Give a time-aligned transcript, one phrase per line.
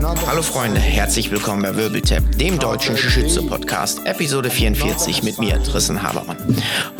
[0.00, 6.36] Hallo Freunde, herzlich willkommen bei Wirbeltap, dem deutschen Schütze-Podcast, Episode 44 mit mir, Trissen Habermann.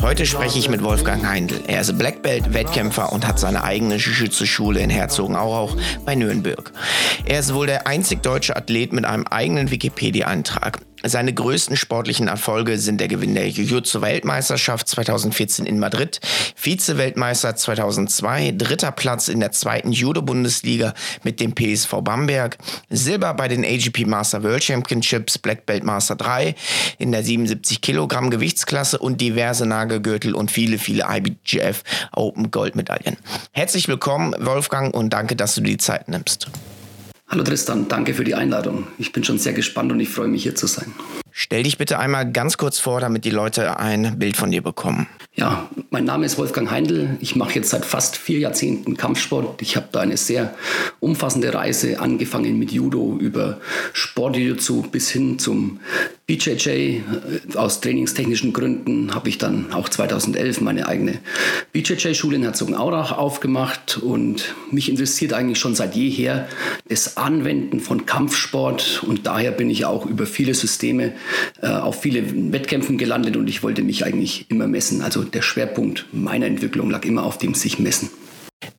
[0.01, 1.61] Heute spreche ich mit Wolfgang Heindl.
[1.67, 6.73] Er ist Black Belt, Wettkämpfer und hat seine eigene Schütze-Schule in Herzogenaurach bei Nürnberg.
[7.23, 10.79] Er ist wohl der einzig deutsche Athlet mit einem eigenen Wikipedia-Eintrag.
[11.03, 16.19] Seine größten sportlichen Erfolge sind der Gewinn der Jiu-Jitsu-Weltmeisterschaft 2014 in Madrid,
[16.55, 20.93] Vize-Weltmeister 2002, dritter Platz in der zweiten Judo-Bundesliga
[21.23, 22.57] mit dem PSV Bamberg,
[22.89, 26.55] Silber bei den AGP Master World Championships, Black Belt Master 3
[26.97, 33.15] in der 77 Kilogramm Gewichtsklasse und diverse Nagelgürtel und viele, viele IBGF Open Goldmedaillen.
[33.51, 36.49] Herzlich willkommen, Wolfgang, und danke, dass du die Zeit nimmst.
[37.31, 38.87] Hallo Tristan, danke für die Einladung.
[38.97, 40.95] Ich bin schon sehr gespannt und ich freue mich hier zu sein.
[41.41, 45.07] Stell dich bitte einmal ganz kurz vor, damit die Leute ein Bild von dir bekommen.
[45.35, 47.15] Ja, mein Name ist Wolfgang Heindl.
[47.21, 49.61] Ich mache jetzt seit fast vier Jahrzehnten Kampfsport.
[49.61, 50.53] Ich habe da eine sehr
[50.99, 53.61] umfassende Reise angefangen mit Judo über
[53.93, 55.79] Sportjutsu bis hin zum
[56.27, 56.69] BJJ.
[56.69, 57.01] Äh,
[57.55, 61.19] aus trainingstechnischen Gründen habe ich dann auch 2011 meine eigene
[61.71, 66.49] BJJ-Schule in Herzogenaurach aufgemacht und mich interessiert eigentlich schon seit jeher
[66.89, 71.13] das Anwenden von Kampfsport und daher bin ich auch über viele Systeme
[71.61, 75.01] auf viele Wettkämpfen gelandet und ich wollte mich eigentlich immer messen.
[75.01, 78.09] Also der Schwerpunkt meiner Entwicklung lag immer auf dem sich messen.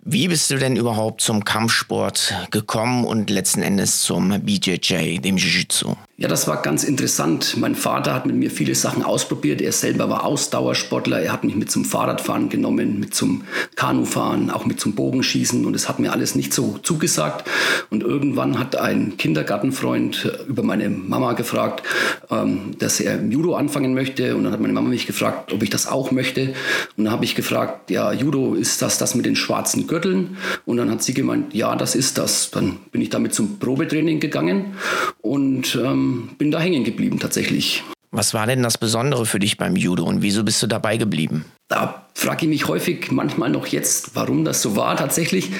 [0.02, 5.94] Wie bist du denn überhaupt zum Kampfsport gekommen und letzten Endes zum BJJ, dem Jiu-Jitsu?
[6.20, 7.56] Ja, das war ganz interessant.
[7.56, 9.62] Mein Vater hat mit mir viele Sachen ausprobiert.
[9.62, 11.18] Er selber war Ausdauersportler.
[11.18, 15.64] Er hat mich mit zum Fahrradfahren genommen, mit zum Kanufahren, auch mit zum Bogenschießen.
[15.64, 17.48] Und es hat mir alles nicht so zugesagt.
[17.88, 21.86] Und irgendwann hat ein Kindergartenfreund über meine Mama gefragt,
[22.30, 24.36] ähm, dass er Judo anfangen möchte.
[24.36, 26.52] Und dann hat meine Mama mich gefragt, ob ich das auch möchte.
[26.98, 30.36] Und dann habe ich gefragt, ja, Judo, ist das das mit den schwarzen Gürteln?
[30.66, 32.50] Und dann hat sie gemeint, ja, das ist das.
[32.50, 34.74] Dann bin ich damit zum Probetraining gegangen.
[35.22, 37.82] Und ähm, bin da hängen geblieben tatsächlich.
[38.10, 41.44] Was war denn das Besondere für dich beim Judo und wieso bist du dabei geblieben?
[41.70, 45.50] Da frage ich mich häufig, manchmal noch jetzt, warum das so war tatsächlich.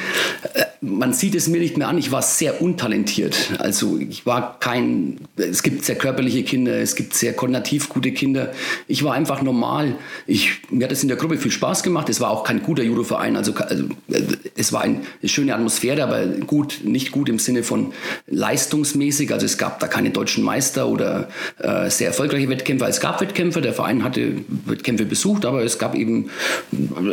[0.54, 3.53] Äh, man sieht es mir nicht mehr an, ich war sehr untalentiert.
[3.59, 8.53] Also ich war kein, es gibt sehr körperliche Kinder, es gibt sehr koordinativ gute Kinder.
[8.88, 9.94] Ich war einfach normal.
[10.26, 12.09] Ich, mir hat es in der Gruppe viel Spaß gemacht.
[12.09, 13.37] Es war auch kein guter Judo-Verein.
[13.37, 13.84] Also, also,
[14.56, 17.93] es war eine schöne Atmosphäre, aber gut, nicht gut im Sinne von
[18.26, 19.32] leistungsmäßig.
[19.32, 21.28] Also es gab da keine deutschen Meister oder
[21.59, 22.88] äh, sehr erfolgreiche Wettkämpfer.
[22.88, 26.31] Es gab Wettkämpfe, der Verein hatte Wettkämpfe besucht, aber es gab eben,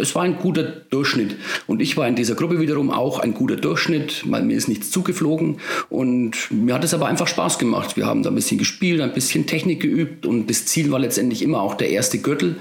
[0.02, 1.36] es war ein guter Durchschnitt.
[1.68, 4.92] Und ich war in dieser Gruppe wiederum auch ein guter Durchschnitt, weil mir ist nichts
[4.92, 5.58] zugeflogen
[5.90, 7.98] und mir hat es aber einfach Spaß gemacht.
[7.98, 11.42] Wir haben da ein bisschen gespielt, ein bisschen Technik geübt und das Ziel war letztendlich
[11.42, 12.56] immer auch der erste Gürtel.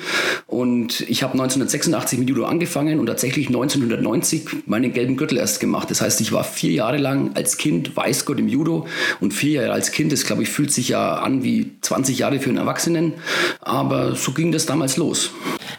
[0.47, 5.91] Und ich habe 1986 mit Judo angefangen und tatsächlich 1990 meinen gelben Gürtel erst gemacht.
[5.91, 8.87] Das heißt, ich war vier Jahre lang als Kind Weißgurt im Judo
[9.20, 12.41] und vier Jahre als Kind, das glaube ich fühlt sich ja an wie 20 Jahre
[12.41, 13.12] für einen Erwachsenen,
[13.60, 15.31] aber so ging das damals los.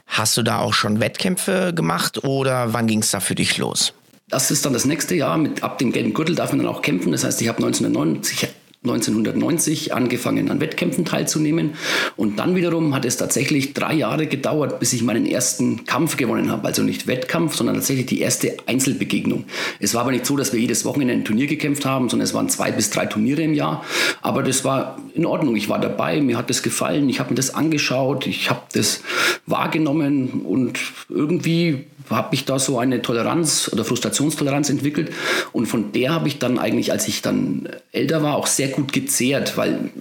[0.05, 3.93] Hast du da auch schon Wettkämpfe gemacht oder wann ging es da für dich los?
[4.29, 5.37] Das ist dann das nächste Jahr.
[5.37, 7.11] Mit, ab dem gelben Gürtel darf man dann auch kämpfen.
[7.11, 8.49] Das heißt, ich habe 1990
[8.89, 11.75] 1990 angefangen an Wettkämpfen teilzunehmen
[12.15, 16.51] und dann wiederum hat es tatsächlich drei Jahre gedauert, bis ich meinen ersten Kampf gewonnen
[16.51, 16.67] habe.
[16.67, 19.45] Also nicht Wettkampf, sondern tatsächlich die erste Einzelbegegnung.
[19.79, 22.33] Es war aber nicht so, dass wir jedes Wochenende ein Turnier gekämpft haben, sondern es
[22.33, 23.83] waren zwei bis drei Turniere im Jahr.
[24.21, 25.55] Aber das war in Ordnung.
[25.55, 29.01] Ich war dabei, mir hat das gefallen, ich habe mir das angeschaut, ich habe das
[29.45, 35.11] wahrgenommen und irgendwie habe ich da so eine Toleranz oder Frustrationstoleranz entwickelt.
[35.51, 38.93] Und von der habe ich dann eigentlich, als ich dann älter war, auch sehr gut
[38.93, 39.91] gezehrt, weil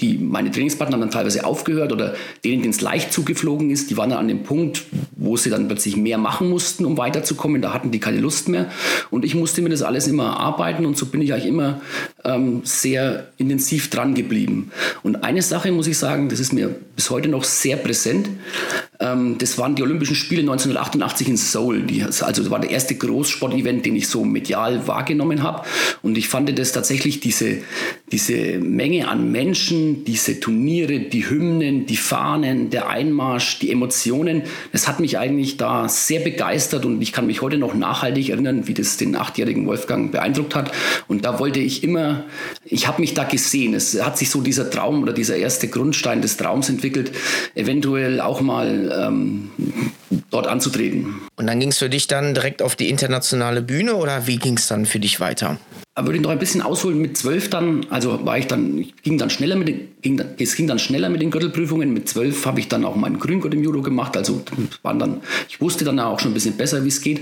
[0.00, 2.14] die, meine Trainingspartner haben dann teilweise aufgehört oder
[2.44, 4.84] denen, denen es leicht zugeflogen ist, die waren dann an dem Punkt,
[5.16, 7.62] wo sie dann plötzlich mehr machen mussten, um weiterzukommen.
[7.62, 8.70] Da hatten die keine Lust mehr.
[9.10, 11.80] Und ich musste mir das alles immer erarbeiten und so bin ich eigentlich immer
[12.24, 14.70] ähm, sehr intensiv dran geblieben.
[15.02, 18.28] Und eine Sache muss ich sagen, das ist mir bis heute noch sehr präsent.
[19.02, 21.84] Ähm, das waren die Olympischen Spiele 1988 in Seoul.
[22.02, 25.66] Also das war der erste Großsportevent, den ich so medial wahrgenommen habe.
[26.02, 27.58] Und ich fand das tatsächlich diese,
[28.10, 34.86] diese Menge an Menschen, diese Turniere, die Hymnen, die Fahnen, der Einmarsch, die Emotionen, das
[34.86, 38.74] hat mich eigentlich da sehr begeistert und ich kann mich heute noch nachhaltig erinnern, wie
[38.74, 40.72] das den achtjährigen Wolfgang beeindruckt hat.
[41.08, 42.24] Und da wollte ich immer,
[42.64, 43.74] ich habe mich da gesehen.
[43.74, 47.12] Es hat sich so dieser Traum oder dieser erste Grundstein des Traums entwickelt,
[47.54, 49.50] eventuell auch mal ähm,
[50.30, 51.14] dort anzutreten.
[51.36, 54.56] Und dann ging es für dich dann direkt auf die internationale Bühne oder wie ging
[54.56, 55.58] es dann für dich weiter?
[55.94, 59.18] Aber würde ich noch ein bisschen ausholen mit zwölf dann, also war ich dann, ging
[59.18, 61.92] dann schneller mit den, ging dann, es ging dann schneller mit den Gürtelprüfungen.
[61.92, 64.16] Mit zwölf habe ich dann auch meinen Grüngurt im Judo gemacht.
[64.16, 64.42] Also
[64.80, 67.20] waren dann, ich wusste dann auch schon ein bisschen besser, wie es geht.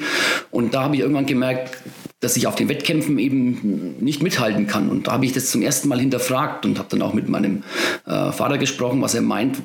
[0.53, 1.79] Und da habe ich irgendwann gemerkt,
[2.21, 4.91] dass ich auf den Wettkämpfen eben nicht mithalten kann.
[4.91, 7.63] Und da habe ich das zum ersten Mal hinterfragt und habe dann auch mit meinem
[8.07, 9.57] äh, Vater gesprochen, was er meint,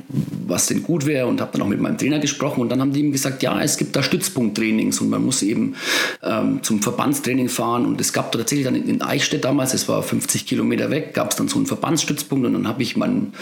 [0.47, 2.61] was denn gut wäre und habe dann auch mit meinem Trainer gesprochen.
[2.61, 5.01] Und dann haben die ihm gesagt, ja, es gibt da Stützpunkttrainings.
[5.01, 5.75] Und man muss eben
[6.23, 7.85] ähm, zum Verbandstraining fahren.
[7.85, 11.31] Und es gab da tatsächlich dann in Eichstätt damals, es war 50 Kilometer weg, gab
[11.31, 12.45] es dann so einen Verbandsstützpunkt.
[12.45, 13.33] Und dann habe ich meinen,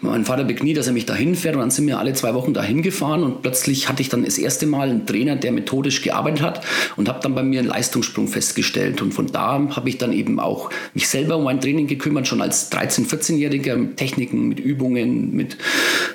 [0.00, 1.54] meinen Vater bekniet, dass er mich dahin fährt.
[1.54, 3.22] Und dann sind wir alle zwei Wochen dahin gefahren.
[3.22, 6.66] Und plötzlich hatte ich dann das erste Mal einen Trainer, der methodisch gearbeitet hat.
[6.96, 9.02] Und habe dann bei mir einen Leistungssprung festgestellt festgestellt.
[9.02, 12.40] Und von da habe ich dann eben auch mich selber um mein Training gekümmert, schon
[12.40, 15.58] als 13-, 14-Jähriger mit Techniken, mit Übungen, mit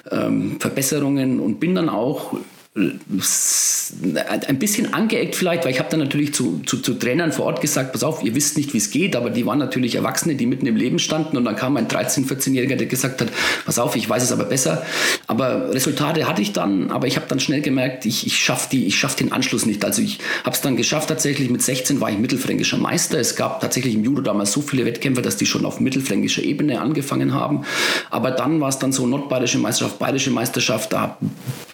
[0.10, 2.36] ähm, Verbesserungen und bin dann auch
[2.78, 7.62] ein bisschen angeeckt vielleicht, weil ich habe dann natürlich zu, zu, zu, Trainern vor Ort
[7.62, 10.46] gesagt, pass auf, ihr wisst nicht, wie es geht, aber die waren natürlich Erwachsene, die
[10.46, 13.30] mitten im Leben standen und dann kam ein 13-, 14-Jähriger, der gesagt hat,
[13.66, 14.86] pass auf, ich weiß es aber besser.
[15.26, 19.16] Aber Resultate hatte ich dann, aber ich habe dann schnell gemerkt, ich, ich schaffe schaff
[19.16, 19.86] den Anschluss nicht.
[19.86, 23.18] Also ich habe es dann geschafft, tatsächlich mit 16 war ich mittelfränkischer Meister.
[23.18, 26.82] Es gab tatsächlich im Judo damals so viele Wettkämpfer, dass die schon auf mittelfränkischer Ebene
[26.82, 27.64] angefangen haben.
[28.10, 31.18] Aber dann war es dann so nordbayerische Meisterschaft, bayerische Meisterschaft, da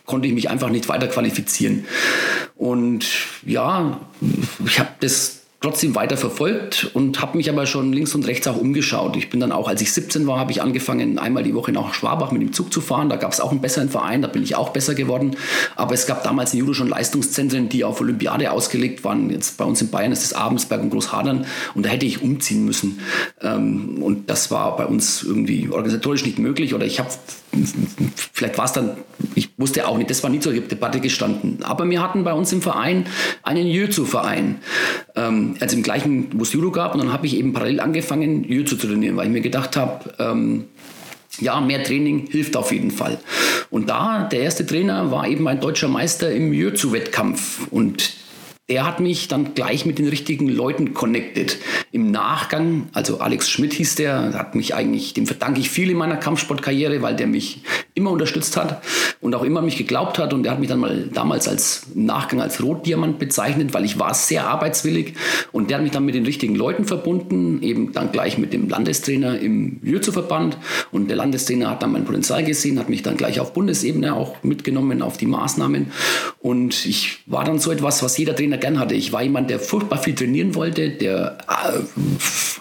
[0.06, 1.86] konnte ich mich einfach nicht weiter qualifizieren.
[2.56, 3.06] Und
[3.45, 4.00] ja,
[4.65, 8.57] ich habe das trotzdem weiter verfolgt und habe mich aber schon links und rechts auch
[8.57, 9.15] umgeschaut.
[9.15, 11.94] Ich bin dann auch, als ich 17 war, habe ich angefangen, einmal die Woche nach
[11.94, 13.09] Schwabach mit dem Zug zu fahren.
[13.09, 15.36] Da gab es auch einen besseren Verein, da bin ich auch besser geworden.
[15.75, 19.30] Aber es gab damals in Judo schon Leistungszentren, die auf Olympiade ausgelegt waren.
[19.30, 21.45] Jetzt bei uns in Bayern ist es Abensberg und Großhadern
[21.75, 23.00] und da hätte ich umziehen müssen.
[23.42, 27.09] Ähm, und das war bei uns irgendwie organisatorisch nicht möglich oder ich habe
[28.33, 28.98] vielleicht war es dann,
[29.36, 31.59] ich wusste auch nicht, das war nie zur Debatte gestanden.
[31.63, 33.06] Aber wir hatten bei uns im Verein
[33.44, 34.59] einen Jiu-Jitsu-Verein.
[35.15, 36.94] Ähm, also im gleichen, wo es Judo gab.
[36.94, 40.13] Und dann habe ich eben parallel angefangen, Jiu zu trainieren, weil ich mir gedacht habe,
[40.19, 40.65] ähm,
[41.39, 43.19] ja, mehr Training hilft auf jeden Fall.
[43.69, 47.68] Und da, der erste Trainer war eben ein deutscher Meister im Jiu-Wettkampf.
[47.71, 48.13] Und
[48.69, 51.57] der hat mich dann gleich mit den richtigen Leuten connected.
[51.93, 55.97] Im Nachgang, also Alex Schmidt hieß der, hat mich eigentlich, dem verdanke ich viel in
[55.97, 58.81] meiner Kampfsportkarriere, weil der mich immer unterstützt hat
[59.19, 60.33] und auch immer mich geglaubt hat.
[60.33, 64.13] Und der hat mich dann mal damals als Nachgang als Rotdiamant bezeichnet, weil ich war
[64.13, 65.15] sehr arbeitswillig.
[65.51, 68.69] Und der hat mich dann mit den richtigen Leuten verbunden, eben dann gleich mit dem
[68.69, 70.57] Landestrainer im Jürzu-Verband.
[70.91, 74.41] Und der Landestrainer hat dann mein Potenzial gesehen, hat mich dann gleich auf Bundesebene auch
[74.43, 75.91] mitgenommen auf die Maßnahmen.
[76.39, 78.95] Und ich war dann so etwas, was jeder Trainer gern hatte.
[78.95, 81.81] Ich war jemand, der furchtbar viel trainieren wollte, der, äh,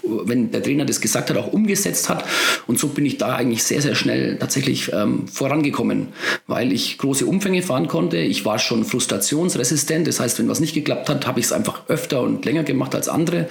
[0.03, 2.25] wenn der Trainer das gesagt hat, auch umgesetzt hat.
[2.67, 6.09] Und so bin ich da eigentlich sehr, sehr schnell tatsächlich ähm, vorangekommen,
[6.47, 8.19] weil ich große Umfänge fahren konnte.
[8.19, 10.07] Ich war schon frustrationsresistent.
[10.07, 12.95] Das heißt, wenn was nicht geklappt hat, habe ich es einfach öfter und länger gemacht
[12.95, 13.49] als andere.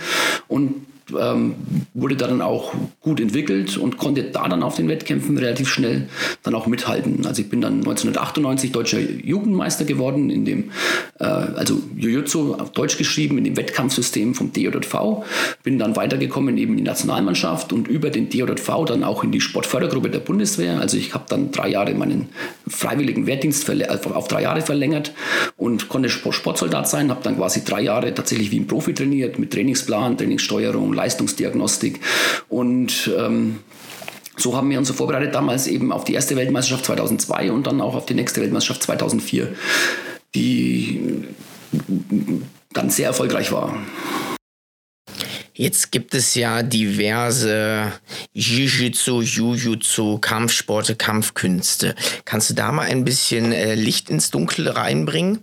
[0.48, 0.86] Und
[1.18, 1.56] ähm,
[1.94, 6.08] wurde dann auch gut entwickelt und konnte da dann auf den Wettkämpfen relativ schnell
[6.44, 7.26] dann auch mithalten.
[7.26, 10.72] Also ich bin dann 1998 deutscher Jugendmeister geworden, in dem,
[11.20, 15.24] äh, also Jujutsu auf Deutsch geschrieben, in dem Wettkampfsystem vom DJV.
[15.64, 19.42] Bin dann weitergekommen eben in die Nationalmannschaft und über den DJV dann auch in die
[19.42, 20.80] Sportfördergruppe der Bundeswehr.
[20.80, 22.30] Also ich habe dann drei Jahre meinen
[22.68, 23.70] freiwilligen Wehrdienst
[24.14, 25.14] auf drei Jahre verlängert
[25.58, 29.52] und konnte Sportsoldat sein, habe dann quasi drei Jahre tatsächlich wie ein Profi trainiert mit
[29.52, 32.00] Trainingsplan, Trainingssteuerung, Leistungsdiagnostik
[32.48, 33.60] und ähm,
[34.38, 37.82] so haben wir uns so vorbereitet damals eben auf die erste Weltmeisterschaft 2002 und dann
[37.82, 39.54] auch auf die nächste Weltmeisterschaft 2004,
[40.34, 41.26] die
[42.74, 43.76] dann sehr erfolgreich war.
[45.54, 47.92] Jetzt gibt es ja diverse
[48.34, 51.96] Jiu-Jitsu, Jiu-Jitsu, Kampfsporte, Kampfkünste.
[52.24, 55.40] Kannst du da mal ein bisschen äh, Licht ins Dunkel reinbringen?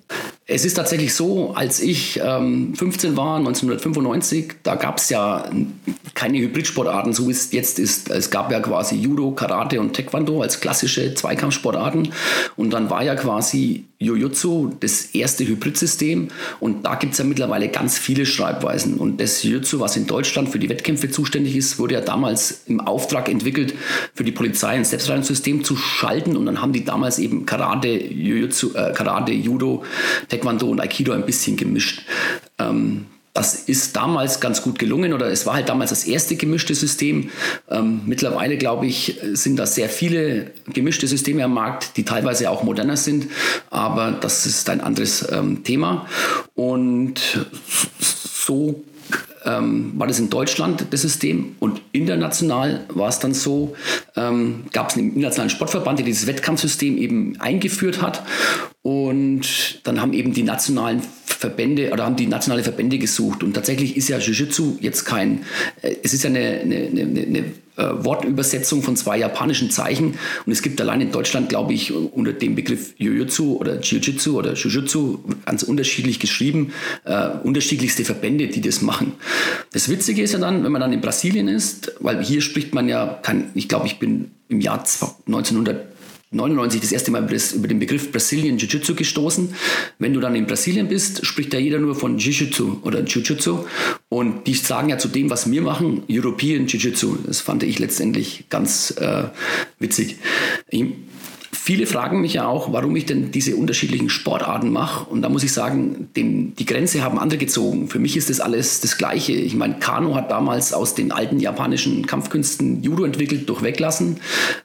[0.49, 5.51] Es ist tatsächlich so, als ich ähm, 15 war, 1995, da gab es ja
[6.15, 8.11] keine Hybridsportarten, so wie es jetzt ist.
[8.11, 12.13] Es gab ja quasi Judo, Karate und Taekwondo als klassische Zweikampfsportarten.
[12.57, 16.29] Und dann war ja quasi Jujutsu das erste Hybridsystem.
[16.61, 18.99] Und da gibt es ja mittlerweile ganz viele Schreibweisen.
[18.99, 22.81] Und das Jujutsu, was in Deutschland für die Wettkämpfe zuständig ist, wurde ja damals im
[22.81, 23.75] Auftrag entwickelt,
[24.15, 26.37] für die Polizei ein Selbstverteidigungssystem zu schalten.
[26.37, 29.83] Und dann haben die damals eben Karate, Jujutsu, äh, Karate, Judo,
[30.29, 32.03] Taekwondo, Taekwondo und Aikido ein bisschen gemischt.
[32.59, 36.75] Ähm, das ist damals ganz gut gelungen oder es war halt damals das erste gemischte
[36.75, 37.31] System.
[37.71, 42.63] Ähm, mittlerweile, glaube ich, sind da sehr viele gemischte Systeme am Markt, die teilweise auch
[42.63, 43.27] moderner sind,
[43.69, 46.07] aber das ist ein anderes ähm, Thema.
[46.55, 47.21] Und
[48.01, 48.83] so
[49.45, 51.57] ähm, war das in Deutschland das System?
[51.61, 53.75] Und international war es dann so,
[54.17, 58.23] ähm, gab es einen internationalen Sportverband, der dieses Wettkampfsystem eben eingeführt hat.
[58.83, 61.03] Und dann haben eben die nationalen
[61.37, 63.43] Verbände oder haben die nationale Verbände gesucht.
[63.43, 65.45] Und tatsächlich ist ja Jiu-Jitsu jetzt kein,
[65.83, 67.45] äh, es ist ja eine, eine, eine, eine
[67.77, 70.15] äh, Wortübersetzung von zwei japanischen Zeichen.
[70.47, 74.55] Und es gibt allein in Deutschland, glaube ich, unter dem Begriff Jiu-Jitsu oder Jiu-Jitsu oder
[74.55, 76.73] Jiu-Jitsu ganz unterschiedlich geschrieben,
[77.05, 79.13] äh, unterschiedlichste Verbände, die das machen.
[79.73, 82.89] Das Witzige ist ja dann, wenn man dann in Brasilien ist, weil hier spricht man
[82.89, 84.83] ja, kann, ich glaube, ich bin im Jahr
[85.27, 85.96] 1900
[86.33, 89.55] 99 das erste Mal über den Begriff Brazilian Jiu-Jitsu gestoßen.
[89.99, 93.65] Wenn du dann in Brasilien bist, spricht da jeder nur von Jiu-Jitsu oder Jiu-Jitsu.
[94.09, 97.19] Und die sagen ja zu dem, was wir machen, European Jiu-Jitsu.
[97.27, 99.25] Das fand ich letztendlich ganz äh,
[99.79, 100.17] witzig.
[101.67, 105.11] Viele fragen mich ja auch, warum ich denn diese unterschiedlichen Sportarten mache.
[105.11, 107.89] Und da muss ich sagen, den, die Grenze haben andere gezogen.
[107.89, 109.33] Für mich ist das alles das Gleiche.
[109.33, 114.21] Ich meine, Kano hat damals aus den alten japanischen Kampfkünsten Judo entwickelt durch Weglassen.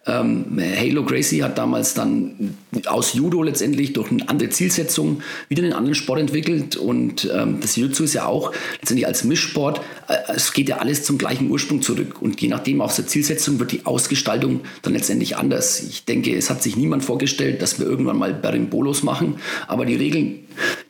[0.06, 2.56] Ähm, Halo Gracie hat damals dann
[2.86, 6.76] aus Judo letztendlich durch eine andere Zielsetzung wieder einen anderen Sport entwickelt.
[6.76, 11.04] Und ähm, das Jiu-Jitsu ist ja auch letztendlich als Mischsport, äh, es geht ja alles
[11.04, 12.22] zum gleichen Ursprung zurück.
[12.22, 15.82] Und je nachdem aus der Zielsetzung wird die Ausgestaltung dann letztendlich anders.
[15.82, 19.36] Ich denke, es hat sich niemand niemand vorgestellt, dass wir irgendwann mal Berimbolos machen.
[19.68, 20.40] Aber die Regeln,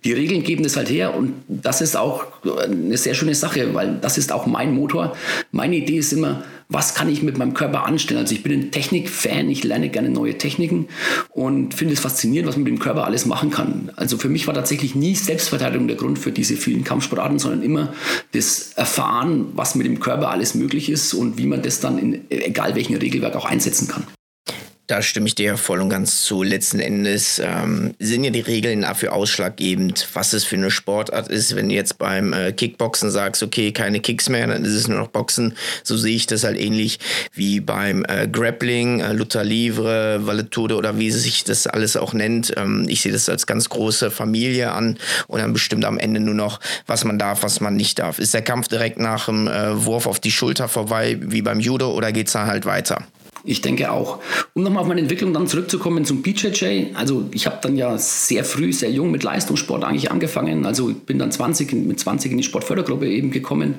[0.03, 3.99] die Regeln geben es halt her und das ist auch eine sehr schöne Sache, weil
[4.01, 5.15] das ist auch mein Motor.
[5.51, 8.21] Meine Idee ist immer, was kann ich mit meinem Körper anstellen?
[8.21, 10.87] Also ich bin ein Technik-Fan, ich lerne gerne neue Techniken
[11.29, 13.91] und finde es faszinierend, was man mit dem Körper alles machen kann.
[13.95, 17.93] Also für mich war tatsächlich nie Selbstverteidigung der Grund für diese vielen Kampfsportarten, sondern immer
[18.31, 22.31] das Erfahren, was mit dem Körper alles möglich ist und wie man das dann in
[22.31, 24.07] egal welchem Regelwerk auch einsetzen kann.
[24.87, 26.43] Da stimme ich dir voll und ganz zu.
[26.43, 31.55] Letzten Endes ähm, sind ja die Regeln dafür ausschlaggebend, was es für eine Sportart ist.
[31.55, 34.99] Wenn du jetzt beim äh, Kickboxen sagst, okay, keine Kicks mehr, dann ist es nur
[34.99, 35.55] noch Boxen.
[35.83, 36.99] So sehe ich das halt ähnlich
[37.33, 42.53] wie beim äh, Grappling, äh, Luther Livre, Valetude oder wie sich das alles auch nennt.
[42.57, 44.97] Ähm, ich sehe das als ganz große Familie an
[45.27, 48.19] und dann bestimmt am Ende nur noch, was man darf, was man nicht darf.
[48.19, 51.93] Ist der Kampf direkt nach dem äh, Wurf auf die Schulter vorbei, wie beim Judo,
[51.93, 53.05] oder geht es dann halt weiter?
[53.43, 54.19] Ich denke auch.
[54.53, 56.93] Um nochmal auf meine Entwicklung dann zurückzukommen zum BJJ.
[56.93, 60.65] Also ich habe dann ja sehr früh, sehr jung mit Leistungssport eigentlich angefangen.
[60.65, 63.75] Also ich bin dann 20, mit 20 in die Sportfördergruppe eben gekommen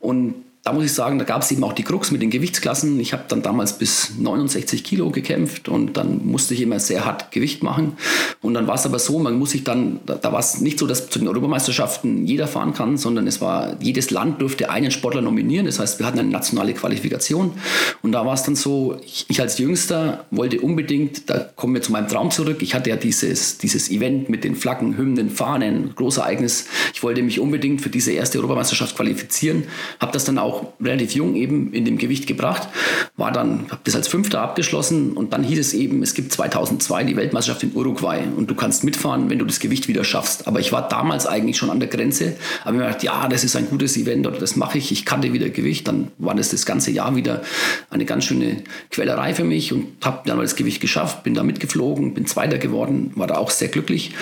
[0.00, 3.00] und da muss ich sagen, da gab es eben auch die Krux mit den Gewichtsklassen.
[3.00, 7.32] Ich habe dann damals bis 69 Kilo gekämpft und dann musste ich immer sehr hart
[7.32, 7.94] Gewicht machen.
[8.42, 10.78] Und dann war es aber so, man muss sich dann, da, da war es nicht
[10.78, 14.92] so, dass zu den Europameisterschaften jeder fahren kann, sondern es war, jedes Land durfte einen
[14.92, 15.66] Sportler nominieren.
[15.66, 17.54] Das heißt, wir hatten eine nationale Qualifikation.
[18.02, 21.82] Und da war es dann so, ich, ich, als Jüngster wollte unbedingt, da kommen wir
[21.82, 25.92] zu meinem Traum zurück, ich hatte ja dieses, dieses Event mit den Flaggen, Hymnen, Fahnen,
[25.96, 26.66] Großereignis.
[26.94, 29.64] Ich wollte mich unbedingt für diese erste Europameisterschaft qualifizieren,
[29.98, 32.68] habe das dann auch auch relativ jung eben in dem Gewicht gebracht,
[33.16, 37.04] war dann, habe das als Fünfter abgeschlossen und dann hieß es eben, es gibt 2002
[37.04, 40.46] die Weltmeisterschaft in Uruguay und du kannst mitfahren, wenn du das Gewicht wieder schaffst.
[40.46, 43.56] Aber ich war damals eigentlich schon an der Grenze, aber mir gedacht, ja, das ist
[43.56, 46.66] ein gutes Event oder das mache ich, ich kannte wieder Gewicht, dann war das das
[46.66, 47.42] ganze Jahr wieder
[47.90, 51.42] eine ganz schöne Quälerei für mich und habe dann mal das Gewicht geschafft, bin da
[51.42, 54.12] mitgeflogen, bin Zweiter geworden, war da auch sehr glücklich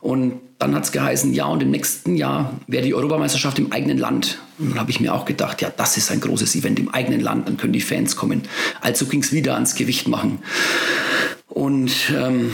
[0.00, 3.98] und dann hat es geheißen, ja, und im nächsten Jahr wäre die Europameisterschaft im eigenen
[3.98, 4.38] Land.
[4.58, 7.20] Und dann habe ich mir auch gedacht, ja, das ist ein großes Event im eigenen
[7.20, 8.42] Land, dann können die Fans kommen.
[8.80, 10.38] Also ging es wieder ans Gewicht machen.
[11.48, 12.50] Und ähm,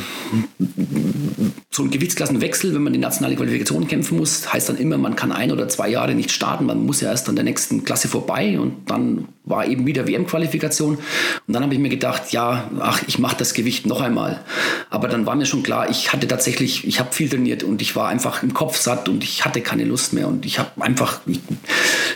[1.70, 5.32] so ein Gewichtsklassenwechsel, wenn man die nationale Qualifikation kämpfen muss, heißt dann immer, man kann
[5.32, 6.66] ein oder zwei Jahre nicht starten.
[6.66, 10.96] Man muss ja erst an der nächsten Klasse vorbei und dann war eben wieder WM-Qualifikation.
[10.96, 11.02] Und
[11.48, 14.40] dann habe ich mir gedacht, ja, ach, ich mache das Gewicht noch einmal.
[14.88, 17.96] Aber dann war mir schon klar, ich hatte tatsächlich, ich habe viel trainiert und ich
[17.96, 21.20] war einfach im Kopf satt und ich hatte keine Lust mehr und ich habe einfach,
[21.26, 21.40] ich,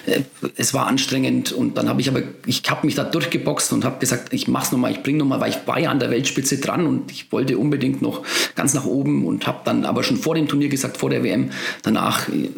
[0.06, 0.22] äh,
[0.56, 3.98] es war anstrengend und dann habe ich aber, ich habe mich da durchgeboxt und habe
[3.98, 6.58] gesagt, ich mache es nochmal, ich bringe nochmal, weil ich war ja an der Weltspitze
[6.58, 8.22] dran und ich wollte unbedingt noch
[8.54, 11.50] ganz nach oben und habe dann aber schon vor dem Turnier gesagt, vor der WM,
[11.82, 12.50] danach äh,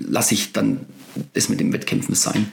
[0.00, 0.86] lasse ich dann
[1.34, 2.52] das mit dem Wettkämpfen sein.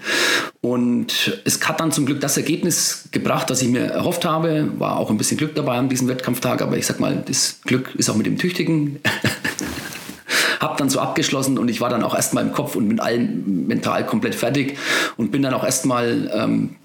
[0.62, 4.68] Und es hat dann zum Glück das Ergebnis gebracht, das ich mir erhofft habe.
[4.80, 7.94] War auch ein bisschen Glück dabei an diesem Wettkampftag, aber ich sag mal, das Glück
[7.96, 9.00] ist auch mit dem Tüchtigen.
[10.60, 13.68] hab dann so abgeschlossen und ich war dann auch erstmal im Kopf und mit allem
[13.68, 14.78] mental komplett fertig
[15.18, 16.76] und bin dann auch erstmal ähm,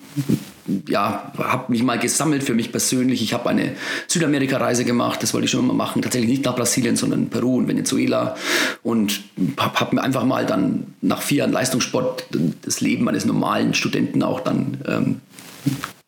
[0.88, 3.22] ja, habe mich mal gesammelt für mich persönlich.
[3.22, 3.72] Ich habe eine
[4.08, 6.02] Südamerika-Reise gemacht, das wollte ich schon immer machen.
[6.02, 8.36] Tatsächlich nicht nach Brasilien, sondern Peru und Venezuela.
[8.82, 9.20] Und
[9.56, 12.26] habe hab mir einfach mal dann nach vier Jahren Leistungssport
[12.62, 15.20] das Leben eines normalen Studenten auch dann ähm,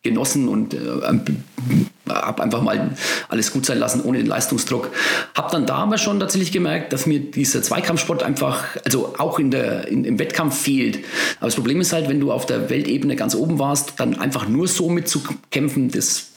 [0.03, 0.79] genossen und äh,
[2.09, 2.91] habe einfach mal
[3.29, 4.91] alles gut sein lassen ohne den Leistungsdruck.
[5.35, 9.51] Habe dann da aber schon tatsächlich gemerkt, dass mir dieser Zweikampfsport einfach, also auch in
[9.51, 10.99] der, in, im Wettkampf fehlt.
[11.39, 14.49] Aber das Problem ist halt, wenn du auf der Weltebene ganz oben warst, dann einfach
[14.49, 16.31] nur so mitzukämpfen, das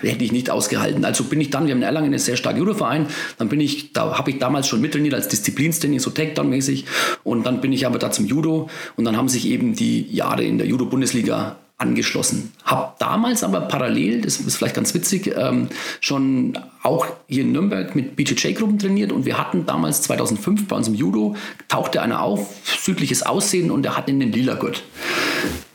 [0.00, 1.04] hätte ich nicht ausgehalten.
[1.04, 3.06] Also bin ich dann, wir haben in Erlangen einen sehr starken Judo-Verein,
[3.38, 6.84] dann bin ich, da habe ich damals schon mittrainiert als Disziplinstraining, so Takedown-mäßig
[7.22, 10.44] und dann bin ich aber da zum Judo und dann haben sich eben die Jahre
[10.44, 12.52] in der Judo-Bundesliga angeschlossen.
[12.64, 15.68] Habe damals aber parallel, das ist vielleicht ganz witzig, ähm,
[16.00, 20.86] schon auch hier in Nürnberg mit BJJ-Gruppen trainiert und wir hatten damals 2005 bei uns
[20.86, 21.34] im Judo,
[21.68, 24.82] tauchte einer auf, südliches Aussehen und er hat in den lila Gurt.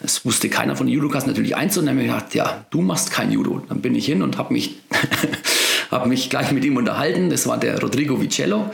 [0.02, 3.12] Das wusste keiner von den Judokas natürlich eins und dann ich gedacht, ja, du machst
[3.12, 3.62] kein Judo.
[3.68, 4.78] Dann bin ich hin und habe mich
[5.92, 7.30] habe mich gleich mit ihm unterhalten.
[7.30, 8.70] Das war der Rodrigo Vicello.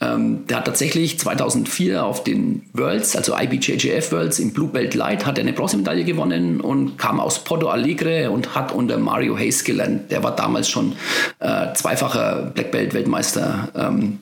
[0.00, 5.26] Ähm, der hat tatsächlich 2004 auf den Worlds, also IBJJF Worlds im Blue Belt Light,
[5.26, 9.64] hat er eine Bronzemedaille gewonnen und kam aus Porto Alegre und hat unter Mario Hayes
[9.64, 10.10] gelernt.
[10.10, 10.94] Der war damals schon
[11.40, 13.68] äh, zweifacher Black Belt Weltmeister.
[13.74, 14.18] Ähm,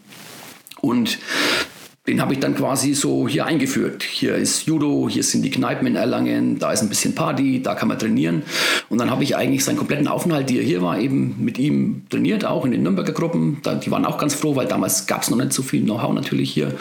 [0.81, 1.19] und
[2.07, 4.03] den habe ich dann quasi so hier eingeführt.
[4.03, 7.75] Hier ist Judo, hier sind die Kneipen in Erlangen, da ist ein bisschen Party, da
[7.75, 8.45] kann man trainieren.
[8.89, 12.07] Und dann habe ich eigentlich seinen kompletten Aufenthalt, die er hier war, eben mit ihm
[12.09, 13.61] trainiert, auch in den Nürnberger Gruppen.
[13.85, 16.51] die waren auch ganz froh, weil damals gab es noch nicht so viel Know-how natürlich
[16.51, 16.73] hier.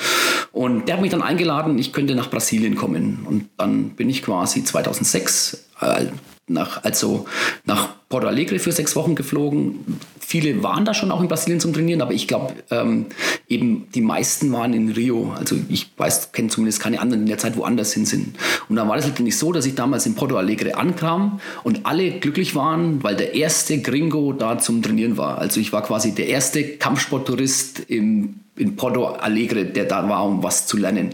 [0.53, 3.25] Und der hat mich dann eingeladen, ich könnte nach Brasilien kommen.
[3.25, 6.05] Und dann bin ich quasi 2006 äh,
[6.47, 7.25] nach, also
[7.65, 9.99] nach Porto Alegre für sechs Wochen geflogen.
[10.29, 13.05] Viele waren da schon auch in Brasilien zum Trainieren, aber ich glaube, ähm,
[13.47, 15.31] eben die meisten waren in Rio.
[15.33, 18.35] Also ich weiß, kenne zumindest keine anderen in der Zeit woanders hin sind.
[18.67, 22.19] Und dann war das letztendlich so, dass ich damals in Porto Alegre ankam und alle
[22.19, 25.37] glücklich waren, weil der erste Gringo da zum Trainieren war.
[25.37, 30.43] Also ich war quasi der erste Kampfsporttourist im in Porto Alegre, der da war, um
[30.43, 31.13] was zu lernen.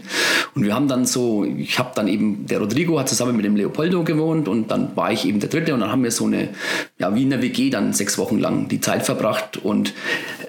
[0.54, 3.56] Und wir haben dann so, ich habe dann eben, der Rodrigo hat zusammen mit dem
[3.56, 6.48] Leopoldo gewohnt und dann war ich eben der Dritte und dann haben wir so eine,
[6.98, 9.94] ja, wie in der WG dann sechs Wochen lang die Zeit verbracht und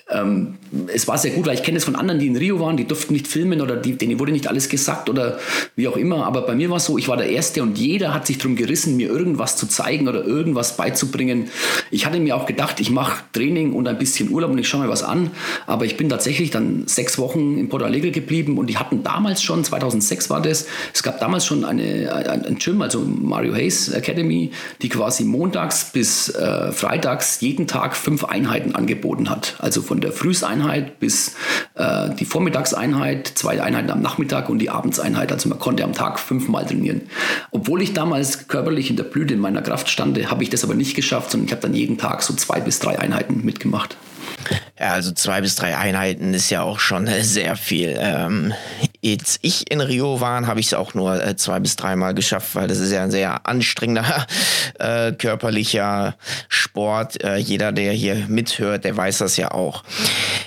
[0.10, 0.56] ähm,
[0.94, 2.86] es war sehr gut, weil ich kenne es von anderen, die in Rio waren, die
[2.86, 5.40] durften nicht filmen oder die, denen wurde nicht alles gesagt oder
[5.76, 6.26] wie auch immer.
[6.28, 8.56] Aber bei mir war es so, ich war der Erste und jeder hat sich darum
[8.56, 11.50] gerissen, mir irgendwas zu zeigen oder irgendwas beizubringen.
[11.90, 14.84] Ich hatte mir auch gedacht, ich mache Training und ein bisschen Urlaub und ich schaue
[14.84, 15.32] mir was an.
[15.66, 19.42] Aber ich bin tatsächlich dann sechs Wochen in Porto Alegre geblieben und die hatten damals
[19.42, 23.90] schon, 2006 war das, es gab damals schon eine, ein, ein Gym, also Mario Hayes
[23.90, 29.56] Academy, die quasi montags bis äh, freitags jeden Tag fünf Einheiten angeboten hat.
[29.60, 31.36] Also von der Frühseinheit bis
[31.76, 35.32] äh, die Vormittagseinheit, zwei Einheiten am Nachmittag und die Abendseinheit.
[35.32, 37.02] Also man konnte am Tag fünfmal trainieren.
[37.52, 40.76] Obwohl ich damals körperlich in der Blüte in meiner Kraft stande, habe ich das aber
[40.76, 43.98] nicht geschafft, sondern ich habe dann jeden Tag so zwei bis drei Einheiten mitgemacht.
[44.78, 47.96] Ja, also zwei bis drei Einheiten ist ja auch schon sehr viel.
[47.98, 48.54] Ähm,
[49.02, 52.56] jetzt ich in Rio war, habe ich es auch nur äh, zwei bis dreimal geschafft,
[52.56, 54.28] weil das ist ja ein sehr anstrengender
[54.80, 56.16] äh, körperlicher
[56.50, 57.24] Sport.
[57.24, 59.84] Äh, jeder, der hier mithört, der weiß das ja auch.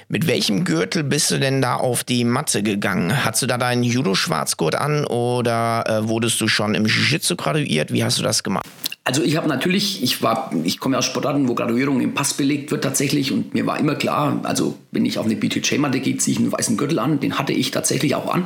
[0.08, 3.24] Mit welchem Gürtel bist du denn da auf die Matte gegangen?
[3.24, 7.92] Hast du da deinen Judo-Schwarzgurt an oder äh, wurdest du schon im Jiu-Jitsu graduiert?
[7.92, 8.66] Wie hast du das gemacht?
[9.08, 12.70] Also ich habe natürlich, ich war, ich komme aus Sportarten, wo Graduierung im Pass belegt
[12.70, 16.34] wird tatsächlich und mir war immer klar, also wenn ich auf eine BTJ-Matte gehe, ziehe
[16.34, 18.44] ich einen weißen Gürtel an, den hatte ich tatsächlich auch an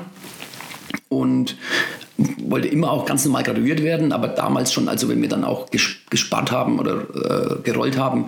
[1.08, 1.56] und
[2.44, 5.66] wollte immer auch ganz normal graduiert werden, aber damals schon, also wenn wir dann auch
[6.10, 8.26] gespart haben oder äh, gerollt haben,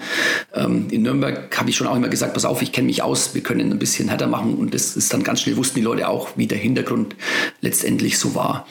[0.54, 3.36] ähm, in Nürnberg habe ich schon auch immer gesagt, pass auf, ich kenne mich aus,
[3.36, 6.08] wir können ein bisschen härter machen und das ist dann ganz schnell, wussten die Leute
[6.08, 7.14] auch, wie der Hintergrund
[7.60, 8.66] letztendlich so war.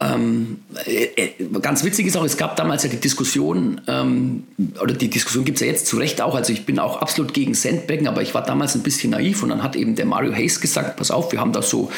[0.00, 4.44] Ähm, äh, äh, ganz witzig ist auch, es gab damals ja die Diskussion, ähm,
[4.80, 7.34] oder die Diskussion gibt es ja jetzt zu Recht auch, also ich bin auch absolut
[7.34, 10.32] gegen Sandbacken, aber ich war damals ein bisschen naiv und dann hat eben der Mario
[10.32, 11.90] Hayes gesagt, pass auf, wir haben da so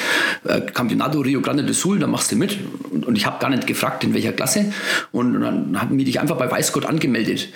[0.45, 2.59] äh, Campeonato Rio Grande do Sul, da machst du mit.
[2.91, 4.73] Und, und ich habe gar nicht gefragt, in welcher Klasse.
[5.13, 7.49] Und, und dann haben wir dich einfach bei Weißgott angemeldet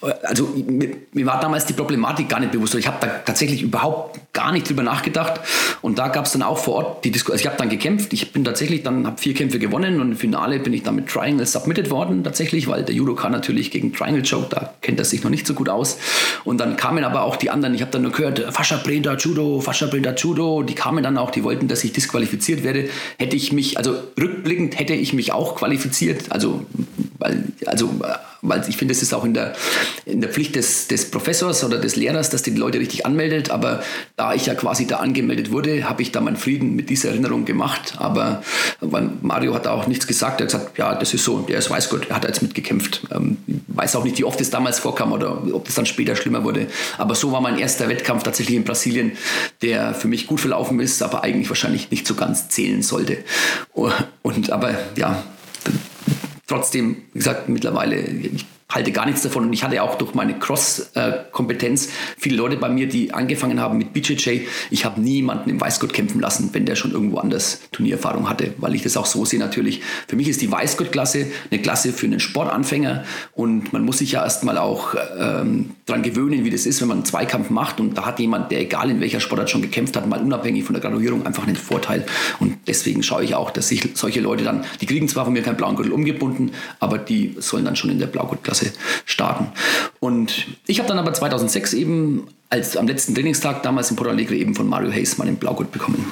[0.00, 2.74] also mir, mir, war damals die Problematik gar nicht bewusst.
[2.74, 5.40] Ich habe da tatsächlich überhaupt gar nicht drüber nachgedacht.
[5.82, 7.34] Und da gab es dann auch vor Ort die Diskussion.
[7.34, 8.12] Also ich habe dann gekämpft.
[8.12, 11.08] Ich bin tatsächlich dann habe vier Kämpfe gewonnen und im Finale bin ich dann mit
[11.08, 15.24] Triangle submitted worden tatsächlich, weil der Judoka natürlich gegen Triangle Choke, da kennt er sich
[15.24, 15.98] noch nicht so gut aus.
[16.44, 17.74] Und dann kamen aber auch die anderen.
[17.74, 20.62] Ich habe dann nur gehört, Fascha Brenda Judo, Fascha Brenda Judo.
[20.62, 22.88] Die kamen dann auch, die wollten, dass ich disqualifiziert werde.
[23.18, 26.30] Hätte ich mich, also rückblickend hätte ich mich auch qualifiziert.
[26.30, 26.64] Also
[27.18, 27.90] weil, also
[28.42, 29.54] weil ich finde, es ist auch in der,
[30.04, 33.50] in der Pflicht des, des Professors oder des Lehrers, dass die Leute richtig anmeldet.
[33.50, 33.82] Aber
[34.16, 37.44] da ich ja quasi da angemeldet wurde, habe ich da meinen Frieden mit dieser Erinnerung
[37.44, 37.94] gemacht.
[37.98, 38.42] Aber
[39.22, 40.40] Mario hat da auch nichts gesagt.
[40.40, 43.02] Er hat gesagt, ja, das ist so, der ist weiß Gott, er hat jetzt mitgekämpft.
[43.10, 46.44] Ähm, weiß auch nicht, wie oft es damals vorkam oder ob das dann später schlimmer
[46.44, 46.68] wurde.
[46.96, 49.12] Aber so war mein erster Wettkampf tatsächlich in Brasilien,
[49.62, 53.18] der für mich gut verlaufen ist, aber eigentlich wahrscheinlich nicht so ganz zählen sollte.
[54.22, 55.22] Und aber ja,
[56.48, 59.44] trotzdem, wie gesagt, mittlerweile, ich halte gar nichts davon.
[59.44, 63.94] Und ich hatte auch durch meine Cross-Kompetenz viele Leute bei mir, die angefangen haben mit
[63.94, 64.42] BJJ.
[64.70, 68.74] Ich habe niemanden im Weißgurt kämpfen lassen, wenn der schon irgendwo anders Turniererfahrung hatte, weil
[68.74, 69.80] ich das auch so sehe natürlich.
[70.06, 74.22] Für mich ist die Weißgurt-Klasse eine Klasse für einen Sportanfänger und man muss sich ja
[74.22, 78.04] erstmal auch ähm, daran gewöhnen, wie das ist, wenn man einen Zweikampf macht und da
[78.04, 81.24] hat jemand, der egal in welcher Sportart schon gekämpft hat, mal unabhängig von der Graduierung
[81.24, 82.04] einfach einen Vorteil.
[82.38, 85.42] Und deswegen schaue ich auch, dass sich solche Leute dann, die kriegen zwar von mir
[85.42, 86.50] keinen blauen Gürtel umgebunden,
[86.80, 88.57] aber die sollen dann schon in der Blaugurtklasse
[89.04, 89.48] starten.
[90.00, 94.34] Und ich habe dann aber 2006 eben als am letzten Trainingstag damals in Porto Alegre
[94.34, 96.10] eben von Mario Hayes meinen Blaugurt bekommen.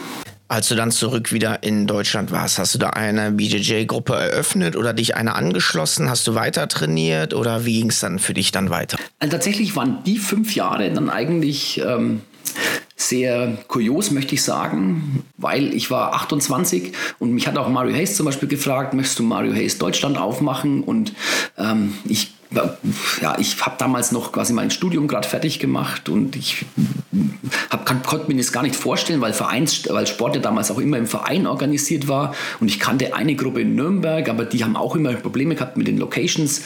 [0.49, 4.93] Als du dann zurück wieder in Deutschland warst, hast du da eine BJJ-Gruppe eröffnet oder
[4.93, 6.09] dich eine angeschlossen?
[6.09, 8.97] Hast du weiter trainiert oder wie ging es dann für dich dann weiter?
[9.19, 12.21] Also tatsächlich waren die fünf Jahre dann eigentlich ähm,
[12.95, 18.17] sehr kurios, möchte ich sagen, weil ich war 28 und mich hat auch Mario Hayes
[18.17, 20.85] zum Beispiel gefragt, möchtest du Mario Hayes Deutschland aufmachen?
[20.85, 21.13] Und
[21.59, 22.36] ähm, ich
[23.21, 26.65] ja, ich habe damals noch quasi mein Studium gerade fertig gemacht und ich
[27.71, 30.99] hab, konnte mir das gar nicht vorstellen, weil, Vereins, weil Sport ja damals auch immer
[30.99, 34.95] im Verein organisiert war und ich kannte eine Gruppe in Nürnberg, aber die haben auch
[34.95, 36.63] immer Probleme gehabt mit den Locations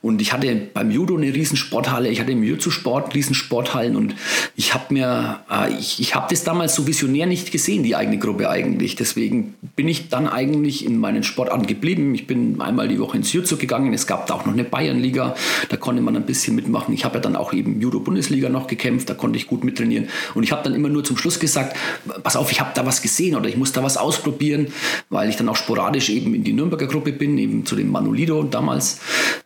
[0.00, 4.14] und ich hatte beim Judo eine riesen Sporthalle, ich hatte im Jiu-Jitsu-Sport riesen Sporthallen und
[4.54, 8.18] ich habe mir, äh, ich, ich habe das damals so visionär nicht gesehen, die eigene
[8.18, 12.14] Gruppe eigentlich, deswegen bin ich dann eigentlich in meinen Sportarten geblieben.
[12.14, 15.15] Ich bin einmal die Woche ins Jiu-Jitsu gegangen, es gab da auch noch eine Bayernliga
[15.16, 15.34] Bundesliga.
[15.68, 16.94] Da konnte man ein bisschen mitmachen.
[16.94, 20.08] Ich habe ja dann auch eben Judo-Bundesliga noch gekämpft, da konnte ich gut mittrainieren.
[20.34, 21.76] Und ich habe dann immer nur zum Schluss gesagt,
[22.22, 24.68] pass auf, ich habe da was gesehen oder ich muss da was ausprobieren,
[25.10, 28.42] weil ich dann auch sporadisch eben in die Nürnberger Gruppe bin, eben zu dem Manulido
[28.42, 29.00] damals.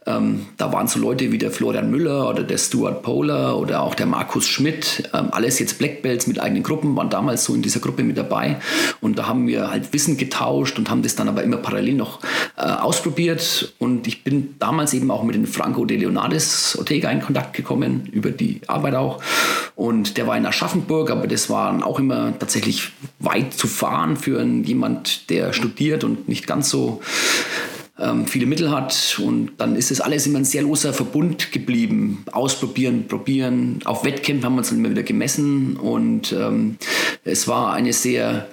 [0.06, 3.94] Ähm, da waren so Leute wie der Florian Müller oder der Stuart Polar oder auch
[3.94, 5.08] der Markus Schmidt.
[5.14, 8.16] Ähm, alles jetzt Black Belts mit eigenen Gruppen, waren damals so in dieser Gruppe mit
[8.16, 8.56] dabei.
[9.00, 12.20] Und da haben wir halt Wissen getauscht und haben das dann aber immer parallel noch
[12.56, 13.74] äh, ausprobiert.
[13.78, 18.08] Und ich bin damals eben auch mit den Franco de Leonardis Ortega in Kontakt gekommen,
[18.12, 19.22] über die Arbeit auch.
[19.76, 24.42] Und der war in Aschaffenburg, aber das war auch immer tatsächlich weit zu fahren für
[24.42, 27.02] jemand, der studiert und nicht ganz so
[27.98, 29.20] ähm, viele Mittel hat.
[29.22, 32.24] Und dann ist das alles immer ein sehr loser Verbund geblieben.
[32.32, 33.80] Ausprobieren, probieren.
[33.84, 35.76] Auf Wettkämpfen haben wir uns dann immer wieder gemessen.
[35.76, 36.78] Und ähm,
[37.24, 38.48] es war eine sehr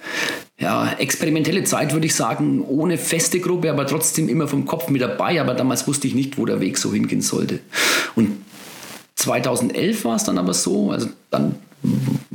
[0.60, 5.02] ja, experimentelle Zeit, würde ich sagen, ohne feste Gruppe, aber trotzdem immer vom Kopf mit
[5.02, 5.40] dabei.
[5.40, 7.60] Aber damals wusste ich nicht, wo der Weg so hingehen sollte.
[8.16, 8.44] Und
[9.16, 11.56] 2011 war es dann aber so, also dann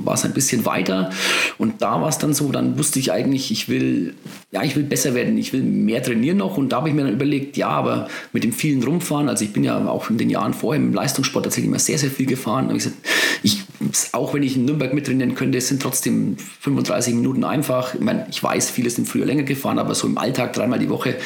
[0.05, 1.11] war es ein bisschen weiter.
[1.59, 4.15] Und da war es dann so, dann wusste ich eigentlich, ich will,
[4.51, 6.57] ja, ich will besser werden, ich will mehr trainieren noch.
[6.57, 9.53] Und da habe ich mir dann überlegt, ja, aber mit dem vielen Rumfahren, also ich
[9.53, 12.69] bin ja auch in den Jahren vorher im Leistungssport tatsächlich immer sehr, sehr viel gefahren,
[12.71, 12.97] ich gesagt,
[13.43, 13.63] ich,
[14.13, 18.27] auch wenn ich in Nürnberg mittrainieren könnte, es sind trotzdem 35 Minuten einfach, ich meine,
[18.31, 21.17] ich weiß, viele sind früher länger gefahren, aber so im Alltag dreimal die Woche,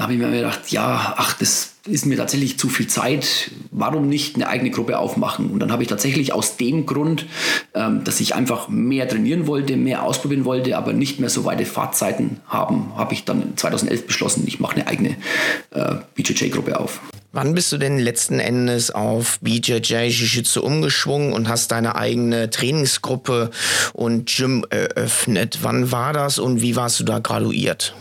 [0.00, 3.50] da habe ich mir gedacht, ja, ach, das ist mir tatsächlich zu viel Zeit.
[3.70, 5.50] Warum nicht eine eigene Gruppe aufmachen?
[5.50, 7.26] Und dann habe ich tatsächlich aus dem Grund,
[7.74, 11.66] ähm, dass ich einfach mehr trainieren wollte, mehr ausprobieren wollte, aber nicht mehr so weite
[11.66, 15.16] Fahrtzeiten haben, habe ich dann 2011 beschlossen, ich mache eine eigene
[15.72, 17.02] äh, BJJ-Gruppe auf.
[17.32, 23.50] Wann bist du denn letzten Endes auf BJJ Jiu-Jitsu umgeschwungen und hast deine eigene Trainingsgruppe
[23.92, 25.58] und Gym eröffnet?
[25.60, 27.94] Wann war das und wie warst du da graduiert?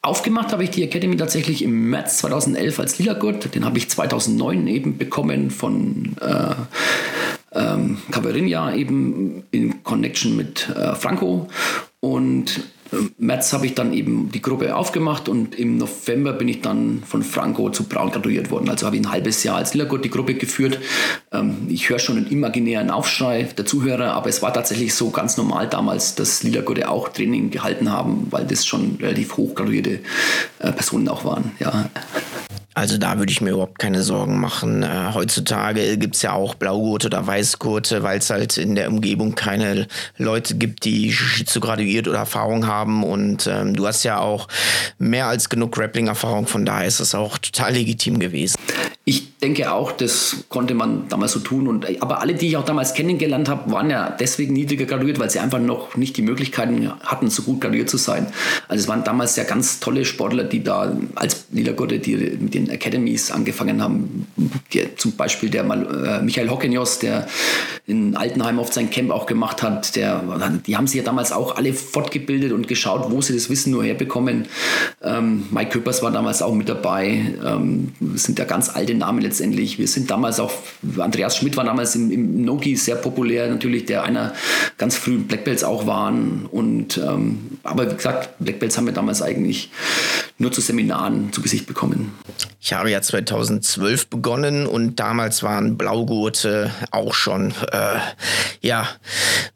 [0.00, 3.54] Aufgemacht habe ich die Academy tatsächlich im März 2011 als Lila-Gurt.
[3.54, 6.54] Den habe ich 2009 eben bekommen von äh,
[7.52, 11.48] ähm, Caverinha eben in Connection mit äh, Franco.
[12.00, 12.60] Und
[13.18, 17.22] März habe ich dann eben die Gruppe aufgemacht und im November bin ich dann von
[17.22, 18.68] Franco zu Braun gratuliert worden.
[18.68, 20.78] Also habe ich ein halbes Jahr als Lillergut die Gruppe geführt.
[21.32, 25.36] Ähm, ich höre schon einen imaginären Aufschrei der Zuhörer, aber es war tatsächlich so ganz
[25.36, 30.00] normal damals, dass Lillergurte auch Training gehalten haben, weil das schon relativ hochgraduierte
[30.58, 31.52] äh, Personen auch waren.
[31.60, 31.90] Ja.
[32.78, 34.84] Also da würde ich mir überhaupt keine Sorgen machen.
[34.84, 39.34] Äh, heutzutage gibt es ja auch Blaugurte oder Weißgurte, weil es halt in der Umgebung
[39.34, 43.02] keine Leute gibt, die Jiu-Jitsu graduiert oder Erfahrung haben.
[43.02, 44.46] Und ähm, du hast ja auch
[44.96, 48.56] mehr als genug Grappling-Erfahrung, von daher ist es auch total legitim gewesen.
[49.04, 51.66] Ich denke auch, das konnte man damals so tun.
[51.66, 55.30] Und, aber alle, die ich auch damals kennengelernt habe, waren ja deswegen niedriger graduiert, weil
[55.30, 58.26] sie einfach noch nicht die Möglichkeiten hatten, so gut graduiert zu sein.
[58.68, 62.67] Also es waren damals ja ganz tolle Sportler, die da als Niedergurte, die mit den
[62.70, 64.26] Academies angefangen haben.
[64.72, 67.26] Die, zum Beispiel der äh, Michael Hockenjos, der
[67.86, 69.96] in Altenheim oft sein Camp auch gemacht hat.
[69.96, 70.22] Der,
[70.66, 73.82] die haben sich ja damals auch alle fortgebildet und geschaut, wo sie das Wissen nur
[73.82, 74.46] herbekommen.
[75.02, 77.34] Ähm, Mike Köpers war damals auch mit dabei.
[77.44, 79.78] Ähm, sind ja ganz alte Namen letztendlich.
[79.78, 80.52] Wir sind damals auch,
[80.98, 84.34] Andreas Schmidt war damals im, im Noki sehr populär, natürlich, der einer
[84.76, 86.46] ganz frühen Black Belts auch waren.
[86.50, 89.70] Und ähm, aber wie gesagt, Black Belts haben wir damals eigentlich
[90.38, 92.12] nur zu Seminaren zu Gesicht bekommen.
[92.60, 97.98] Ich habe ja 2012 begonnen und damals waren Blaugurte auch schon, äh,
[98.60, 98.88] ja,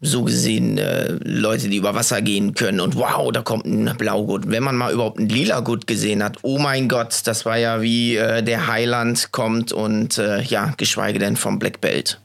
[0.01, 4.51] so gesehen äh, Leute, die über Wasser gehen können und wow, da kommt ein Blaugurt.
[4.51, 7.83] Wenn man mal überhaupt ein lila Gurt gesehen hat, oh mein Gott, das war ja
[7.83, 12.21] wie äh, der Highland kommt und äh, ja, geschweige denn vom Black Belt.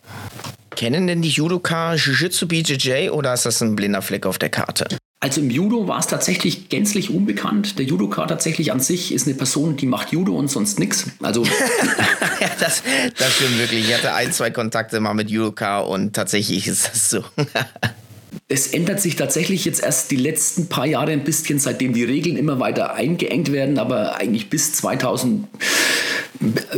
[0.75, 4.87] Kennen denn die Judoka Jiu-Jitsu BJJ oder ist das ein blinder Fleck auf der Karte?
[5.19, 7.79] Also im Judo war es tatsächlich gänzlich unbekannt.
[7.79, 11.07] Der Judoka tatsächlich an sich ist eine Person, die macht Judo und sonst nichts.
[11.23, 11.43] Also
[12.39, 12.83] ja, das,
[13.17, 13.89] das stimmt wirklich.
[13.89, 17.23] Ich hatte ein, zwei Kontakte mal mit Judoka und tatsächlich ist das so.
[18.49, 22.37] Es ändert sich tatsächlich jetzt erst die letzten paar Jahre ein bisschen, seitdem die Regeln
[22.37, 25.47] immer weiter eingeengt werden, aber eigentlich bis 2000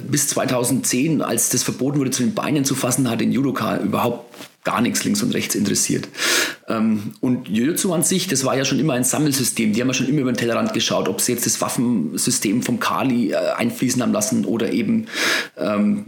[0.09, 4.33] bis 2010, als das verboten wurde, zu den Beinen zu fassen, hat den Judoka überhaupt
[4.63, 6.07] gar nichts links und rechts interessiert.
[6.69, 9.73] Ähm, und Jujutsu an sich, das war ja schon immer ein Sammelsystem.
[9.73, 12.79] Die haben ja schon immer über den Tellerrand geschaut, ob sie jetzt das Waffensystem vom
[12.79, 15.07] Kali äh, einfließen haben lassen oder eben
[15.57, 16.03] ähm,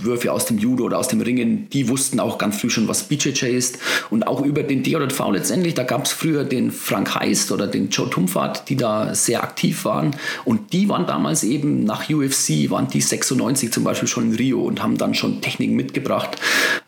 [0.00, 1.68] Würfe aus dem Judo oder aus dem Ringen.
[1.70, 3.78] Die wussten auch ganz früh schon, was BJJ ist.
[4.10, 7.90] Und auch über den DJV letztendlich, da gab es früher den Frank Heist oder den
[7.90, 10.16] Joe Tumfat, die da sehr aktiv waren.
[10.44, 14.62] Und die waren damals eben nach UFC, waren die 96 zum Beispiel schon in Rio
[14.62, 16.38] und haben dann schon Techniken mitgebracht.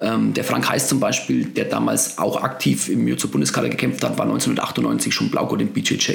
[0.00, 1.09] Ähm, der Frank Heist zum Beispiel,
[1.56, 5.68] der damals auch aktiv im mir zur Bundeskader gekämpft hat, war 1998 schon Blaugurt im
[5.68, 6.10] BJJ.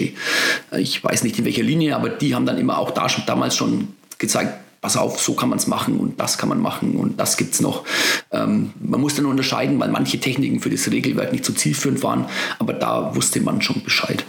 [0.71, 3.25] Äh, ich weiß nicht in welcher Linie, aber die haben dann immer auch da schon,
[3.25, 6.95] damals schon gezeigt, pass auf, so kann man es machen und das kann man machen
[6.95, 7.83] und das gibt es noch.
[8.31, 12.25] Ähm, man muss dann unterscheiden, weil manche Techniken für das Regelwerk nicht so zielführend waren,
[12.59, 14.23] aber da wusste man schon Bescheid.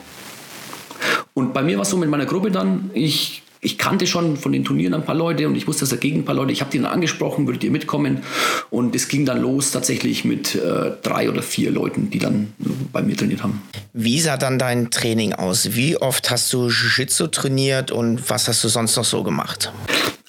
[1.34, 4.52] Und bei mir war es so mit meiner Gruppe dann, ich ich kannte schon von
[4.52, 6.70] den Turnieren ein paar Leute und ich wusste, dass dagegen ein paar Leute, ich habe
[6.70, 8.22] die dann angesprochen, würdet ihr mitkommen?
[8.70, 12.52] Und es ging dann los tatsächlich mit äh, drei oder vier Leuten, die dann
[12.92, 13.62] bei mir trainiert haben.
[13.92, 15.74] Wie sah dann dein Training aus?
[15.74, 19.72] Wie oft hast du Jiu-Jitsu trainiert und was hast du sonst noch so gemacht?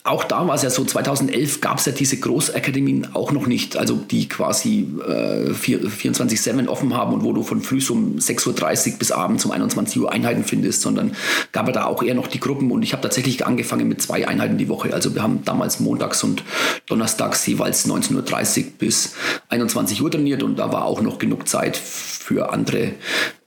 [0.08, 3.78] Auch da war es ja so, 2011 gab es ja diese Großakademien auch noch nicht,
[3.78, 8.98] also die quasi äh, 24-7 offen haben und wo du von früh um 6.30 Uhr
[9.00, 11.16] bis abends um 21 Uhr Einheiten findest, sondern
[11.52, 14.28] gab es da auch eher noch die Gruppen und ich habe tatsächlich angefangen mit zwei
[14.28, 14.94] Einheiten die Woche.
[14.94, 16.44] Also wir haben damals montags und
[16.88, 19.16] donnerstags jeweils 19.30 Uhr bis
[19.50, 22.94] 21 Uhr trainiert und da war auch noch genug Zeit für andere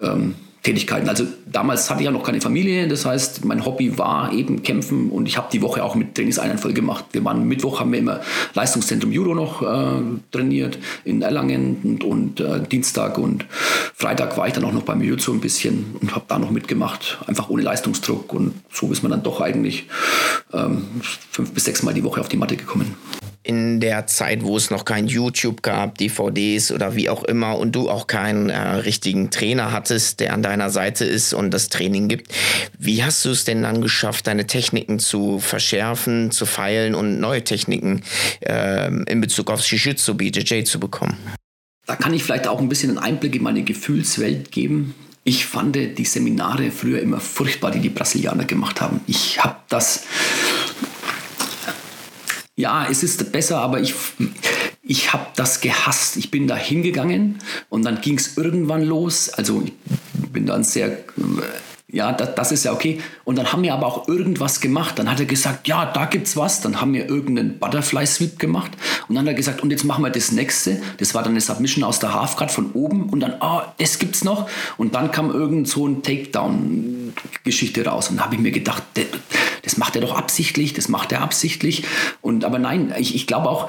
[0.00, 1.08] ähm, Tätigkeiten.
[1.08, 5.10] Also damals hatte ich ja noch keine Familie, das heißt, mein Hobby war eben Kämpfen
[5.10, 7.06] und ich habe die Woche auch mit Trainingseinheiten voll gemacht.
[7.12, 8.20] Wir waren Mittwoch haben wir immer
[8.52, 13.46] Leistungszentrum Judo noch äh, trainiert in Erlangen und, und äh, Dienstag und
[13.94, 17.18] Freitag war ich dann auch noch beim Jiu-Jitsu ein bisschen und habe da noch mitgemacht,
[17.26, 19.86] einfach ohne Leistungsdruck und so ist man dann doch eigentlich
[20.52, 20.84] ähm,
[21.30, 22.96] fünf bis sechs Mal die Woche auf die Matte gekommen
[23.42, 27.72] in der Zeit, wo es noch kein YouTube gab, DVDs oder wie auch immer und
[27.72, 32.08] du auch keinen äh, richtigen Trainer hattest, der an deiner Seite ist und das Training
[32.08, 32.32] gibt.
[32.78, 37.42] Wie hast du es denn dann geschafft, deine Techniken zu verschärfen, zu feilen und neue
[37.42, 38.02] Techniken
[38.40, 41.16] äh, in Bezug auf Jiu-Jitsu, BJJ zu bekommen?
[41.86, 44.94] Da kann ich vielleicht auch ein bisschen einen Einblick in meine Gefühlswelt geben.
[45.24, 49.00] Ich fand die Seminare früher immer furchtbar, die die Brasilianer gemacht haben.
[49.06, 50.04] Ich habe das
[52.56, 53.94] ja, es ist besser, aber ich,
[54.82, 56.16] ich habe das gehasst.
[56.16, 59.30] Ich bin da hingegangen und dann ging es irgendwann los.
[59.30, 59.72] Also ich
[60.32, 61.04] bin dann sehr
[61.92, 63.00] ja, das, das, ist ja okay.
[63.24, 64.98] Und dann haben wir aber auch irgendwas gemacht.
[64.98, 66.60] Dann hat er gesagt, ja, da gibt's was.
[66.60, 68.70] Dann haben wir irgendeinen Butterfly Sweep gemacht.
[69.08, 70.80] Und dann hat er gesagt, und jetzt machen wir das nächste.
[70.98, 73.08] Das war dann eine Submission aus der Halfguard von oben.
[73.10, 74.48] Und dann, ah, oh, das gibt's noch.
[74.76, 78.08] Und dann kam irgend so ein Takedown-Geschichte raus.
[78.10, 78.82] Und da habe ich mir gedacht,
[79.62, 81.84] das macht er doch absichtlich, das macht er absichtlich.
[82.20, 83.68] Und aber nein, ich, ich glaube auch,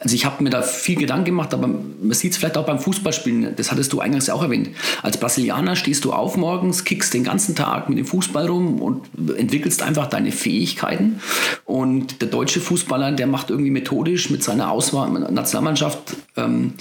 [0.00, 2.78] also ich habe mir da viel Gedanken gemacht, aber man sieht es vielleicht auch beim
[2.78, 3.54] Fußballspielen.
[3.56, 4.70] Das hattest du eingangs ja auch erwähnt.
[5.02, 9.02] Als Brasilianer stehst du auf morgens, kickst den ganzen Tag mit dem Fußball rum und
[9.36, 11.20] entwickelst einfach deine Fähigkeiten.
[11.66, 16.72] Und der deutsche Fußballer, der macht irgendwie methodisch mit seiner Auswahl, Nationalmannschaft ähm,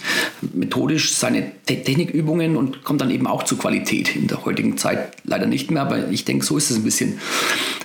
[0.53, 4.15] methodisch seine Technikübungen und kommt dann eben auch zur Qualität.
[4.15, 7.19] In der heutigen Zeit leider nicht mehr, aber ich denke, so ist es ein bisschen.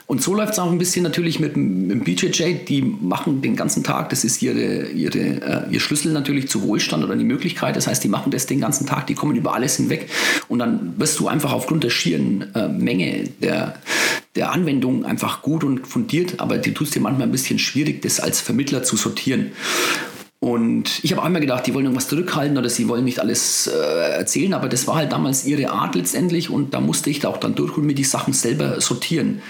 [0.06, 2.64] Und so läuft es auch ein bisschen natürlich mit, mit BJJ.
[2.68, 7.02] Die machen den ganzen Tag, das ist ihre, ihre, äh, ihr Schlüssel natürlich zu Wohlstand
[7.04, 7.74] oder die Möglichkeit.
[7.76, 10.10] Das heißt, die machen das den ganzen Tag, die kommen über alles hinweg.
[10.48, 13.76] Und dann wirst du einfach aufgrund der schieren äh, Menge der,
[14.36, 18.20] der Anwendung einfach gut und fundiert, aber du tust dir manchmal ein bisschen schwierig, das
[18.20, 19.52] als Vermittler zu sortieren.
[20.44, 24.10] Und ich habe einmal gedacht, die wollen irgendwas zurückhalten oder sie wollen nicht alles äh,
[24.18, 27.38] erzählen, aber das war halt damals ihre Art letztendlich und da musste ich da auch
[27.38, 29.40] dann durch und mir die Sachen selber sortieren.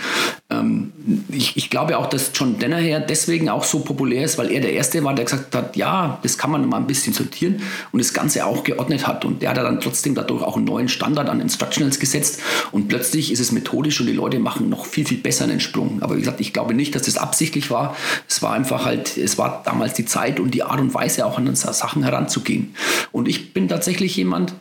[0.60, 0.92] Ähm,
[1.28, 4.72] ich, ich, glaube auch, dass John Dennerher deswegen auch so populär ist, weil er der
[4.72, 7.62] Erste war, der gesagt hat, ja, das kann man mal ein bisschen sortieren
[7.92, 9.24] und das Ganze auch geordnet hat.
[9.24, 12.40] Und der hat dann trotzdem dadurch auch einen neuen Standard an Instructionals gesetzt
[12.72, 16.02] und plötzlich ist es methodisch und die Leute machen noch viel, viel besser einen Sprung.
[16.02, 17.96] Aber wie gesagt, ich glaube nicht, dass das absichtlich war.
[18.28, 21.38] Es war einfach halt, es war damals die Zeit und die Art und Weise auch
[21.38, 22.74] an Sachen heranzugehen.
[23.12, 24.54] Und ich bin tatsächlich jemand,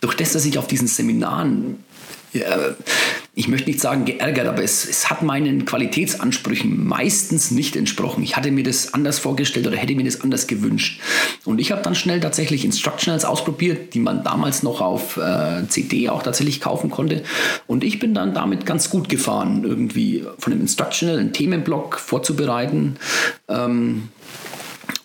[0.00, 1.78] durch das, dass ich auf diesen Seminaren
[2.32, 2.74] ja,
[3.34, 8.22] ich möchte nicht sagen geärgert, aber es, es, hat meinen Qualitätsansprüchen meistens nicht entsprochen.
[8.22, 11.00] Ich hatte mir das anders vorgestellt oder hätte mir das anders gewünscht.
[11.46, 16.10] Und ich habe dann schnell tatsächlich Instructionals ausprobiert, die man damals noch auf äh, CD
[16.10, 17.22] auch tatsächlich kaufen konnte.
[17.66, 22.96] Und ich bin dann damit ganz gut gefahren, irgendwie von einem Instructional einen Themenblock vorzubereiten.
[23.48, 24.10] Ähm,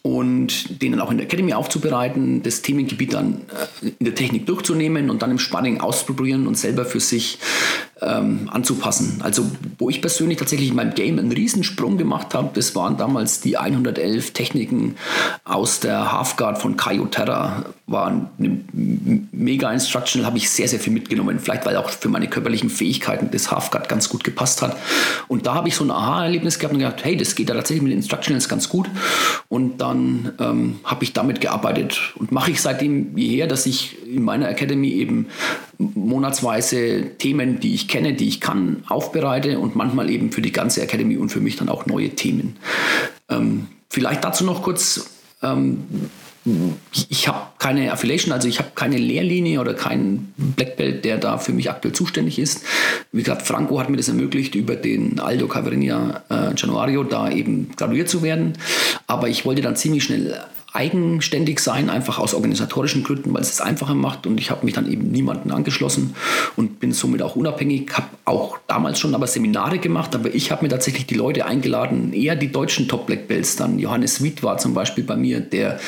[0.01, 3.41] und den dann auch in der Academy aufzubereiten, das Themengebiet dann
[3.81, 7.39] äh, in der Technik durchzunehmen und dann im Spanning auszuprobieren und selber für sich
[8.01, 9.21] ähm, anzupassen.
[9.23, 9.45] Also
[9.77, 13.57] wo ich persönlich tatsächlich in meinem Game einen Riesensprung gemacht habe, das waren damals die
[13.57, 14.95] 111 Techniken
[15.43, 17.65] aus der Halfguard von Kaio Terra.
[17.87, 18.61] War eine
[19.31, 21.39] mega Instructional, habe ich sehr, sehr viel mitgenommen.
[21.39, 24.77] Vielleicht weil auch für meine körperlichen Fähigkeiten das Halfguard ganz gut gepasst hat.
[25.27, 27.81] Und da habe ich so ein Aha-Erlebnis gehabt und gedacht, hey, das geht ja tatsächlich
[27.81, 28.89] mit den Instructionals ganz gut.
[29.49, 34.23] Und dann ähm, habe ich damit gearbeitet und mache ich seitdem jeher, dass ich in
[34.23, 35.27] meiner Academy eben
[35.77, 40.81] monatsweise Themen, die ich kenne, die ich kann, aufbereite und manchmal eben für die ganze
[40.81, 42.57] Academy und für mich dann auch neue Themen.
[43.29, 45.09] Ähm, vielleicht dazu noch kurz.
[45.41, 45.83] Ähm,
[47.09, 51.37] ich habe keine Affiliation, also ich habe keine Lehrlinie oder keinen Black Belt, der da
[51.37, 52.63] für mich aktuell zuständig ist.
[53.11, 57.71] Wie gesagt, Franco hat mir das ermöglicht, über den Aldo Caverinia äh, Januario da eben
[57.75, 58.53] graduiert zu werden.
[59.07, 60.39] Aber ich wollte dann ziemlich schnell
[60.73, 64.27] eigenständig sein, einfach aus organisatorischen Gründen, weil es es einfacher macht.
[64.27, 66.15] Und ich habe mich dann eben niemanden angeschlossen
[66.55, 67.89] und bin somit auch unabhängig.
[67.93, 72.13] Habe auch damals schon aber Seminare gemacht, aber ich habe mir tatsächlich die Leute eingeladen,
[72.13, 73.79] eher die deutschen Top Black Belts dann.
[73.79, 75.79] Johannes Witt war zum Beispiel bei mir, der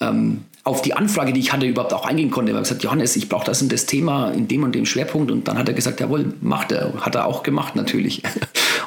[0.00, 2.52] ähm, auf die Anfrage, die ich hatte, überhaupt auch eingehen konnte.
[2.52, 5.30] Er hat gesagt, Johannes, ich brauche das und das Thema in dem und dem Schwerpunkt.
[5.30, 6.92] Und dann hat er gesagt, jawohl, macht er.
[7.00, 8.22] Hat er auch gemacht natürlich.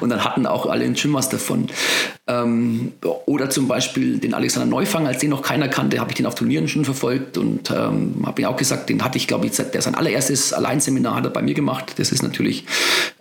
[0.02, 1.68] Und dann hatten auch alle einen Gym was davon.
[2.28, 2.94] Ähm,
[3.26, 6.36] oder zum Beispiel den Alexander Neufang, als den noch keiner kannte, habe ich den auf
[6.36, 9.82] Turnieren schon verfolgt und ähm, habe mir auch gesagt, den hatte ich, glaube ich, der
[9.82, 11.94] sein allererstes Alleinseminar hat er bei mir gemacht.
[11.98, 12.66] Das ist natürlich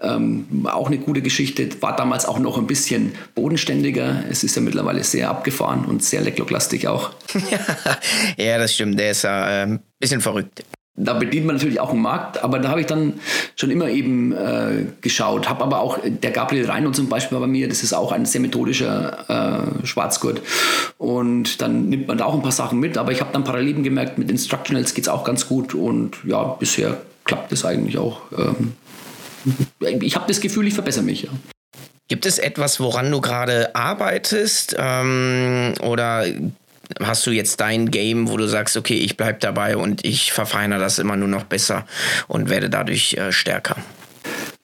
[0.00, 1.68] ähm, auch eine gute Geschichte.
[1.80, 4.24] War damals auch noch ein bisschen bodenständiger.
[4.30, 7.10] Es ist ja mittlerweile sehr abgefahren und sehr lecklocklastig auch.
[8.36, 8.98] ja, das stimmt.
[8.98, 10.62] Der ist äh, ein bisschen verrückt
[11.04, 13.14] da bedient man natürlich auch einen Markt, aber da habe ich dann
[13.56, 15.48] schon immer eben äh, geschaut.
[15.48, 18.40] Habe aber auch, der Gabriel Reino zum Beispiel bei mir, das ist auch ein sehr
[18.40, 20.42] methodischer äh, Schwarzgurt.
[20.98, 23.82] Und dann nimmt man da auch ein paar Sachen mit, aber ich habe dann parallel
[23.82, 28.20] gemerkt, mit Instructionals geht es auch ganz gut und ja, bisher klappt es eigentlich auch.
[28.36, 28.74] Ähm,
[30.02, 31.22] ich habe das Gefühl, ich verbessere mich.
[31.22, 31.30] Ja.
[32.08, 34.74] Gibt es etwas, woran du gerade arbeitest?
[34.76, 36.24] Ähm, oder
[37.00, 40.80] hast du jetzt dein Game, wo du sagst, okay, ich bleibe dabei und ich verfeinere
[40.80, 41.86] das immer nur noch besser
[42.28, 43.76] und werde dadurch äh, stärker?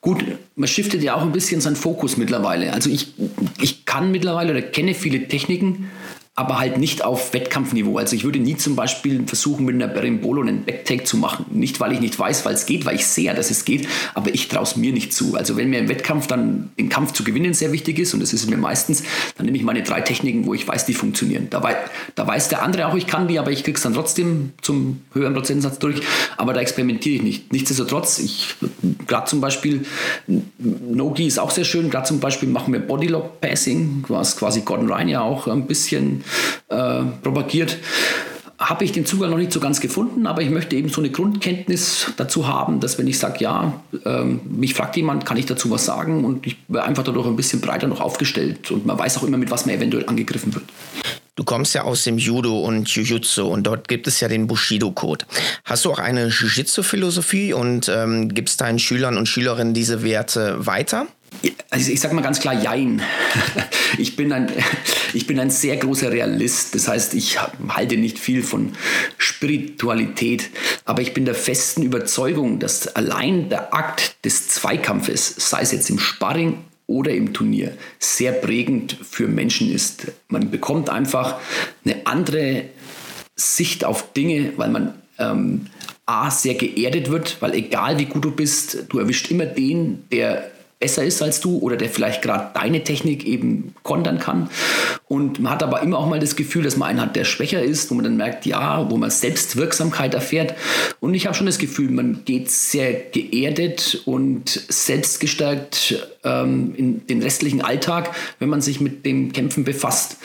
[0.01, 2.73] Gut, man shiftet ja auch ein bisschen seinen Fokus mittlerweile.
[2.73, 3.15] Also ich,
[3.61, 5.91] ich kann mittlerweile oder kenne viele Techniken,
[6.39, 7.97] aber halt nicht auf Wettkampfniveau.
[7.97, 11.47] Also ich würde nie zum Beispiel versuchen, mit einer Berimbolo einen Backtake zu machen.
[11.51, 14.35] Nicht, weil ich nicht weiß, weil es geht, weil ich sehe, dass es geht, aber
[14.35, 15.35] ich traue es mir nicht zu.
[15.35, 18.35] Also wenn mir im Wettkampf dann den Kampf zu gewinnen sehr wichtig ist, und das
[18.35, 19.03] ist mir meistens,
[19.39, 21.47] dann nehme ich meine drei Techniken, wo ich weiß, die funktionieren.
[21.49, 21.75] Da, wei
[22.15, 25.01] da weiß der andere auch, ich kann die, aber ich kriege es dann trotzdem zum
[25.15, 26.03] höheren Prozentsatz durch.
[26.37, 27.53] Aber da experimentiere ich nicht.
[27.55, 28.57] Nichtsdestotrotz, ich
[29.07, 29.87] gerade zum Beispiel,
[30.59, 34.89] Nogi ist auch sehr schön, gerade zum Beispiel machen wir Bodylock Passing, was quasi Gordon
[34.89, 36.25] Ryan ja auch ein bisschen
[36.69, 37.79] äh, propagiert
[38.59, 41.11] habe ich den Zugang noch nicht so ganz gefunden, aber ich möchte eben so eine
[41.11, 45.71] Grundkenntnis dazu haben, dass wenn ich sage, ja, ähm, mich fragt jemand, kann ich dazu
[45.71, 49.19] was sagen und ich wäre einfach dadurch ein bisschen breiter noch aufgestellt und man weiß
[49.19, 50.65] auch immer, mit was man eventuell angegriffen wird.
[51.37, 55.27] Du kommst ja aus dem Judo und Jiu-Jitsu und dort gibt es ja den Bushido-Code.
[55.67, 61.07] Hast du auch eine Jiu-Jitsu-Philosophie und ähm, gibst deinen Schülern und Schülerinnen diese Werte weiter?
[61.69, 63.03] Also ich sage mal ganz klar, jein.
[63.99, 64.51] Ich bin, ein,
[65.15, 66.75] ich bin ein sehr großer Realist.
[66.75, 68.73] Das heißt, ich halte nicht viel von
[69.17, 70.51] Spiritualität,
[70.85, 75.89] aber ich bin der festen Überzeugung, dass allein der Akt des Zweikampfes, sei es jetzt
[75.89, 80.13] im Sparring oder im Turnier, sehr prägend für Menschen ist.
[80.29, 81.39] Man bekommt einfach
[81.85, 82.65] eine andere
[83.35, 85.67] Sicht auf Dinge, weil man ähm,
[86.07, 90.53] A, sehr geerdet wird, weil egal wie gut du bist, du erwischt immer den, der
[90.79, 94.51] besser ist als du oder der vielleicht gerade deine Technik eben kontern kann.
[95.09, 97.63] Und man hat aber immer auch mal das Gefühl, dass man einen hat, der schwächer
[97.63, 100.55] ist, wo man dann merkt, ja, wo man Selbstwirksamkeit erfährt.
[101.01, 107.23] Und ich habe schon das Gefühl, man geht sehr geerdet und selbstgestärkt ähm, in den
[107.23, 110.19] restlichen Alltag, wenn man sich mit dem Kämpfen befasst.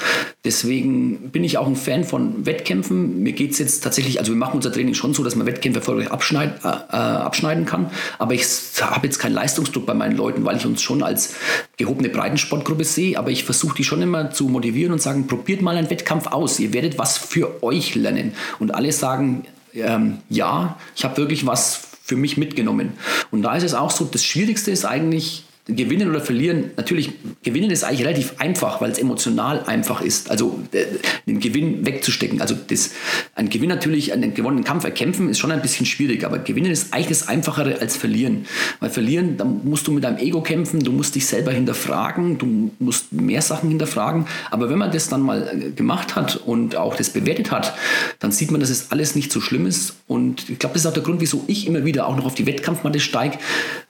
[0.43, 3.21] Deswegen bin ich auch ein Fan von Wettkämpfen.
[3.21, 5.81] Mir geht es jetzt tatsächlich, also wir machen unser Training schon so, dass man Wettkämpfe
[5.81, 7.91] erfolgreich abschneid, äh, äh, abschneiden kann.
[8.17, 8.43] Aber ich
[8.81, 11.35] habe jetzt keinen Leistungsdruck bei meinen Leuten, weil ich uns schon als
[11.77, 13.19] gehobene Breitensportgruppe sehe.
[13.19, 16.59] Aber ich versuche die schon immer zu motivieren und sagen, probiert mal einen Wettkampf aus.
[16.59, 18.33] Ihr werdet was für euch lernen.
[18.57, 19.43] Und alle sagen,
[19.75, 22.93] ähm, ja, ich habe wirklich was für mich mitgenommen.
[23.29, 27.11] Und da ist es auch so, das Schwierigste ist eigentlich, Gewinnen oder verlieren, natürlich,
[27.43, 30.29] gewinnen ist eigentlich relativ einfach, weil es emotional einfach ist.
[30.29, 30.85] Also äh,
[31.25, 32.41] den Gewinn wegzustecken.
[32.41, 32.91] Also das,
[33.35, 36.93] ein Gewinn natürlich, einen gewonnenen Kampf erkämpfen, ist schon ein bisschen schwierig, aber gewinnen ist
[36.93, 38.45] eigentlich das Einfachere als verlieren.
[38.79, 42.71] Weil verlieren, da musst du mit deinem Ego kämpfen, du musst dich selber hinterfragen, du
[42.79, 44.25] musst mehr Sachen hinterfragen.
[44.49, 47.73] Aber wenn man das dann mal äh, gemacht hat und auch das bewertet hat,
[48.19, 49.95] dann sieht man, dass es alles nicht so schlimm ist.
[50.07, 52.35] Und ich glaube, das ist auch der Grund, wieso ich immer wieder auch noch auf
[52.35, 53.37] die Wettkampfmatte steige,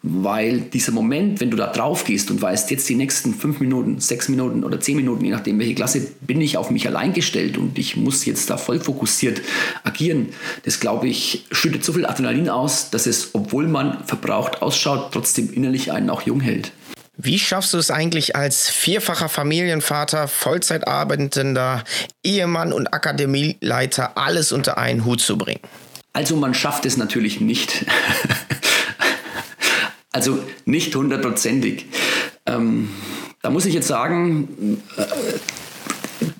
[0.04, 3.99] weil dieser Moment, wenn du da drauf gehst und weißt, jetzt die nächsten fünf Minuten,
[3.99, 7.58] sechs Minuten oder zehn Minuten, je nachdem welche Klasse, bin ich auf mich allein gestellt
[7.58, 9.41] und ich muss jetzt da voll fokussiert
[9.84, 10.30] agieren.
[10.64, 15.54] Das glaube ich, schüttet so viel Adrenalin aus, dass es, obwohl man verbraucht ausschaut, trotzdem
[15.54, 16.72] innerlich einen auch jung hält.
[17.18, 21.84] Wie schaffst du es eigentlich als vierfacher Familienvater, Vollzeit arbeitender
[22.24, 25.60] Ehemann und Akademieleiter alles unter einen Hut zu bringen?
[26.14, 27.86] Also man schafft es natürlich nicht.
[30.12, 31.86] Also nicht hundertprozentig.
[32.45, 32.89] Ähm,
[33.41, 35.05] da muss ich jetzt sagen, äh,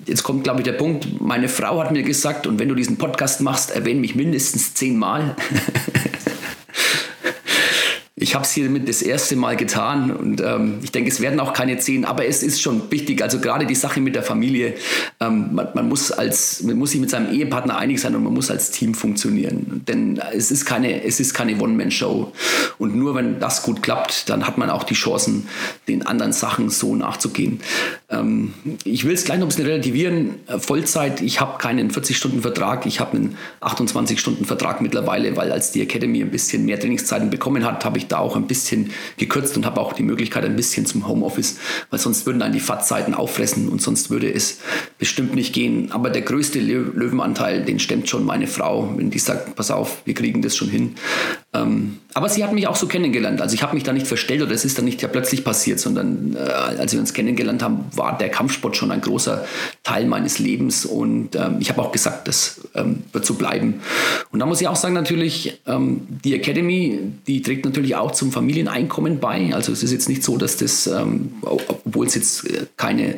[0.06, 2.98] jetzt kommt, glaube ich, der Punkt, meine Frau hat mir gesagt, und wenn du diesen
[2.98, 5.36] Podcast machst, erwähne mich mindestens zehnmal.
[8.32, 11.52] Ich habe es hiermit das erste Mal getan und ähm, ich denke, es werden auch
[11.52, 13.22] keine zehn, aber es ist schon wichtig.
[13.22, 14.72] Also gerade die Sache mit der Familie,
[15.20, 18.32] ähm, man, man, muss als, man muss sich mit seinem Ehepartner einig sein und man
[18.32, 19.82] muss als Team funktionieren.
[19.86, 21.02] Denn es ist keine,
[21.34, 22.32] keine One-Man-Show.
[22.78, 25.46] Und nur wenn das gut klappt, dann hat man auch die Chancen,
[25.86, 27.60] den anderen Sachen so nachzugehen.
[28.08, 28.54] Ähm,
[28.84, 30.36] ich will es gleich noch ein bisschen relativieren.
[30.56, 36.30] Vollzeit, ich habe keinen 40-Stunden-Vertrag, ich habe einen 28-Stunden-Vertrag mittlerweile, weil als die Academy ein
[36.30, 39.92] bisschen mehr Trainingszeiten bekommen hat, habe ich da auch ein bisschen gekürzt und habe auch
[39.92, 41.58] die Möglichkeit ein bisschen zum Homeoffice,
[41.90, 44.58] weil sonst würden dann die Fahrtzeiten auffressen und sonst würde es
[44.98, 45.92] bestimmt nicht gehen.
[45.92, 50.14] Aber der größte Löwenanteil, den stemmt schon meine Frau, wenn die sagt, pass auf, wir
[50.14, 50.94] kriegen das schon hin.
[51.54, 53.40] Ähm, aber sie hat mich auch so kennengelernt.
[53.40, 55.80] Also ich habe mich da nicht verstellt oder es ist dann nicht ja plötzlich passiert,
[55.80, 59.44] sondern äh, als wir uns kennengelernt haben, war der Kampfsport schon ein großer
[59.82, 63.80] Teil meines Lebens und ähm, ich habe auch gesagt, das ähm, wird so bleiben.
[64.30, 68.32] Und da muss ich auch sagen, natürlich, ähm, die Academy, die trägt natürlich auch zum
[68.32, 69.54] Familieneinkommen bei.
[69.54, 73.14] Also es ist jetzt nicht so, dass das, ähm, obwohl es jetzt äh, keine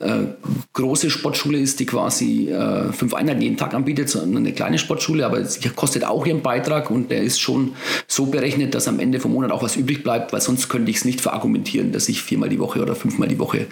[0.00, 0.24] äh,
[0.72, 5.26] große Sportschule ist, die quasi äh, fünf Einheiten jeden Tag anbietet, sondern eine kleine Sportschule,
[5.26, 7.69] aber sie kostet auch ihren Beitrag und der ist schon
[8.06, 10.98] so berechnet, dass am Ende vom Monat auch was übrig bleibt, weil sonst könnte ich
[10.98, 13.66] es nicht verargumentieren, dass ich viermal die Woche oder fünfmal die Woche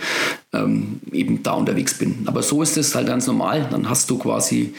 [0.52, 2.24] ähm, eben da unterwegs bin.
[2.26, 3.68] Aber so ist es halt ganz normal.
[3.70, 4.74] Dann hast du quasi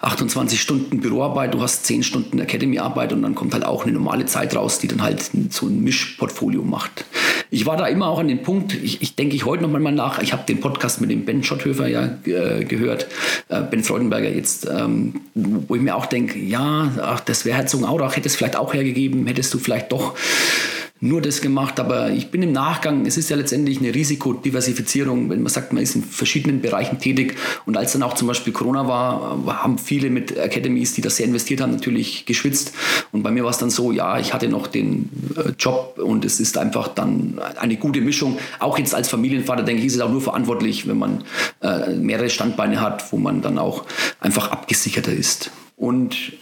[0.00, 4.24] 28 Stunden Büroarbeit, du hast 10 Stunden Academy-Arbeit und dann kommt halt auch eine normale
[4.24, 7.04] Zeit raus, die dann halt so ein Mischportfolio macht.
[7.50, 9.92] Ich war da immer auch an dem Punkt, ich, ich denke ich heute noch mal
[9.92, 13.08] nach, ich habe den Podcast mit dem Ben Schotthöfer ja äh, gehört,
[13.48, 18.16] äh, Ben Freudenberger jetzt, ähm, wo ich mir auch denke, ja, ach, das wäre Herzogenaurach,
[18.16, 20.14] hätte es vielleicht auch hergegeben, hättest du vielleicht doch
[21.00, 25.42] nur das gemacht, aber ich bin im Nachgang, es ist ja letztendlich eine Risikodiversifizierung, wenn
[25.42, 28.86] man sagt, man ist in verschiedenen Bereichen tätig und als dann auch zum Beispiel Corona
[28.86, 32.72] war, haben viele mit Academies, die da sehr investiert haben, natürlich geschwitzt
[33.12, 36.24] und bei mir war es dann so, ja, ich hatte noch den äh, Job und
[36.24, 38.38] es ist einfach dann eine gute Mischung.
[38.58, 41.24] Auch jetzt als Familienvater, denke ich, ist es auch nur verantwortlich, wenn man
[41.62, 43.84] äh, mehrere Standbeine hat, wo man dann auch
[44.20, 45.50] einfach abgesicherter ist.
[45.80, 46.34] Und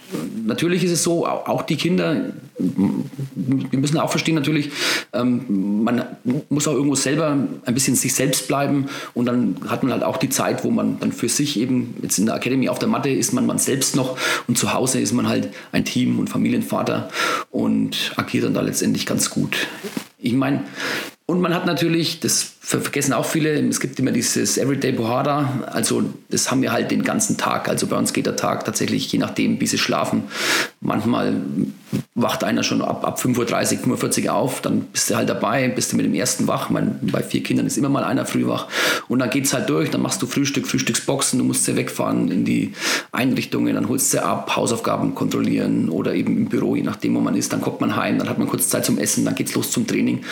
[0.45, 4.69] natürlich ist es so, auch die Kinder, wir müssen auch verstehen natürlich,
[5.13, 6.03] ähm, man
[6.49, 10.17] muss auch irgendwo selber ein bisschen sich selbst bleiben und dann hat man halt auch
[10.17, 13.11] die Zeit, wo man dann für sich eben, jetzt in der Academy auf der Matte
[13.11, 14.17] ist man man selbst noch
[14.49, 17.07] und zu Hause ist man halt ein Team und Familienvater
[17.49, 19.55] und agiert dann da letztendlich ganz gut.
[20.17, 20.65] Ich meine,
[21.27, 26.03] und man hat natürlich, das vergessen auch viele, es gibt immer dieses Everyday Bohada, also
[26.29, 27.69] das haben wir halt den ganzen Tag.
[27.69, 30.23] Also bei uns geht der Tag tatsächlich, je nachdem, wie sie schlafen,
[30.81, 31.35] manchmal
[32.15, 35.67] wacht einer schon ab, ab 5.30 Uhr, 45 Uhr auf, dann bist du halt dabei,
[35.69, 36.69] bist du mit dem ersten wach.
[36.69, 38.67] Mein, bei vier Kindern ist immer mal einer früh wach.
[39.07, 42.29] Und dann geht es halt durch, dann machst du Frühstück, Frühstücksboxen, du musst sie wegfahren
[42.29, 42.73] in die
[43.11, 47.35] Einrichtungen, dann holst du ab, Hausaufgaben kontrollieren oder eben im Büro, je nachdem, wo man
[47.35, 47.51] ist.
[47.53, 49.87] Dann kommt man heim, dann hat man kurz Zeit zum Essen, dann geht's los zum
[49.87, 50.23] Training.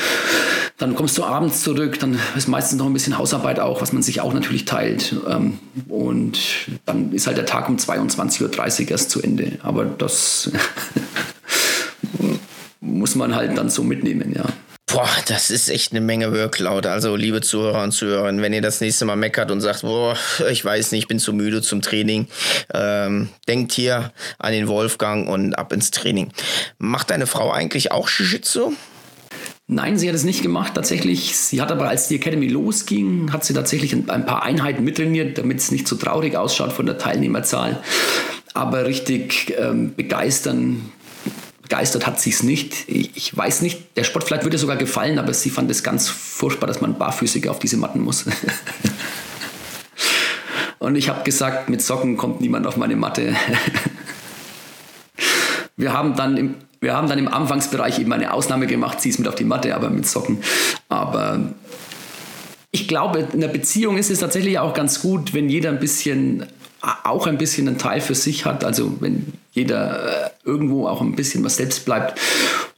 [0.78, 4.04] Dann kommst du abends zurück, dann ist meistens noch ein bisschen Hausarbeit auch, was man
[4.04, 5.16] sich auch natürlich teilt.
[5.28, 6.40] Ähm, und
[6.86, 9.60] dann ist halt der Tag um 22.30 Uhr erst zu Ende.
[9.64, 10.52] Aber das
[12.82, 14.46] muss man halt dann so mitnehmen, ja.
[14.90, 16.88] Boah, das ist echt eine Menge Workload.
[16.88, 20.18] Also, liebe Zuhörer und Zuhörerinnen, wenn ihr das nächste Mal meckert und sagt, boah,
[20.50, 22.28] ich weiß nicht, ich bin zu müde zum Training,
[22.74, 26.32] ähm, denkt hier an den Wolfgang und ab ins Training.
[26.78, 28.74] Macht deine Frau eigentlich auch Jiu-Jitsu?
[29.70, 30.76] Nein, sie hat es nicht gemacht.
[30.76, 35.38] Tatsächlich, sie hat aber, als die Academy losging, hat sie tatsächlich ein, paar Einheiten mittrainiert,
[35.38, 37.84] damit es nicht so traurig ausschaut von der Teilnehmerzahl.
[38.54, 40.90] Aber richtig ähm, begeistern
[41.68, 42.88] begeistert hat sie es nicht.
[42.88, 46.68] Ich weiß nicht, der Sport vielleicht würde sogar gefallen, aber sie fand es ganz furchtbar,
[46.68, 48.26] dass man barfüßig auf diese Matten muss.
[50.80, 53.36] Und ich habe gesagt, mit Socken kommt niemand auf meine Matte.
[55.76, 59.20] Wir haben dann im, wir haben dann im Anfangsbereich eben eine Ausnahme gemacht, sie ist
[59.20, 60.40] mit auf die Matte, aber mit Socken.
[60.90, 61.54] Aber
[62.72, 66.46] ich glaube, in der Beziehung ist es tatsächlich auch ganz gut, wenn jeder ein bisschen
[67.04, 68.64] auch ein bisschen einen Teil für sich hat.
[68.64, 72.20] Also wenn jeder äh, irgendwo auch ein bisschen was selbst bleibt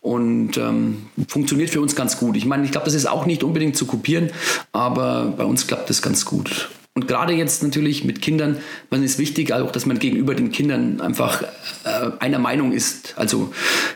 [0.02, 2.38] und ähm, funktioniert für uns ganz gut.
[2.38, 4.32] Ich meine, ich glaube, das ist auch nicht unbedingt zu kopieren,
[4.72, 6.70] aber bei uns klappt das ganz gut.
[7.00, 8.58] Und gerade jetzt natürlich mit Kindern,
[8.89, 11.43] man ist wichtig auch, dass man gegenüber den Kindern einfach
[11.86, 13.14] äh, einer Meinung ist.
[13.16, 13.54] Also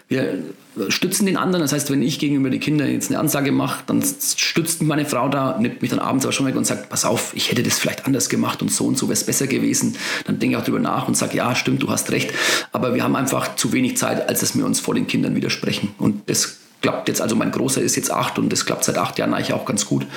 [0.08, 0.40] wir
[0.88, 1.62] stützen den anderen.
[1.62, 5.28] Das heißt, wenn ich gegenüber den Kindern jetzt eine Ansage mache, dann stützt meine Frau
[5.28, 7.78] da, nimmt mich dann abends aber schon weg und sagt, pass auf, ich hätte das
[7.78, 9.98] vielleicht anders gemacht und so und so wäre es besser gewesen.
[10.26, 12.32] Dann denke ich auch darüber nach und sage, ja, stimmt, du hast recht.
[12.72, 15.94] Aber wir haben einfach zu wenig Zeit, als dass wir uns vor den Kindern widersprechen.
[15.98, 19.20] Und das klappt jetzt, also mein Großer ist jetzt acht und das klappt seit acht
[19.20, 20.08] Jahren eigentlich auch ganz gut.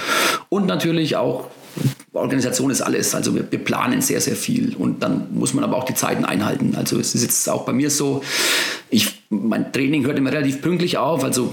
[0.50, 1.50] Und natürlich auch
[2.16, 3.14] Organisation ist alles.
[3.14, 6.24] Also wir, wir, planen sehr, sehr viel und dann muss man aber auch die Zeiten
[6.24, 6.74] einhalten.
[6.76, 8.22] Also es ist jetzt auch bei mir so,
[8.90, 11.24] ich, mein Training hört immer relativ pünktlich auf.
[11.24, 11.52] Also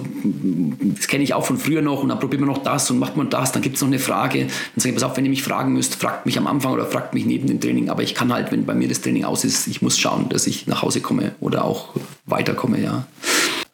[0.95, 3.17] das kenne ich auch von früher noch und dann probiert man noch das und macht
[3.17, 3.51] man das.
[3.51, 4.39] Dann gibt es noch eine Frage.
[4.39, 6.85] Dann sage ich, pass auf, wenn ihr mich fragen müsst, fragt mich am Anfang oder
[6.85, 7.89] fragt mich neben dem Training.
[7.89, 10.47] Aber ich kann halt, wenn bei mir das Training aus ist, ich muss schauen, dass
[10.47, 11.89] ich nach Hause komme oder auch
[12.25, 13.05] weiterkomme, ja.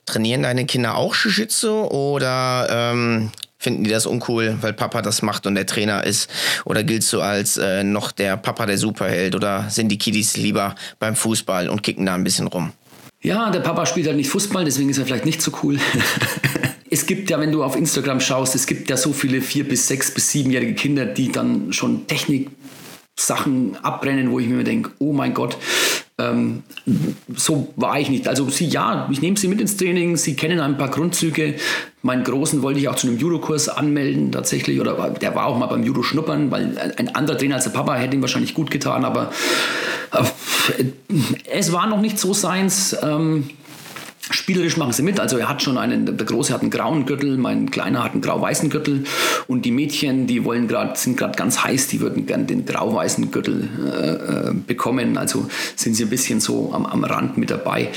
[0.05, 3.29] Trainieren deine Kinder auch Jiu-Jitsu oder ähm,
[3.59, 6.29] finden die das uncool, weil Papa das macht und der Trainer ist?
[6.65, 9.35] Oder giltst du als äh, noch der Papa der Superheld?
[9.35, 12.71] Oder sind die Kiddies lieber beim Fußball und kicken da ein bisschen rum?
[13.21, 15.77] Ja, der Papa spielt halt nicht Fußball, deswegen ist er vielleicht nicht so cool.
[16.89, 19.89] es gibt ja, wenn du auf Instagram schaust, es gibt ja so viele vier bis
[19.89, 22.49] sechs bis siebenjährige Kinder, die dann schon Technik
[23.19, 25.57] Sachen abbrennen, wo ich mir denke, oh mein Gott,
[26.19, 26.63] ähm,
[27.35, 28.27] so war ich nicht.
[28.27, 31.55] Also sie, ja, ich nehme sie mit ins Training, sie kennen ein paar Grundzüge.
[32.01, 35.67] Meinen Großen wollte ich auch zu einem Judokurs anmelden tatsächlich, oder der war auch mal
[35.67, 39.05] beim Judo schnuppern, weil ein anderer Trainer als der Papa hätte ihm wahrscheinlich gut getan,
[39.05, 39.31] aber
[40.11, 40.85] äh,
[41.51, 42.95] es war noch nicht so seins.
[43.01, 43.49] Ähm,
[44.31, 47.37] Spielerisch machen sie mit, also er hat schon einen, der Große hat einen grauen Gürtel,
[47.37, 49.03] mein Kleiner hat einen grau-weißen Gürtel
[49.47, 53.31] und die Mädchen, die wollen gerade, sind gerade ganz heiß, die würden gern den grau-weißen
[53.31, 57.89] Gürtel äh, äh, bekommen, also sind sie ein bisschen so am, am Rand mit dabei.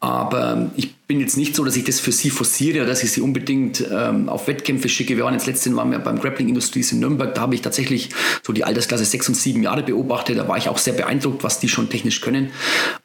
[0.00, 3.20] Aber ich bin jetzt nicht so, dass ich das für sie forciere dass ich sie
[3.20, 5.16] unbedingt ähm, auf Wettkämpfe schicke.
[5.16, 7.34] Wir waren jetzt letztens waren wir beim Grappling Industries in Nürnberg.
[7.34, 8.10] Da habe ich tatsächlich
[8.42, 10.38] so die Altersklasse 6 und 7 Jahre beobachtet.
[10.38, 12.50] Da war ich auch sehr beeindruckt, was die schon technisch können.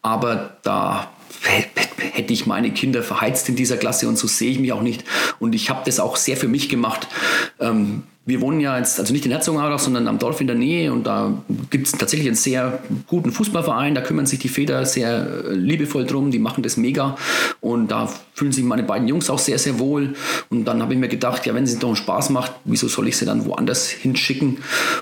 [0.02, 1.10] Aber da
[1.42, 5.04] hätte ich meine Kinder verheizt in dieser Klasse und so sehe ich mich auch nicht.
[5.40, 7.08] Und ich habe das auch sehr für mich gemacht.
[7.60, 10.94] Ähm, wir wohnen ja jetzt, also nicht in Herzogenaurach, sondern am Dorf in der Nähe
[10.94, 11.42] und da
[11.72, 16.06] gibt es tatsächlich einen sehr guten Fußballverein, da kümmern sich die Väter sehr äh, liebevoll
[16.06, 17.18] drum, die machen das mega.
[17.62, 20.14] Und da fühlen sich meine beiden Jungs auch sehr, sehr wohl.
[20.50, 23.18] Und dann habe ich mir gedacht, ja, wenn es doch Spaß macht, wieso soll ich
[23.18, 24.60] sie dann woanders hinschicken?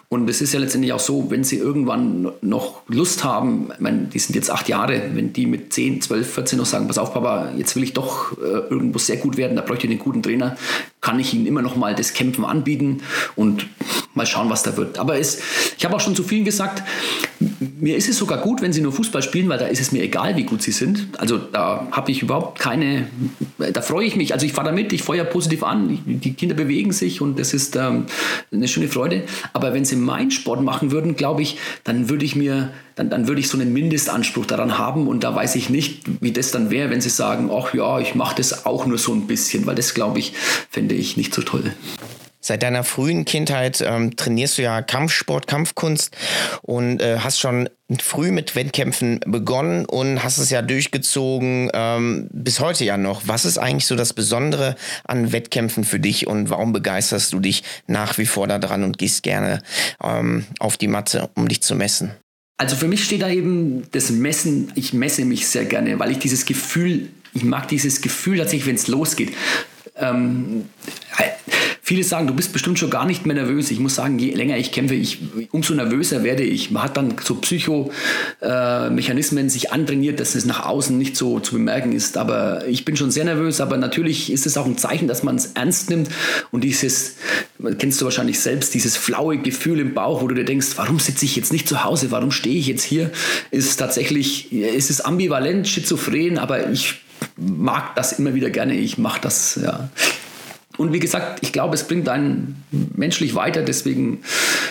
[0.07, 4.07] Und es ist ja letztendlich auch so, wenn sie irgendwann noch Lust haben, ich meine,
[4.13, 7.13] die sind jetzt acht Jahre, wenn die mit 10, 12, 14 noch sagen, pass auf
[7.13, 10.24] Papa, jetzt will ich doch äh, irgendwo sehr gut werden, da bräuchte ich einen guten
[10.24, 10.57] Trainer,
[11.01, 13.01] kann ich ihnen immer noch mal das Kämpfen anbieten
[13.35, 13.67] und
[14.13, 14.97] mal schauen, was da wird.
[14.97, 15.39] Aber es,
[15.77, 16.83] ich habe auch schon zu vielen gesagt,
[17.82, 20.03] mir ist es sogar gut, wenn sie nur Fußball spielen, weil da ist es mir
[20.03, 21.07] egal, wie gut sie sind.
[21.17, 23.07] Also da habe ich überhaupt keine,
[23.57, 24.34] da freue ich mich.
[24.34, 27.53] Also ich fahre da mit, ich feuer positiv an, die Kinder bewegen sich und das
[27.53, 28.05] ist ähm,
[28.51, 29.23] eine schöne Freude.
[29.53, 33.27] Aber wenn sie meinen Sport machen würden, glaube ich, dann würde ich mir, dann, dann
[33.27, 36.69] würde ich so einen Mindestanspruch daran haben und da weiß ich nicht, wie das dann
[36.71, 39.75] wäre, wenn sie sagen, ach ja, ich mache das auch nur so ein bisschen, weil
[39.75, 40.34] das glaube ich,
[40.69, 41.71] fände ich nicht so toll.
[42.49, 46.17] Seit deiner frühen Kindheit ähm, trainierst du ja Kampfsport, Kampfkunst
[46.63, 47.69] und äh, hast schon
[48.01, 53.21] früh mit Wettkämpfen begonnen und hast es ja durchgezogen ähm, bis heute ja noch.
[53.27, 57.61] Was ist eigentlich so das Besondere an Wettkämpfen für dich und warum begeisterst du dich
[57.85, 59.61] nach wie vor daran und gehst gerne
[60.03, 62.13] ähm, auf die Matte, um dich zu messen?
[62.57, 66.17] Also für mich steht da eben das Messen, ich messe mich sehr gerne, weil ich
[66.17, 69.35] dieses Gefühl, ich mag dieses Gefühl tatsächlich, wenn es losgeht.
[69.95, 70.65] Ähm,
[71.89, 73.71] Viele sagen, du bist bestimmt schon gar nicht mehr nervös.
[73.71, 75.17] Ich muss sagen, je länger ich kämpfe, ich,
[75.49, 76.69] umso nervöser werde ich.
[76.69, 81.53] Man hat dann so Psychomechanismen äh, sich antrainiert, dass es nach außen nicht so zu
[81.53, 82.15] bemerken ist.
[82.15, 83.59] Aber ich bin schon sehr nervös.
[83.59, 86.09] Aber natürlich ist es auch ein Zeichen, dass man es ernst nimmt.
[86.51, 87.15] Und dieses,
[87.79, 91.25] kennst du wahrscheinlich selbst, dieses flaue Gefühl im Bauch, wo du dir denkst, warum sitze
[91.25, 92.11] ich jetzt nicht zu Hause?
[92.11, 93.09] Warum stehe ich jetzt hier?
[93.49, 97.01] Ist tatsächlich, ist es ambivalent, schizophren, aber ich
[97.35, 98.75] mag das immer wieder gerne.
[98.75, 99.89] Ich mache das, ja.
[100.80, 102.63] Und wie gesagt, ich glaube, es bringt einen
[102.95, 103.63] menschlich weiter.
[103.63, 104.19] Deswegen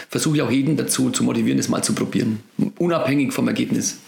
[0.08, 2.40] versuche ich auch jeden dazu zu motivieren, es mal zu probieren,
[2.78, 3.98] unabhängig vom Ergebnis.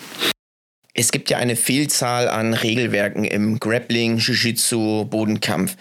[0.95, 5.77] Es gibt ja eine Vielzahl an Regelwerken im Grappling, Jiu-Jitsu, Bodenkampf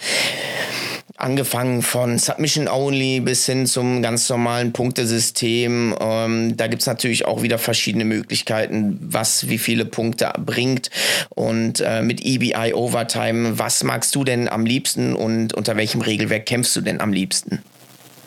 [1.20, 5.95] angefangen von Submission Only bis hin zum ganz normalen Punktesystem.
[5.99, 10.89] Ähm, da gibt es natürlich auch wieder verschiedene Möglichkeiten, was wie viele Punkte bringt.
[11.30, 16.45] Und äh, mit EBI Overtime, was magst du denn am liebsten und unter welchem Regelwerk
[16.45, 17.61] kämpfst du denn am liebsten?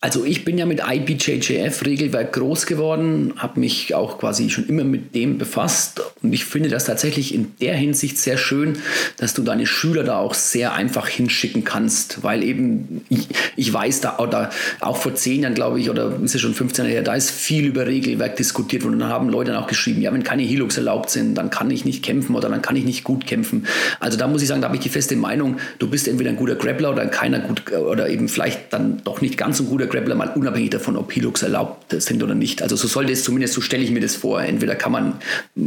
[0.04, 5.14] Also ich bin ja mit IPJJF-Regelwerk groß geworden, habe mich auch quasi schon immer mit
[5.14, 6.02] dem befasst.
[6.24, 8.78] Und ich finde das tatsächlich in der Hinsicht sehr schön,
[9.18, 14.00] dass du deine Schüler da auch sehr einfach hinschicken kannst, weil eben ich, ich weiß
[14.00, 14.50] da oder
[14.80, 17.30] auch vor zehn Jahren glaube ich oder ist ja schon 15 Jahre her, da ist
[17.30, 18.94] viel über Regelwerk diskutiert worden.
[18.94, 21.70] Und dann haben Leute dann auch geschrieben, ja wenn keine Helux erlaubt sind, dann kann
[21.70, 23.68] ich nicht kämpfen oder dann kann ich nicht gut kämpfen.
[24.00, 26.36] Also da muss ich sagen, da habe ich die feste Meinung, du bist entweder ein
[26.36, 29.91] guter Grappler oder keiner gut oder eben vielleicht dann doch nicht ganz so ein guter
[29.92, 32.62] Grappler, mal unabhängig davon, ob Hilux erlaubt sind oder nicht.
[32.62, 34.42] Also so sollte es zumindest, so stelle ich mir das vor.
[34.42, 35.14] Entweder kann man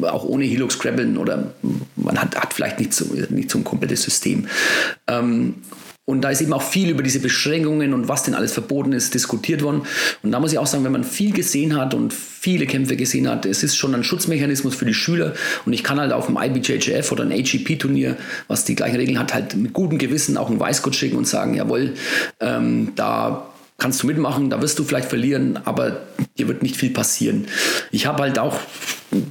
[0.03, 1.53] auch ohne Hilux grappeln oder
[1.95, 4.47] man hat, hat vielleicht nicht so, nicht so ein komplettes System.
[5.07, 5.55] Ähm,
[6.07, 9.15] und da ist eben auch viel über diese Beschränkungen und was denn alles verboten ist,
[9.15, 9.82] diskutiert worden.
[10.21, 13.28] Und da muss ich auch sagen, wenn man viel gesehen hat und viele Kämpfe gesehen
[13.28, 15.34] hat, es ist schon ein Schutzmechanismus für die Schüler.
[15.65, 18.17] Und ich kann halt auf dem IBJJF oder ein AGP-Turnier,
[18.47, 21.55] was die gleichen Regeln hat, halt mit gutem Gewissen auch einen Weißgott schicken und sagen,
[21.55, 21.95] jawohl,
[22.39, 23.47] ähm, da
[23.78, 26.03] kannst du mitmachen, da wirst du vielleicht verlieren, aber
[26.38, 27.47] dir wird nicht viel passieren.
[27.91, 28.57] Ich habe halt auch,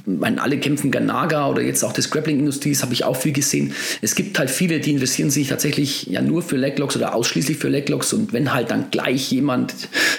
[0.05, 3.73] meine, alle kämpfen Ganaga oder jetzt auch das Grappling-Industries, habe ich auch viel gesehen.
[4.01, 7.69] Es gibt halt viele, die interessieren sich tatsächlich ja nur für Leglocks oder ausschließlich für
[7.69, 9.73] Leglocks und wenn halt dann gleich jemand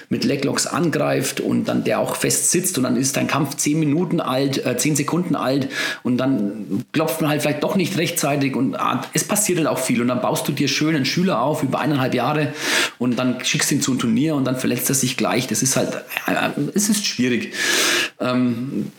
[0.09, 3.79] mit Leglocks angreift und dann der auch fest sitzt und dann ist dein Kampf zehn
[3.79, 5.69] Minuten alt, äh, zehn Sekunden alt
[6.03, 9.79] und dann klopft man halt vielleicht doch nicht rechtzeitig und ah, es passiert halt auch
[9.79, 12.53] viel und dann baust du dir schön einen Schüler auf über eineinhalb Jahre
[12.99, 15.47] und dann schickst ihn zu einem Turnier und dann verletzt er sich gleich.
[15.47, 15.95] Das ist halt,
[16.27, 17.53] äh, es ist schwierig.
[18.21, 18.93] Ähm,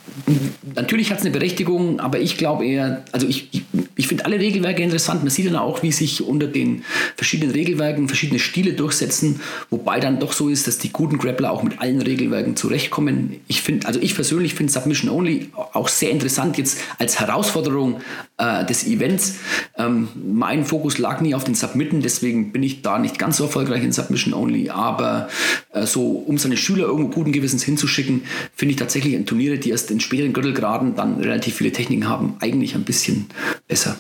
[0.75, 3.63] natürlich hat es eine Berechtigung, aber ich glaube eher, also ich, ich,
[3.95, 5.21] ich finde alle Regelwerke interessant.
[5.21, 6.83] Man sieht dann auch, wie sich unter den
[7.15, 11.63] verschiedenen Regelwerken verschiedene Stile durchsetzen, wobei dann doch so ist, dass die guten Grappler auch
[11.63, 13.37] mit allen Regelwerken zurechtkommen.
[13.47, 18.01] Ich finde, also ich persönlich finde Submission Only auch sehr interessant jetzt als Herausforderung
[18.37, 19.35] äh, des Events.
[19.77, 23.45] Ähm, mein Fokus lag nie auf den Submitten, deswegen bin ich da nicht ganz so
[23.45, 25.29] erfolgreich in Submission Only, aber
[25.73, 28.23] äh, so, um seine Schüler irgendwo guten Gewissens hinzuschicken,
[28.55, 32.37] finde ich tatsächlich in Turniere, die erst in späteren Gürtelgraden dann relativ viele Techniken haben,
[32.41, 33.27] eigentlich ein bisschen
[33.67, 33.97] besser.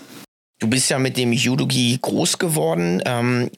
[0.59, 3.01] Du bist ja mit dem Judogi groß geworden.
[3.05, 3.49] Ähm,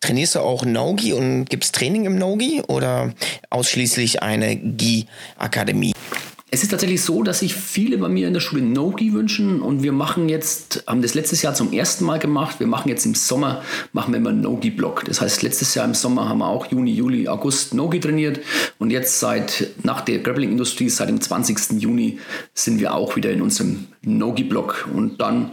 [0.00, 3.14] trainierst du auch Nogi und gibst Training im Nogi oder
[3.48, 5.94] ausschließlich eine Gi-Akademie?
[6.48, 9.82] Es ist tatsächlich so, dass sich viele bei mir in der Schule Nogi wünschen und
[9.82, 12.60] wir machen jetzt, haben das letztes Jahr zum ersten Mal gemacht.
[12.60, 15.04] Wir machen jetzt im Sommer, machen wir immer Nogi-Block.
[15.06, 18.38] Das heißt, letztes Jahr im Sommer haben wir auch Juni, Juli, August Nogi trainiert
[18.78, 21.82] und jetzt seit, nach der Grappling-Industrie, seit dem 20.
[21.82, 22.20] Juni
[22.54, 25.50] sind wir auch wieder in unserem Nogi-Block und dann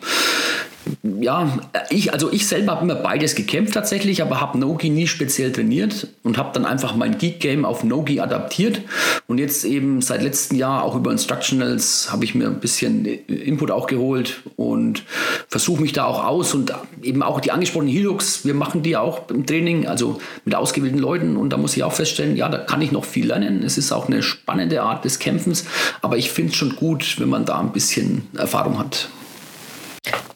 [1.02, 1.60] ja,
[1.90, 6.08] ich, also ich selber habe immer beides gekämpft tatsächlich, aber habe Nogi nie speziell trainiert
[6.24, 8.82] und habe dann einfach mein Geek-Game auf Nogi adaptiert.
[9.28, 13.72] Und jetzt eben seit letztem Jahr auch über Instructionals habe ich mir ein bisschen Input
[13.72, 15.04] auch geholt und
[15.48, 19.30] versuche mich da auch aus und eben auch die angesprochenen Hilux, wir machen die auch
[19.30, 22.82] im Training, also mit ausgewählten Leuten und da muss ich auch feststellen, ja, da kann
[22.82, 23.64] ich noch viel lernen.
[23.64, 25.66] Es ist auch eine spannende Art des Kämpfens,
[26.02, 29.10] aber ich finde es schon gut, wenn man da ein bisschen Erfahrung hat.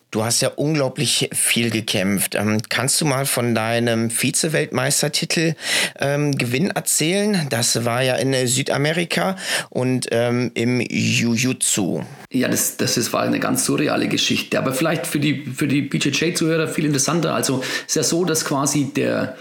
[0.09, 2.35] Du hast ja unglaublich viel gekämpft.
[2.35, 5.55] Ähm, kannst du mal von deinem Vize-Weltmeistertitel
[5.99, 7.45] ähm, Gewinn erzählen?
[7.49, 9.35] Das war ja in Südamerika
[9.69, 12.03] und ähm, im Jiu-Jitsu.
[12.31, 14.57] Ja, das, das ist, war eine ganz surreale Geschichte.
[14.57, 17.35] Aber vielleicht für die, für die BJJ-Zuhörer viel interessanter.
[17.35, 19.35] Also es ist ja so, dass quasi der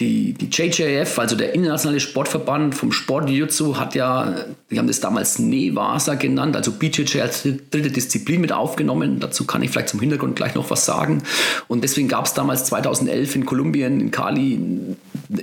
[0.00, 4.34] die, die JJF, also der internationale Sportverband vom Sport Jiu-Jitsu, hat ja,
[4.70, 9.20] die haben das damals Nevasa genannt, also BJJ als dritte Disziplin mit aufgenommen.
[9.20, 11.22] Dazu kann ich vielleicht zum Hintergrund gleich noch was sagen.
[11.68, 14.58] Und deswegen gab es damals 2011 in Kolumbien, in Cali,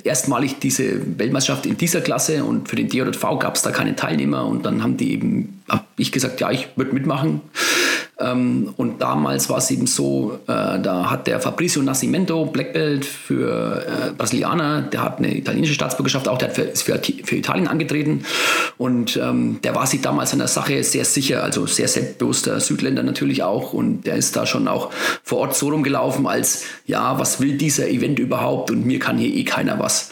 [0.03, 4.45] erstmalig diese Weltmeisterschaft in dieser Klasse und für den DJV gab es da keine Teilnehmer
[4.45, 7.41] und dann haben die eben, habe ich gesagt, ja, ich würde mitmachen.
[8.19, 13.05] Ähm, und damals war es eben so, äh, da hat der Fabrizio Nascimento, Black Belt
[13.05, 17.67] für äh, Brasilianer, der hat eine italienische Staatsbürgerschaft auch, der für, ist für, für Italien
[17.67, 18.25] angetreten
[18.77, 23.03] und ähm, der war sich damals an der Sache sehr sicher, also sehr selbstbewusster Südländer
[23.03, 24.89] natürlich auch und der ist da schon auch
[25.23, 29.33] vor Ort so rumgelaufen als, ja, was will dieser Event überhaupt und mir kann hier
[29.33, 30.09] eh keiner was.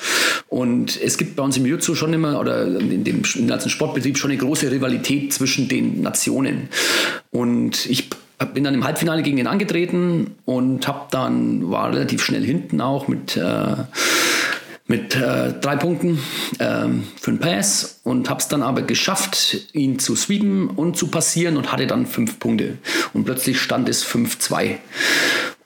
[0.48, 4.32] Und es gibt bei uns im Jiu-Jitsu schon immer, oder in dem ganzen Sportbetrieb schon
[4.32, 6.70] eine große Rivalität zwischen den Nationen.
[7.36, 8.10] Und ich
[8.54, 13.10] bin dann im Halbfinale gegen ihn angetreten und habe dann war relativ schnell hinten auch
[13.10, 13.76] mit äh,
[14.88, 16.20] mit äh, drei Punkten
[16.60, 21.08] ähm, für den Pass und habe es dann aber geschafft, ihn zu sweepen und zu
[21.08, 22.78] passieren und hatte dann fünf Punkte.
[23.14, 24.78] Und plötzlich stand es 5-2.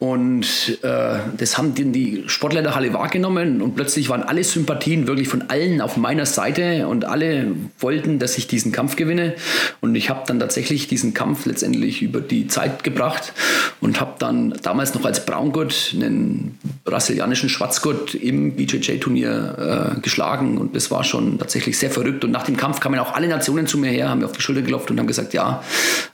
[0.01, 5.07] Und äh, das haben die, die Sportler der Halle wahrgenommen und plötzlich waren alle Sympathien
[5.07, 7.47] wirklich von allen auf meiner Seite und alle
[7.79, 9.35] wollten, dass ich diesen Kampf gewinne.
[9.81, 13.33] Und ich habe dann tatsächlich diesen Kampf letztendlich über die Zeit gebracht
[13.81, 20.59] und habe dann damals noch als Braungurt einen brasilianischen Schwarzgurt im BJJ-Turnier äh, geschlagen.
[20.59, 22.23] Und das war schon tatsächlich sehr verrückt.
[22.23, 24.41] Und nach dem Kampf kamen auch alle Nationen zu mir her, haben mir auf die
[24.41, 25.61] Schulter geklopft und haben gesagt, ja,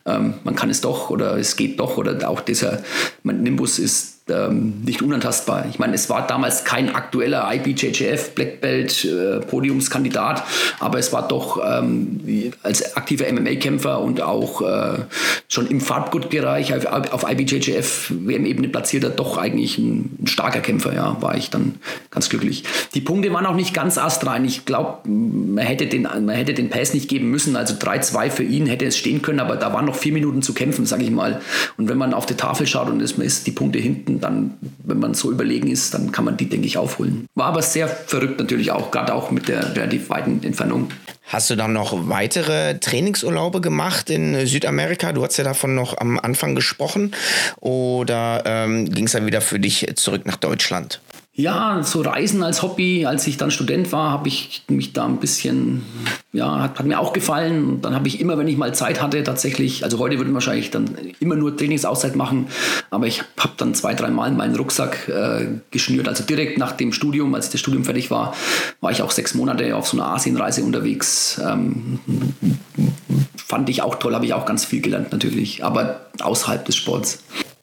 [0.07, 1.97] ähm, man kann es doch oder es geht doch.
[1.97, 2.81] Oder auch dieser
[3.21, 5.67] Nimbus ist ähm, nicht unantastbar.
[5.69, 10.43] Ich meine, es war damals kein aktueller IBJJF Black Belt äh, Podiumskandidat,
[10.79, 15.03] aber es war doch ähm, als aktiver MMA-Kämpfer und auch äh,
[15.47, 20.95] schon im Farbgutbereich auf, auf IBJJF WM-Ebene platzierter doch eigentlich ein, ein, starker Kämpfer.
[20.95, 21.75] Ja, war ich dann
[22.09, 22.63] ganz glücklich.
[22.95, 24.43] Die Punkte waren auch nicht ganz astrein.
[24.45, 27.55] Ich glaube, man hätte den man hätte den Pass nicht geben müssen.
[27.55, 30.53] Also 3-2 für ihn hätte es stehen können, aber da waren noch vier Minuten zu
[30.53, 31.41] kämpfen, sage ich mal.
[31.77, 34.53] Und wenn man auf die Tafel schaut und es ist die Punkte hinten dann,
[34.83, 37.25] wenn man so überlegen ist, dann kann man die, denke ich, aufholen.
[37.35, 40.89] War aber sehr verrückt natürlich auch, gerade auch mit der relativ weiten Entfernung.
[41.27, 45.11] Hast du dann noch weitere Trainingsurlaube gemacht in Südamerika?
[45.11, 47.15] Du hast ja davon noch am Anfang gesprochen.
[47.59, 51.01] Oder ähm, ging es dann wieder für dich zurück nach Deutschland?
[51.37, 55.17] Ja, so Reisen als Hobby, als ich dann Student war, habe ich mich da ein
[55.17, 55.83] bisschen,
[56.31, 57.67] ja, hat, hat mir auch gefallen.
[57.71, 60.33] Und dann habe ich immer, wenn ich mal Zeit hatte, tatsächlich, also heute würde ich
[60.33, 62.47] wahrscheinlich dann immer nur Trainingsauszeit machen,
[62.89, 66.07] aber ich habe dann zwei, drei Mal meinen Rucksack äh, geschnürt.
[66.07, 68.33] Also direkt nach dem Studium, als das Studium fertig war,
[68.79, 71.41] war ich auch sechs Monate auf so einer Asienreise unterwegs.
[71.45, 71.99] Ähm,
[73.35, 77.19] fand ich auch toll, habe ich auch ganz viel gelernt natürlich, aber außerhalb des Sports.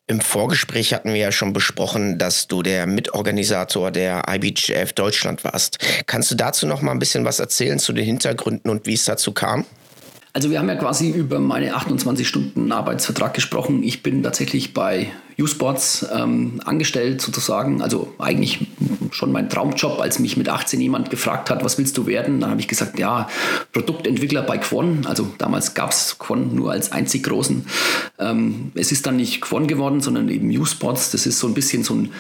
[0.09, 5.79] Im Vorgespräch hatten wir ja schon besprochen, dass du der Mitorganisator der IBGF Deutschland warst.
[6.07, 9.05] Kannst du dazu noch mal ein bisschen was erzählen zu den Hintergründen und wie es
[9.05, 9.65] dazu kam?
[10.33, 13.83] Also wir haben ja quasi über meine 28 Stunden Arbeitsvertrag gesprochen.
[13.83, 17.83] Ich bin tatsächlich bei U-Sports ähm, angestellt sozusagen.
[17.83, 18.67] Also eigentlich
[19.11, 22.41] schon mein Traumjob, als mich mit 18 jemand gefragt hat, was willst du werden?
[22.41, 23.29] Dann habe ich gesagt, ja,
[23.73, 25.07] Produktentwickler bei Quon.
[25.07, 27.67] Also damals gab es Quon nur als einzig großen.
[28.19, 31.11] Ähm, es ist dann nicht Quon geworden, sondern eben U-Sports.
[31.11, 32.13] Das ist so ein bisschen so ein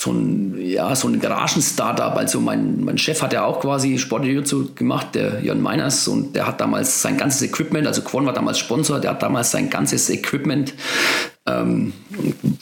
[0.00, 2.16] so ein, ja, so ein Garagen-Startup.
[2.16, 4.24] Also mein, mein Chef hat ja auch quasi Sport
[4.74, 8.58] gemacht, der Jörn Meiners, und der hat damals sein ganzes Equipment, also Quon war damals
[8.58, 10.72] Sponsor, der hat damals sein ganzes Equipment
[11.50, 11.92] ähm,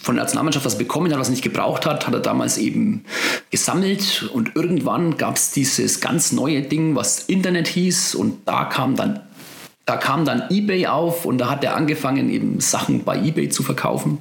[0.01, 3.05] von der Nationalmannschaft was bekommen hat, was er nicht gebraucht hat, hat er damals eben
[3.51, 4.29] gesammelt.
[4.33, 8.15] Und irgendwann gab es dieses ganz neue Ding, was Internet hieß.
[8.15, 9.21] Und da kam dann
[9.89, 11.25] da kam dann eBay auf.
[11.25, 14.19] Und da hat er angefangen, eben Sachen bei eBay zu verkaufen.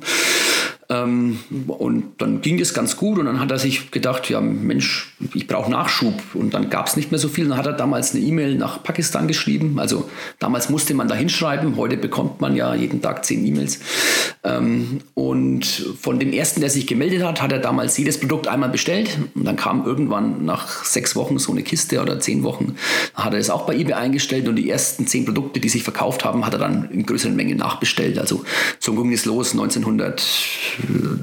[0.90, 5.14] Ähm, und dann ging es ganz gut und dann hat er sich gedacht, ja Mensch,
[5.34, 6.14] ich brauche Nachschub.
[6.34, 7.48] Und dann gab es nicht mehr so viel.
[7.50, 9.80] Dann hat er damals eine E-Mail nach Pakistan geschrieben.
[9.80, 10.10] Also
[10.40, 11.76] damals musste man da hinschreiben.
[11.76, 13.80] Heute bekommt man ja jeden Tag zehn E-Mails.
[14.44, 15.66] Ähm, und
[16.00, 19.18] von dem ersten, der sich gemeldet hat, hat er damals jedes Produkt einmal bestellt.
[19.36, 22.76] Und dann kam irgendwann nach sechs Wochen so eine Kiste oder zehn Wochen,
[23.14, 26.24] hat er es auch bei eBay eingestellt und die ersten zehn Produkte, die sich verkauft
[26.24, 28.20] haben, hat er dann in größeren Mengen nachbestellt.
[28.20, 28.44] Also
[28.80, 30.24] so ging es los 1900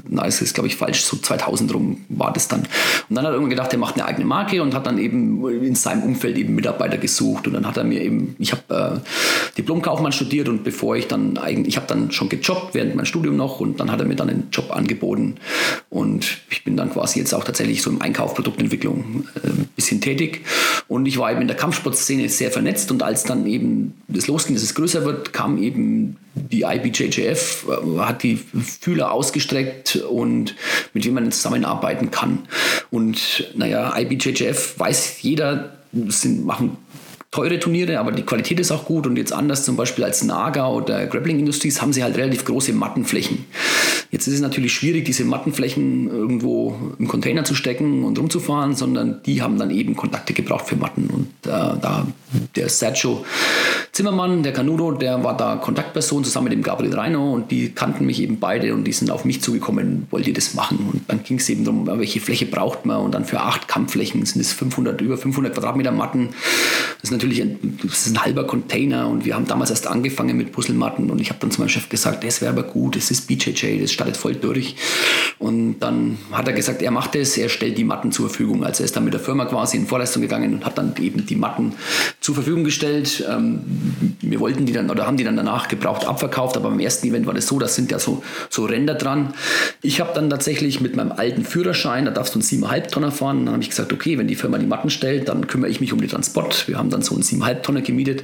[0.09, 2.61] na, es ist glaube ich falsch, so 2000 rum war das dann.
[2.61, 5.47] Und dann hat er irgendwann gedacht, er macht eine eigene Marke und hat dann eben
[5.47, 7.47] in seinem Umfeld eben Mitarbeiter gesucht.
[7.47, 11.37] Und dann hat er mir eben, ich habe äh, Diplomkaufmann studiert und bevor ich dann
[11.37, 14.15] eigentlich, ich habe dann schon gejobbt während meinem Studium noch und dann hat er mir
[14.15, 15.35] dann einen Job angeboten.
[15.89, 20.01] Und ich bin dann quasi jetzt auch tatsächlich so im Einkauf, Produktentwicklung äh, ein bisschen
[20.01, 20.41] tätig.
[20.87, 24.55] Und ich war eben in der Kampfsportszene sehr vernetzt und als dann eben das losging,
[24.55, 30.55] dass es größer wird, kam eben die IBJJF äh, hat die Fühler ausgestreckt und
[30.93, 32.47] mit wem man zusammenarbeiten kann.
[32.91, 35.77] Und naja, IBJJF weiß jeder,
[36.07, 36.77] sind, machen
[37.35, 40.69] teure Turniere, aber die Qualität ist auch gut und jetzt anders zum Beispiel als Naga
[40.69, 43.43] oder Grappling Industries haben sie halt relativ große Mattenflächen.
[44.09, 49.21] Jetzt ist es natürlich schwierig, diese Mattenflächen irgendwo im Container zu stecken und rumzufahren, sondern
[49.25, 52.07] die haben dann eben Kontakte gebraucht für Matten und äh, da
[52.55, 53.25] der Sergio
[53.91, 58.05] Zimmermann, der Canudo, der war da Kontaktperson zusammen mit dem Gabriel Reino und die kannten
[58.05, 60.89] mich eben beide und die sind auf mich zugekommen, wollt ihr das machen?
[60.91, 64.25] Und dann ging es eben darum, welche Fläche braucht man und dann für acht Kampfflächen
[64.25, 66.29] sind es 500, über 500 Quadratmeter Matten.
[67.01, 70.37] Das ist natürlich ein, das ist ein halber Container und wir haben damals erst angefangen
[70.37, 73.11] mit Puzzlematten und ich habe dann zu meinem Chef gesagt, das wäre aber gut, das
[73.11, 74.75] ist BJJ, das startet voll durch.
[75.39, 78.63] Und dann hat er gesagt, er macht es, er stellt die Matten zur Verfügung.
[78.63, 81.25] Also er ist dann mit der Firma quasi in Vorleistung gegangen und hat dann eben
[81.25, 81.73] die Matten
[82.21, 83.25] zur Verfügung gestellt.
[83.29, 83.61] Ähm,
[84.21, 87.25] wir wollten die dann oder haben die dann danach gebraucht abverkauft, aber beim ersten Event
[87.25, 89.33] war das so, da sind ja so, so Ränder dran.
[89.81, 93.45] Ich habe dann tatsächlich mit meinem alten Führerschein, da darfst du einen 7,5 Tonner fahren,
[93.45, 95.93] dann habe ich gesagt, okay, wenn die Firma die Matten stellt, dann kümmere ich mich
[95.93, 96.67] um den Transport.
[96.67, 98.23] Wir haben dann so einen 7,5 Tonner gemietet.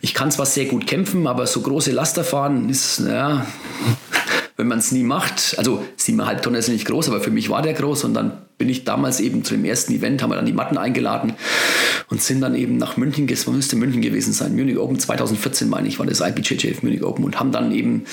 [0.00, 3.46] Ich kann zwar sehr gut kämpfen, aber so große Laster fahren ist, naja,
[4.56, 7.60] wenn man es nie macht, also 7,5 Tonnen ist nicht groß, aber für mich war
[7.60, 10.46] der groß und dann bin ich damals eben zu dem ersten Event, haben wir dann
[10.46, 11.34] die Matten eingeladen
[12.08, 15.88] und sind dann eben nach München, es müsste München gewesen sein, Munich Open 2014 meine
[15.88, 18.04] ich, war das IBJJF Munich Open und haben dann eben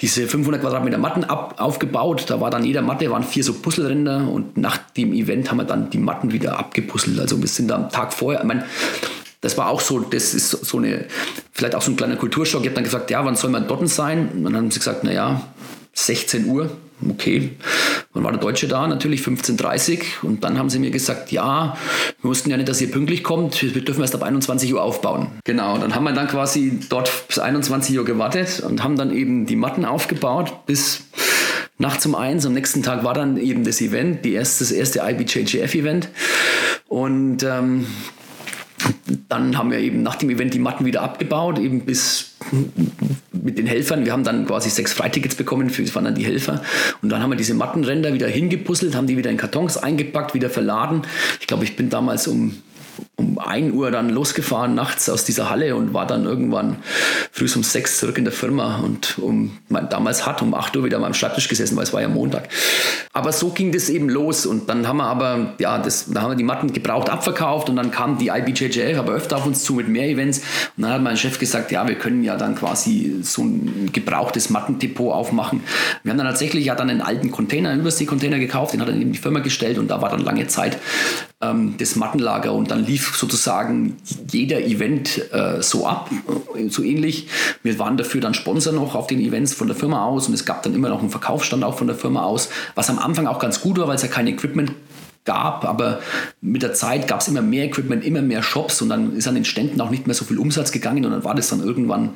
[0.00, 2.24] diese 500 Quadratmeter Matten ab, aufgebaut.
[2.28, 5.64] Da war dann jeder Matte, waren vier so Puzzleränder und nach dem Event haben wir
[5.64, 7.18] dann die Matten wieder abgepuzzelt.
[7.18, 8.66] Also wir sind am Tag vorher, ich meine,
[9.46, 11.04] das war auch so, das ist so eine,
[11.52, 12.62] vielleicht auch so ein kleiner Kulturschock.
[12.62, 14.28] Ich habe dann gesagt, ja, wann soll man dort sein?
[14.34, 15.40] Und dann haben sie gesagt, naja,
[15.92, 16.68] 16 Uhr,
[17.08, 17.52] okay.
[18.12, 18.88] Wann war der Deutsche da?
[18.88, 20.30] Natürlich 15.30 Uhr.
[20.30, 21.76] Und dann haben sie mir gesagt, ja,
[22.20, 23.62] wir wussten ja nicht, dass ihr pünktlich kommt.
[23.62, 25.28] Wir dürfen erst ab 21 Uhr aufbauen.
[25.44, 29.46] Genau, dann haben wir dann quasi dort bis 21 Uhr gewartet und haben dann eben
[29.46, 31.04] die Matten aufgebaut bis
[31.78, 32.44] nachts um eins.
[32.46, 36.08] Am nächsten Tag war dann eben das Event, die erste, das erste IBJJF-Event.
[36.88, 37.86] Und ähm,
[39.28, 42.32] dann haben wir eben nach dem Event die Matten wieder abgebaut, eben bis
[43.32, 44.04] mit den Helfern.
[44.04, 46.62] Wir haben dann quasi sechs Freitickets bekommen, für, das waren dann die Helfer.
[47.02, 50.50] Und dann haben wir diese Mattenränder wieder hingepuzzelt, haben die wieder in Kartons eingepackt, wieder
[50.50, 51.02] verladen.
[51.40, 52.56] Ich glaube, ich bin damals um
[53.16, 56.76] um 1 Uhr dann losgefahren nachts aus dieser Halle und war dann irgendwann
[57.32, 60.98] früh um 6 zurück in der Firma und um, damals hat um 8 Uhr wieder
[60.98, 62.48] am Schreibtisch gesessen, weil es war ja Montag.
[63.12, 66.32] Aber so ging das eben los und dann haben wir aber, ja, das, da haben
[66.32, 69.74] wir die Matten gebraucht abverkauft und dann kam die IBJJF aber öfter auf uns zu
[69.74, 70.40] mit mehr Events
[70.76, 74.50] und dann hat mein Chef gesagt, ja, wir können ja dann quasi so ein gebrauchtes
[74.50, 75.62] Mattendepot aufmachen.
[76.02, 79.00] Wir haben dann tatsächlich ja dann einen alten Container, einen Überseekontainer gekauft, den hat dann
[79.00, 80.78] eben die Firma gestellt und da war dann lange Zeit
[81.42, 83.96] ähm, das Mattenlager und dann lief sozusagen
[84.30, 86.10] jeder Event äh, so ab,
[86.56, 87.28] äh, so ähnlich.
[87.62, 90.46] Wir waren dafür dann Sponsor noch auf den Events von der Firma aus und es
[90.46, 93.38] gab dann immer noch einen Verkaufsstand auch von der Firma aus, was am Anfang auch
[93.38, 94.72] ganz gut war, weil es ja kein Equipment
[95.26, 96.00] gab, aber
[96.40, 99.34] mit der Zeit gab es immer mehr Equipment, immer mehr Shops und dann ist an
[99.34, 102.10] den Ständen auch nicht mehr so viel Umsatz gegangen und dann war das dann irgendwann,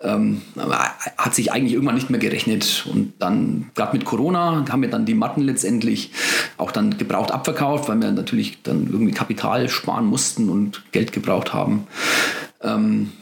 [0.00, 0.42] ähm,
[1.16, 5.06] hat sich eigentlich irgendwann nicht mehr gerechnet und dann, gerade mit Corona, haben wir dann
[5.06, 6.10] die Matten letztendlich
[6.56, 11.52] auch dann gebraucht abverkauft, weil wir natürlich dann irgendwie Kapital sparen mussten und Geld gebraucht
[11.52, 11.86] haben.
[12.62, 13.12] Ähm,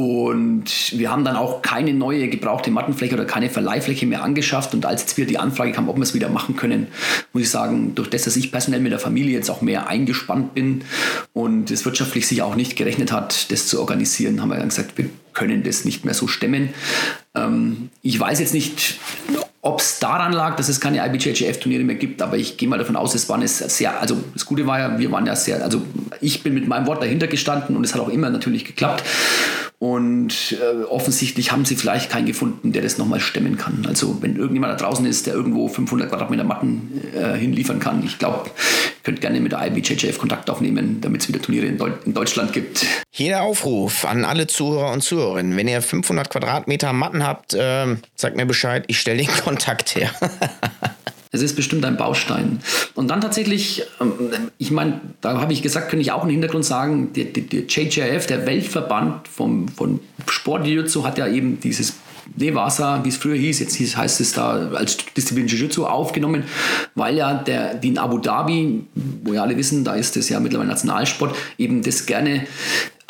[0.00, 4.72] und wir haben dann auch keine neue gebrauchte Mattenfläche oder keine Verleihfläche mehr angeschafft.
[4.72, 6.86] Und als jetzt wieder die Anfrage kam, ob wir es wieder machen können,
[7.34, 10.54] muss ich sagen, durch das, dass ich personell mit der Familie jetzt auch mehr eingespannt
[10.54, 10.84] bin
[11.34, 14.96] und es wirtschaftlich sich auch nicht gerechnet hat, das zu organisieren, haben wir dann gesagt,
[14.96, 16.70] wir können das nicht mehr so stemmen.
[17.34, 18.98] Ähm, ich weiß jetzt nicht,
[19.60, 22.96] ob es daran lag, dass es keine IBJJF-Turniere mehr gibt, aber ich gehe mal davon
[22.96, 25.82] aus, es waren es sehr, also das Gute war ja, wir waren ja sehr, also
[26.22, 29.04] ich bin mit meinem Wort dahinter gestanden und es hat auch immer natürlich geklappt.
[29.80, 33.86] Und äh, offensichtlich haben sie vielleicht keinen gefunden, der das nochmal stemmen kann.
[33.88, 38.18] Also wenn irgendjemand da draußen ist, der irgendwo 500 Quadratmeter Matten äh, hinliefern kann, ich
[38.18, 41.92] glaube, ihr könnt gerne mit der IBJJF Kontakt aufnehmen, damit es wieder Turniere in, Deu
[42.04, 42.84] in, Deutschland gibt.
[43.10, 45.56] Hier der Aufruf an alle Zuhörer und Zuhörerinnen.
[45.56, 50.10] Wenn ihr 500 Quadratmeter Matten habt, äh, sagt mir Bescheid, ich stelle den Kontakt her.
[51.32, 52.58] Es ist bestimmt ein Baustein.
[52.94, 54.12] Und dann tatsächlich, ähm,
[54.58, 58.26] ich meine, da habe ich gesagt, könnte ich auch einen Hintergrund sagen, der, der, JJF,
[58.26, 61.94] der Weltverband vom, von Sport Jiu-Jitsu, hat ja eben dieses
[62.36, 66.44] Nevasa, wie es früher hieß, jetzt hieß, heißt es da als Disziplin Jiu-Jitsu aufgenommen,
[66.94, 68.84] weil ja der, die in Abu Dhabi,
[69.24, 72.46] wo ja alle wissen, da ist es ja mittlerweile Nationalsport, eben das gerne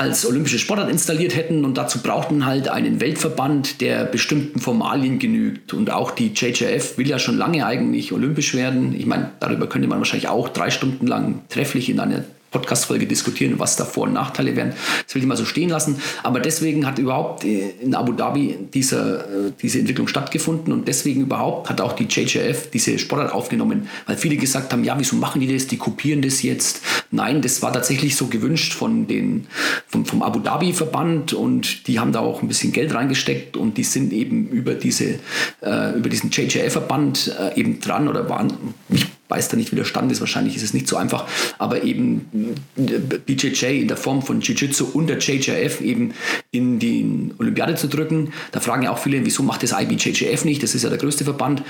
[0.00, 5.74] als olympische Sportart installiert hätten und dazu brauchten halt einen Weltverband, der bestimmten Formalien genügt.
[5.74, 8.94] Und auch die JJF will ja schon lange eigentlich olympisch werden.
[8.98, 13.58] Ich meine, darüber könnte man wahrscheinlich auch drei Stunden lang trefflich in einer Podcast-Folge diskutieren,
[13.58, 14.72] was da Vor- und Nachteile wären.
[15.06, 15.96] Das will ich mal so stehen lassen.
[16.22, 21.22] Aber deswegen hat überhaupt äh, in Abu Dhabi diese, äh, diese Entwicklung stattgefunden und deswegen
[21.22, 25.40] überhaupt hat auch die JJF diese Sportart aufgenommen, weil viele gesagt haben, ja, wieso machen
[25.40, 25.66] die das?
[25.66, 26.82] Die kopieren das jetzt.
[27.10, 29.46] Nein, das war tatsächlich so gewünscht von den,
[29.88, 33.84] vom, vom Abu Dhabi-Verband und die haben da auch ein bisschen Geld reingesteckt und die
[33.84, 35.18] sind eben über, diese,
[35.62, 38.52] äh, über diesen JJF-Verband äh, eben dran oder waren,
[38.88, 41.26] ich weiß da nicht, wie der Stand ist, wahrscheinlich ist es nicht so einfach,
[41.58, 46.12] aber eben BJJ in der Form von Jiu-Jitsu und der JJF eben
[46.50, 48.32] in die Olympiade zu drücken.
[48.52, 50.62] Da fragen ja auch viele, wieso macht das IBJJF nicht?
[50.62, 51.62] Das ist ja der größte Verband.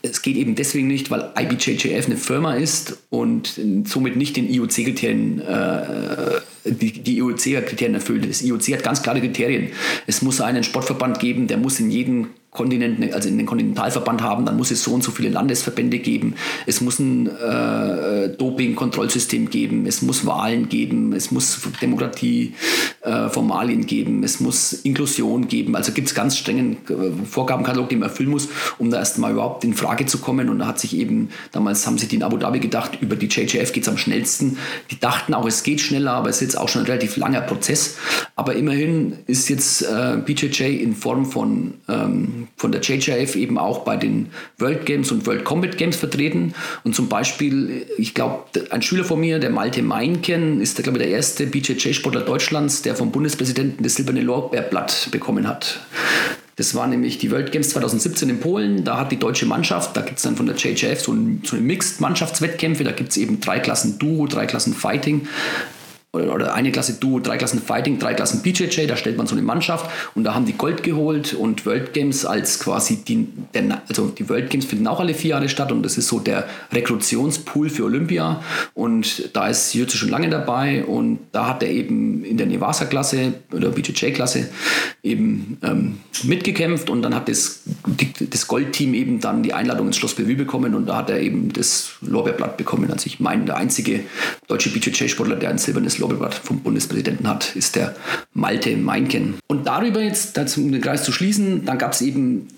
[0.00, 5.40] Es geht eben deswegen nicht, weil IBJJF eine Firma ist und somit nicht den IOC-Kriterien,
[5.40, 8.28] äh, die, die IOC-Kriterien erfüllt.
[8.28, 9.70] Das IOC hat ganz klare Kriterien.
[10.06, 14.46] Es muss einen Sportverband geben, der muss in jedem Kontinenten, also in den Kontinentalverband haben,
[14.46, 16.34] dann muss es so und so viele Landesverbände geben,
[16.66, 24.24] es muss ein äh, Doping-Kontrollsystem geben, es muss Wahlen geben, es muss Demokratieformalien äh, geben,
[24.24, 25.76] es muss Inklusion geben.
[25.76, 29.64] Also gibt es ganz strengen äh, Vorgabenkatalog, den man erfüllen muss, um da erstmal überhaupt
[29.64, 30.48] in Frage zu kommen.
[30.48, 33.26] Und da hat sich eben, damals haben sie die in Abu Dhabi gedacht, über die
[33.26, 34.56] JJF geht es am schnellsten.
[34.90, 37.42] Die dachten auch, es geht schneller, aber es ist jetzt auch schon ein relativ langer
[37.42, 37.98] Prozess.
[38.36, 43.80] Aber immerhin ist jetzt äh, BJJ in Form von ähm, von der JJF eben auch
[43.80, 44.28] bei den
[44.58, 46.54] World Games und World Combat Games vertreten.
[46.84, 51.04] Und zum Beispiel, ich glaube, ein Schüler von mir, der Malte Meinken, ist, glaube ich,
[51.04, 55.80] der erste BJJ-Sportler Deutschlands, der vom Bundespräsidenten das silberne Lorbeerblatt bekommen hat.
[56.56, 58.82] Das war nämlich die World Games 2017 in Polen.
[58.82, 61.54] Da hat die deutsche Mannschaft, da gibt es dann von der JJF so, ein, so
[61.54, 62.82] eine Mixed-Mannschaftswettkämpfe.
[62.82, 65.28] Da gibt es eben drei Klassen Duo, drei Klassen Fighting
[66.12, 69.42] oder eine Klasse Duo, drei Klassen Fighting, drei Klassen BJJ, da stellt man so eine
[69.42, 73.28] Mannschaft und da haben die Gold geholt und World Games als quasi die,
[73.86, 76.48] also die World Games finden auch alle vier Jahre statt und das ist so der
[76.72, 78.42] Rekrutationspool für Olympia
[78.72, 83.34] und da ist Jürze schon lange dabei und da hat er eben in der Nevasa-Klasse
[83.52, 84.48] oder BJJ-Klasse
[85.02, 87.64] eben ähm, mitgekämpft und dann hat das,
[88.18, 91.52] das Goldteam eben dann die Einladung ins Schloss Bellevue bekommen und da hat er eben
[91.52, 92.90] das Lorbeerblatt bekommen.
[92.90, 94.00] Also ich meine, der einzige
[94.46, 97.94] deutsche BJJ-Sportler, der ein silbernes Lobeblatt vom Bundespräsidenten hat, ist der
[98.32, 99.34] Malte Meinken.
[99.48, 102.48] Und darüber jetzt, dazu, um den Kreis zu schließen, dann gab es eben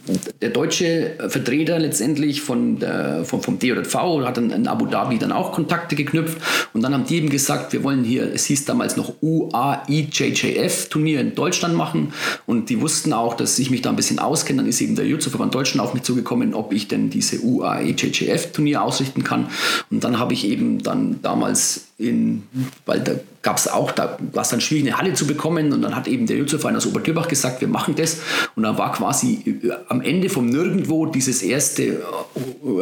[0.41, 5.33] der deutsche Vertreter letztendlich von der, vom, vom DJV, hat dann in Abu Dhabi dann
[5.33, 6.39] auch Kontakte geknüpft.
[6.73, 11.21] Und dann haben die eben gesagt, wir wollen hier, es hieß damals noch UAIJJF Turnier
[11.21, 12.13] in Deutschland machen.
[12.47, 15.07] Und die wussten auch, dass ich mich da ein bisschen auskenne, dann ist eben der
[15.07, 19.49] Jiu-Jitsu-Verband Deutschland auf mich zugekommen, ob ich denn diese UAIJJF Turnier ausrichten kann.
[19.91, 22.45] Und dann habe ich eben dann damals in,
[22.87, 25.83] weil da gab es auch, da war es dann schwierig, eine Halle zu bekommen und
[25.83, 28.19] dann hat eben der Jutsu-Verein aus Obertürbach gesagt, wir machen das.
[28.55, 31.93] Und dann war quasi äh, am Ende vom Nirgendwo dieses erste, äh,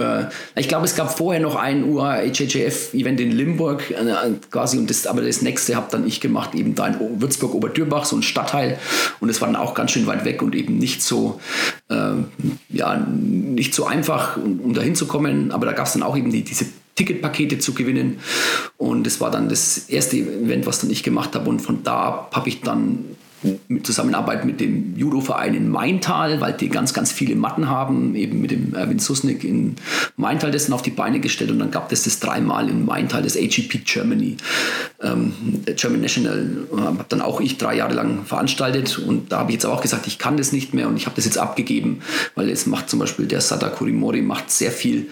[0.01, 3.95] äh ich glaube, es gab vorher noch ein UAHJF-Event in Limburg äh,
[4.51, 8.16] quasi und das, aber das nächste habe dann ich gemacht, eben da in Würzburg-Obertürbach, so
[8.16, 8.79] ein Stadtteil.
[9.21, 11.41] Und es war dann auch ganz schön weit weg und eben nicht so,
[11.89, 12.14] äh,
[12.71, 16.31] ja, nicht so einfach, um, um da hinzukommen, aber da gab es dann auch eben
[16.31, 16.66] die, diese
[16.99, 18.18] Ticketpakete zu gewinnen.
[18.76, 21.49] Und es war dann das erste Event, was dann ich gemacht habe.
[21.49, 23.05] Und von da habe ich dann
[23.84, 28.51] Zusammenarbeit mit dem Judo-Verein in Maintal, weil die ganz, ganz viele Matten haben, eben mit
[28.51, 29.76] dem Erwin Susnik in
[30.16, 33.36] Maintal dessen auf die Beine gestellt und dann gab es das dreimal in Maintal, das
[33.36, 34.36] AGP Germany,
[35.01, 35.32] ähm,
[35.76, 39.66] German National, habe dann auch ich drei Jahre lang veranstaltet und da habe ich jetzt
[39.66, 42.01] auch gesagt, ich kann das nicht mehr und ich habe das jetzt abgegeben,
[42.34, 45.09] weil es macht zum Beispiel der Sada Kurimori macht sehr viel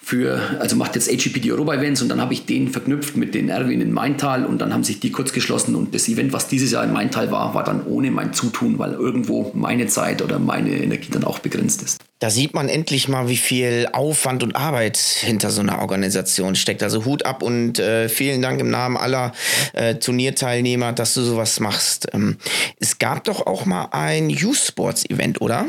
[0.00, 3.50] für, also macht jetzt AGP die Europa-Events und dann habe ich den verknüpft mit den
[3.50, 6.70] Erwin in Maintal und dann haben sich die kurz geschlossen und das Event, was dieses
[6.70, 10.70] Jahr in Maintal war, war dann ohne mein Zutun, weil irgendwo meine Zeit oder meine
[10.70, 11.98] Energie dann auch begrenzt ist.
[12.20, 16.82] Da sieht man endlich mal, wie viel Aufwand und Arbeit hinter so einer Organisation steckt.
[16.82, 19.32] Also Hut ab und äh, vielen Dank im Namen aller
[19.72, 22.08] äh, Turnierteilnehmer, dass du sowas machst.
[22.12, 22.36] Ähm,
[22.80, 25.66] es gab doch auch mal ein Youth Sports Event, oder?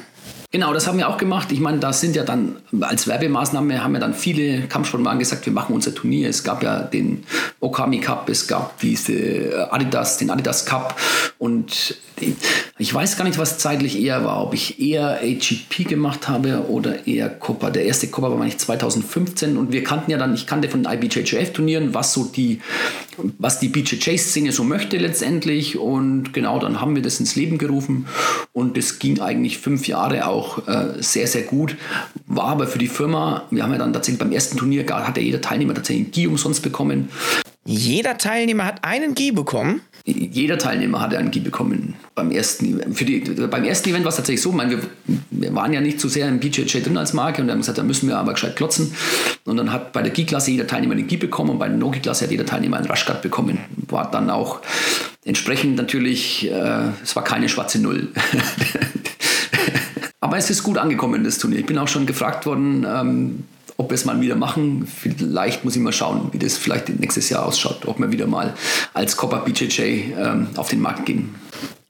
[0.52, 1.52] Genau, das haben wir auch gemacht.
[1.52, 5.54] Ich meine, da sind ja dann als Werbemaßnahme haben ja dann viele Kampfsportwagen gesagt, wir
[5.54, 6.28] machen unser Turnier.
[6.28, 7.24] Es gab ja den
[7.60, 11.00] Okami Cup, es gab diese Adidas, den Adidas Cup
[11.38, 11.98] und
[12.80, 17.06] ich weiß gar nicht, was zeitlich eher war, ob ich eher AGP gemacht habe oder
[17.06, 17.70] eher Copa.
[17.70, 21.54] Der erste Copa war eigentlich 2015 und wir kannten ja dann, ich kannte von IBJJF
[21.54, 22.60] Turnieren, was so die,
[23.38, 28.08] was die BJJ-Szene so möchte letztendlich und genau dann haben wir das ins Leben gerufen
[28.54, 31.76] und es ging eigentlich fünf Jahre auch äh, sehr, sehr gut.
[32.28, 35.24] War aber für die Firma, wir haben ja dann tatsächlich beim ersten Turnier, hat ja
[35.24, 37.10] jeder Teilnehmer tatsächlich ein Gi umsonst bekommen.
[37.66, 39.82] Jeder Teilnehmer hat einen Gi bekommen?
[40.12, 44.18] Jeder Teilnehmer hatte ein Gi bekommen beim ersten für die beim ersten Event war es
[44.18, 44.80] tatsächlich so, meine, wir,
[45.32, 47.84] wir, waren ja nicht so sehr im BJJ drin als Marke und haben gesagt, da
[47.84, 48.94] müssen wir aber gescheit klotzen
[49.46, 52.26] und dann hat bei der Gi-Klasse jeder Teilnehmer einen Gi bekommen und bei der No-Gi-Klasse
[52.26, 53.60] hat jeder Teilnehmer einen Rushguard bekommen.
[53.88, 54.60] War dann auch
[55.24, 58.10] entsprechend natürlich, äh, es war keine schwarze Null.
[60.20, 61.60] aber es ist gut angekommen, das Turnier.
[61.60, 63.44] Ich bin auch schon gefragt worden, ähm,
[63.80, 64.86] ob wir es mal wieder machen.
[64.86, 68.54] Vielleicht muss ich mal schauen, wie das vielleicht nächstes Jahr ausschaut, ob wir wieder mal
[68.94, 69.82] als Copper BJJ
[70.18, 71.34] ähm, auf den Markt gehen.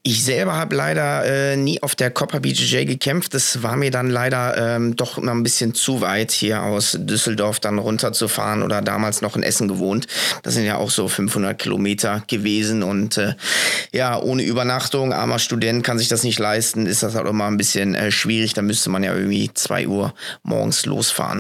[0.03, 3.33] Ich selber habe leider äh, nie auf der Copper BJJ gekämpft.
[3.33, 7.59] Das war mir dann leider ähm, doch immer ein bisschen zu weit, hier aus Düsseldorf
[7.59, 10.07] dann runterzufahren oder damals noch in Essen gewohnt.
[10.43, 13.33] Das sind ja auch so 500 Kilometer gewesen und äh,
[13.91, 17.47] ja, ohne Übernachtung, armer Student kann sich das nicht leisten, ist das halt auch mal
[17.47, 18.53] ein bisschen äh, schwierig.
[18.53, 20.13] Da müsste man ja irgendwie 2 Uhr
[20.43, 21.38] morgens losfahren.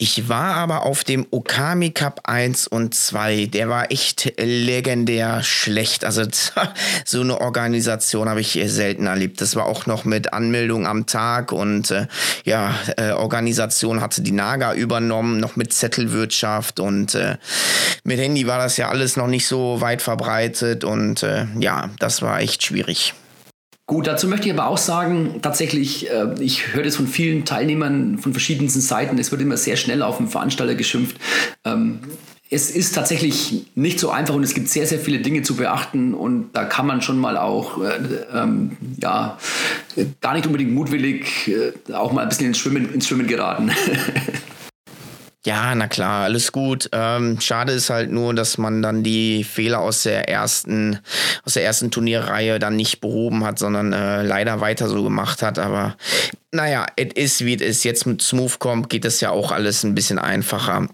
[0.00, 3.46] Ich war aber auf dem Okami Cup 1 und 2.
[3.46, 6.04] Der war echt legendär schlecht.
[6.04, 6.22] Also
[7.04, 9.40] so eine Organisation habe ich selten erlebt.
[9.40, 12.06] Das war auch noch mit Anmeldung am Tag und äh,
[12.44, 17.36] ja, äh, Organisation hatte die Naga übernommen, noch mit Zettelwirtschaft und äh,
[18.04, 22.22] mit Handy war das ja alles noch nicht so weit verbreitet und äh, ja, das
[22.22, 23.14] war echt schwierig.
[23.88, 28.18] Gut, dazu möchte ich aber auch sagen, tatsächlich, äh, ich höre das von vielen Teilnehmern
[28.18, 31.16] von verschiedensten Seiten, es wird immer sehr schnell auf den Veranstalter geschimpft.
[31.64, 32.00] Ähm,
[32.50, 36.12] es ist tatsächlich nicht so einfach und es gibt sehr, sehr viele Dinge zu beachten
[36.12, 37.98] und da kann man schon mal auch, äh,
[38.34, 39.38] ähm, ja,
[40.20, 43.70] gar nicht unbedingt mutwillig äh, auch mal ein bisschen ins Schwimmen, ins Schwimmen geraten.
[45.48, 46.90] Ja, na klar, alles gut.
[46.92, 50.98] Ähm, schade ist halt nur, dass man dann die Fehler aus der ersten,
[51.42, 55.58] aus der ersten Turnierreihe dann nicht behoben hat, sondern äh, leider weiter so gemacht hat.
[55.58, 55.96] Aber
[56.52, 57.84] naja, es ist wie es ist.
[57.84, 60.86] Jetzt mit Smooth kommt, geht das ja auch alles ein bisschen einfacher.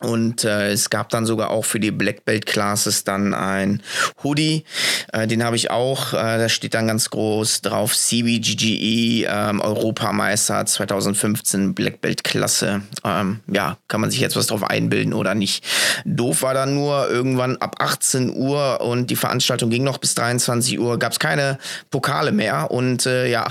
[0.00, 3.82] Und äh, es gab dann sogar auch für die Black Belt Classes dann ein
[4.22, 4.64] Hoodie.
[5.12, 6.12] Äh, den habe ich auch.
[6.12, 12.82] Äh, da steht dann ganz groß drauf CBGGE ähm, Europameister 2015 Black Belt Klasse.
[13.04, 15.64] Ähm, ja, kann man sich jetzt was drauf einbilden oder nicht.
[16.04, 20.78] Doof war dann nur irgendwann ab 18 Uhr und die Veranstaltung ging noch bis 23
[20.78, 20.98] Uhr.
[20.98, 21.58] Gab es keine
[21.90, 23.48] Pokale mehr und äh, ja,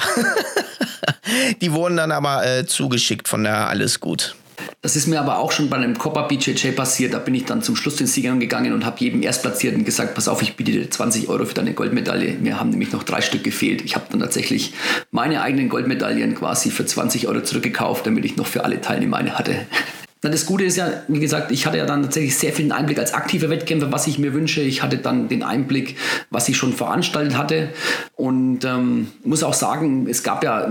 [1.61, 4.35] die wurden dann aber äh, zugeschickt von der Alles gut.
[4.81, 7.13] Das ist mir aber auch schon bei einem Copper BJJ passiert.
[7.13, 10.27] Da bin ich dann zum Schluss den Siegern gegangen und habe jedem Erstplatzierten gesagt, pass
[10.27, 12.37] auf, ich biete dir 20 Euro für deine Goldmedaille.
[12.39, 13.83] Mir haben nämlich noch drei Stück gefehlt.
[13.83, 14.73] Ich habe dann tatsächlich
[15.11, 19.37] meine eigenen Goldmedaillen quasi für 20 Euro zurückgekauft, damit ich noch für alle Teilnehmer eine
[19.37, 19.65] hatte.
[20.21, 23.13] Das Gute ist ja, wie gesagt, ich hatte ja dann tatsächlich sehr viel Einblick als
[23.13, 24.61] aktiver Wettkämpfer, was ich mir wünsche.
[24.61, 25.95] Ich hatte dann den Einblick,
[26.31, 27.69] was ich schon veranstaltet hatte.
[28.15, 30.67] Und ähm, muss auch sagen, es gab ja,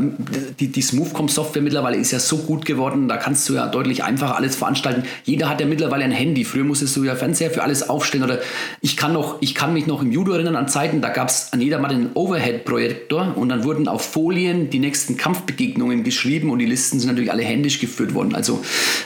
[0.59, 4.37] die, die Smoothcom-Software mittlerweile ist ja so gut geworden, da kannst du ja deutlich einfacher
[4.37, 5.05] alles veranstalten.
[5.23, 6.45] Jeder hat ja mittlerweile ein Handy.
[6.45, 8.25] Früher musstest du ja Fernseher für alles aufstellen.
[8.25, 8.41] Oder
[8.81, 11.53] ich kann, noch, ich kann mich noch im Judo erinnern an Zeiten, da gab es
[11.53, 16.59] an jeder mal einen Overhead-Projektor und dann wurden auf Folien die nächsten Kampfbegegnungen geschrieben und
[16.59, 18.35] die Listen sind natürlich alle händisch geführt worden.
[18.35, 18.63] Also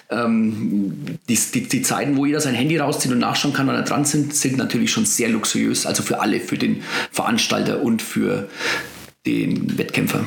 [0.09, 3.83] ähm, die, die, die, Zeiten, wo jeder sein Handy rauszieht und nachschauen kann, wann er
[3.83, 5.87] dran sind, sind natürlich schon sehr luxuriös.
[5.87, 8.49] Also für alle, für den Veranstalter und für
[9.27, 10.25] den Wettkämpfer.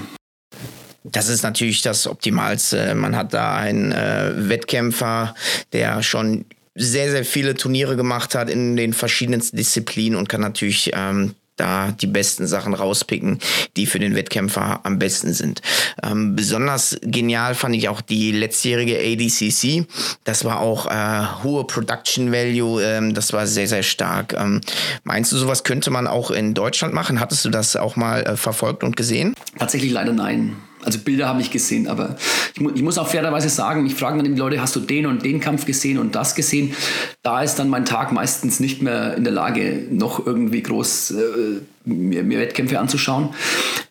[1.04, 2.96] Das ist natürlich das Optimalste.
[2.96, 5.36] Man hat da einen äh, Wettkämpfer,
[5.74, 6.46] der schon
[6.76, 11.92] sehr, sehr viele Turniere gemacht hat in den verschiedensten Disziplinen und kann natürlich ähm, da
[11.92, 13.40] die besten Sachen rauspicken,
[13.78, 15.62] die für den Wettkämpfer am besten sind.
[16.02, 19.86] Ähm, besonders genial fand ich auch die letztjährige ADCC.
[20.24, 22.82] Das war auch äh, hohe Production Value.
[22.84, 24.34] Ähm, das war sehr, sehr stark.
[24.34, 24.62] Ähm,
[25.04, 27.20] meinst du, sowas könnte man auch in Deutschland machen?
[27.20, 29.34] Hattest du das auch mal äh, verfolgt und gesehen?
[29.58, 30.56] Tatsächlich leider nein.
[30.84, 32.18] Also Bilder habe ich gesehen, aber
[32.54, 35.06] ich, mu ich, muss auch fairerweise sagen, ich frage dann die Leute, hast du den
[35.06, 36.76] und den Kampf gesehen und das gesehen?
[37.22, 41.62] Da ist dann mein Tag meistens nicht mehr in der Lage, noch irgendwie groß äh,
[41.86, 43.30] mir, mir Wettkämpfe anzuschauen.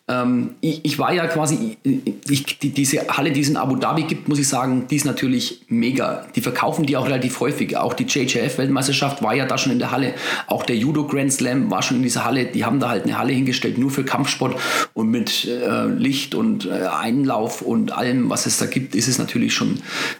[0.09, 4.03] Ähm, ich, ich, war ja quasi, ich, die, diese Halle, die es in Abu Dhabi
[4.03, 6.27] gibt, muss ich sagen, die ist natürlich mega.
[6.35, 7.77] Die verkaufen die auch relativ häufig.
[7.77, 10.13] Auch die JJF-Weltmeisterschaft war ja da schon in der Halle.
[10.47, 12.45] Auch der Judo Grand Slam war schon in dieser Halle.
[12.45, 14.59] Die haben da halt eine Halle hingestellt, nur für Kampfsport
[14.93, 19.19] und mit äh, Licht und äh, Einlauf und allem, was es da gibt, ist es
[19.19, 19.79] natürlich schon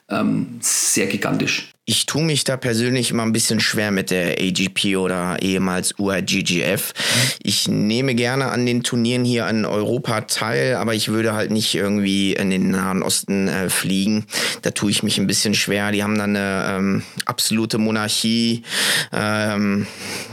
[0.09, 1.72] ähm, sehr gigantisch.
[1.85, 6.93] Ich tue mich da persönlich immer ein bisschen schwer mit der AGP oder ehemals URGGF.
[7.43, 11.75] Ich nehme gerne an den Turnieren hier in Europa teil, aber ich würde halt nicht
[11.75, 14.27] irgendwie in den Nahen Osten äh, fliegen.
[14.61, 15.91] Da tue ich mich ein bisschen schwer.
[15.91, 18.63] Die haben dann eine ähm, absolute Monarchie,
[19.11, 19.85] ähm,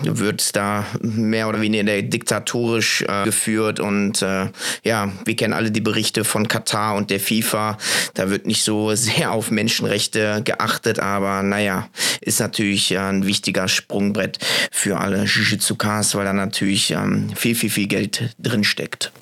[0.05, 4.51] wird da mehr oder weniger diktatorisch äh, geführt und äh,
[4.85, 7.77] ja, wir kennen alle die Berichte von Katar und der FIFA.
[8.15, 11.89] Da wird nicht so sehr auf Menschenrechte geachtet, aber naja,
[12.21, 14.39] ist natürlich äh, ein wichtiger Sprungbrett
[14.71, 19.13] für alle Jiu-Jitsu-Cars, weil da natürlich ähm, viel, viel, viel Geld drin steckt.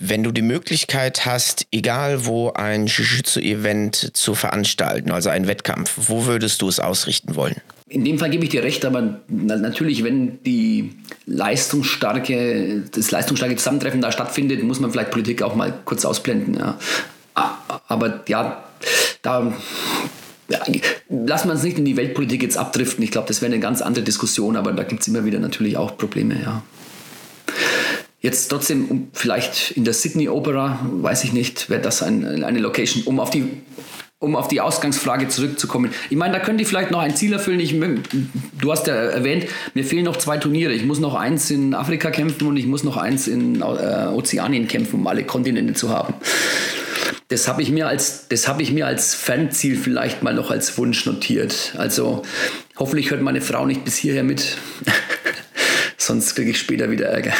[0.00, 6.26] Wenn du die Möglichkeit hast, egal wo ein Jiu-Jitsu-Event zu veranstalten, also einen Wettkampf, wo
[6.26, 7.56] würdest du es ausrichten wollen?
[7.88, 10.92] In dem Fall gebe ich dir recht, aber natürlich, wenn die
[11.26, 16.54] leistungsstarke, das leistungsstarke Zusammentreffen da stattfindet, muss man vielleicht Politik auch mal kurz ausblenden.
[16.54, 16.78] Ja.
[17.34, 18.62] Aber ja,
[19.22, 19.52] da
[21.08, 23.04] lassen wir uns nicht in die Weltpolitik jetzt abdriften.
[23.04, 25.76] Ich glaube, das wäre eine ganz andere Diskussion, aber da gibt es immer wieder natürlich
[25.76, 26.62] auch Probleme, ja.
[28.20, 33.04] Jetzt trotzdem, vielleicht in der Sydney Opera, weiß ich nicht, wäre das ein, eine Location,
[33.04, 33.48] um auf die
[34.20, 35.92] um auf die Ausgangsfrage zurückzukommen.
[36.10, 37.60] Ich meine, da könnte ich vielleicht noch ein Ziel erfüllen.
[37.60, 37.76] Ich,
[38.60, 40.72] du hast ja erwähnt, mir fehlen noch zwei Turniere.
[40.72, 44.66] Ich muss noch eins in Afrika kämpfen und ich muss noch eins in äh, Ozeanien
[44.66, 46.14] kämpfen, um alle Kontinente zu haben.
[47.28, 50.78] Das habe ich mir als, das habe ich mir als Fanziel vielleicht mal noch als
[50.78, 51.74] Wunsch notiert.
[51.76, 52.22] Also
[52.78, 54.56] hoffentlich hört meine Frau nicht bis hierher mit.
[55.98, 57.34] Sonst kriege ich später wieder Ärger.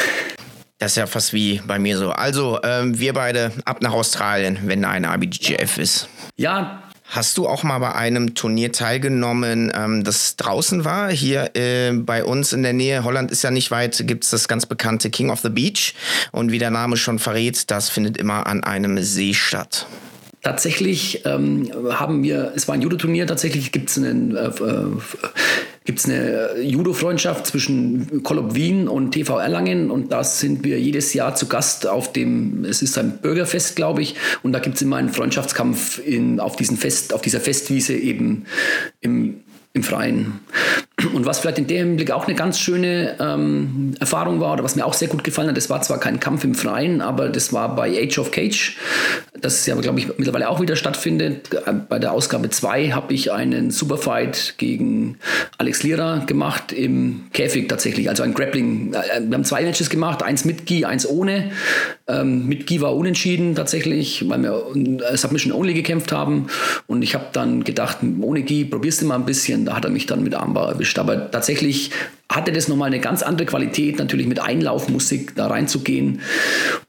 [0.77, 2.11] Das ist ja fast wie bei mir so.
[2.11, 6.07] Also, ähm, wir beide ab nach Australien, wenn eine IBGF ist.
[6.37, 6.83] Ja.
[7.11, 11.09] Hast du auch mal bei einem Turnier teilgenommen, ähm, das draußen war?
[11.09, 14.47] Hier äh, bei uns in der Nähe, Holland ist ja nicht weit, gibt es das
[14.47, 15.95] ganz bekannte King of the Beach.
[16.31, 19.87] Und wie der Name schon verrät, das findet immer an einem See statt.
[20.41, 24.85] Tatsächlich ähm, haben wir, es war ein Judo-Turnier, tatsächlich gibt es einen äh, äh
[25.89, 31.15] gibt es eine Judo-Freundschaft zwischen Kolop Wien und TV Erlangen und da sind wir jedes
[31.15, 34.13] Jahr zu Gast auf dem, es ist ein Bürgerfest, glaube ich,
[34.43, 38.45] und da gibt es immer einen Freundschaftskampf in, auf, diesen Fest, auf dieser Festwiese eben
[39.01, 39.39] im,
[39.73, 40.41] im Freien.
[41.13, 44.75] Und was vielleicht in dem Hinblick auch eine ganz schöne ähm, Erfahrung war, oder was
[44.75, 47.51] mir auch sehr gut gefallen hat, das war zwar kein Kampf im Freien, aber das
[47.51, 48.77] war bei Age of Cage.
[49.41, 51.49] Das ja, glaube ich, mittlerweile auch wieder stattfindet.
[51.87, 55.17] Bei der Ausgabe 2 habe ich einen Superfight gegen
[55.57, 58.09] Alex Lira gemacht im Käfig tatsächlich.
[58.09, 58.93] Also ein Grappling.
[58.93, 61.51] Äh, wir haben zwei Matches gemacht, eins mit Gi, eins ohne.
[62.07, 64.63] Ähm, mit Gi war unentschieden tatsächlich, weil wir
[65.09, 66.47] äh, Submission Only gekämpft haben.
[66.87, 69.65] Und ich habe dann gedacht, ohne Gi probierst du mal ein bisschen.
[69.65, 70.99] Da hat er mich dann mit Armbar erwischt.
[70.99, 71.91] Aber tatsächlich
[72.31, 76.21] hatte das nochmal eine ganz andere Qualität, natürlich mit Einlaufmusik da reinzugehen.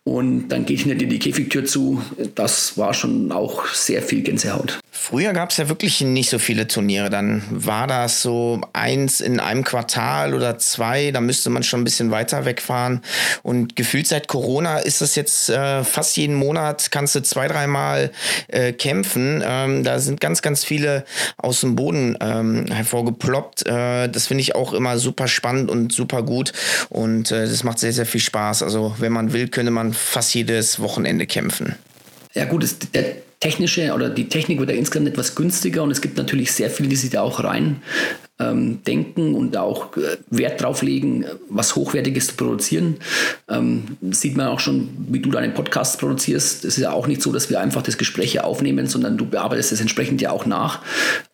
[0.05, 2.03] Und dann geht hinter dir die Käfigtür zu.
[2.35, 4.81] Das war schon auch sehr viel Gänsehaut.
[5.03, 7.09] Früher gab es ja wirklich nicht so viele Turniere.
[7.09, 11.11] Dann war das so eins in einem Quartal oder zwei.
[11.11, 13.01] Da müsste man schon ein bisschen weiter wegfahren.
[13.43, 18.11] Und gefühlt seit Corona ist das jetzt äh, fast jeden Monat, kannst du zwei, dreimal
[18.49, 19.43] äh, kämpfen.
[19.43, 21.07] Ähm, da sind ganz, ganz viele
[21.39, 23.67] aus dem Boden ähm, hervorgeploppt.
[23.67, 26.53] Äh, das finde ich auch immer super spannend und super gut.
[26.91, 28.63] Und äh, das macht sehr, sehr viel Spaß.
[28.63, 31.77] Also wenn man will, könnte man fast jedes Wochenende kämpfen.
[32.35, 36.03] Ja gut, das, der technische oder die Technik wird ja insgesamt etwas günstiger und es
[36.03, 37.83] gibt natürlich sehr viele, die sich da auch rein
[38.39, 42.97] ähm, denken und auch äh, Wert drauf legen, was Hochwertiges zu produzieren.
[43.49, 46.67] Ähm, sieht man auch schon, wie du deinen Podcast produzierst.
[46.67, 49.25] Es ist ja auch nicht so, dass wir einfach das Gespräch hier aufnehmen, sondern du
[49.25, 50.81] bearbeitest es entsprechend ja auch nach.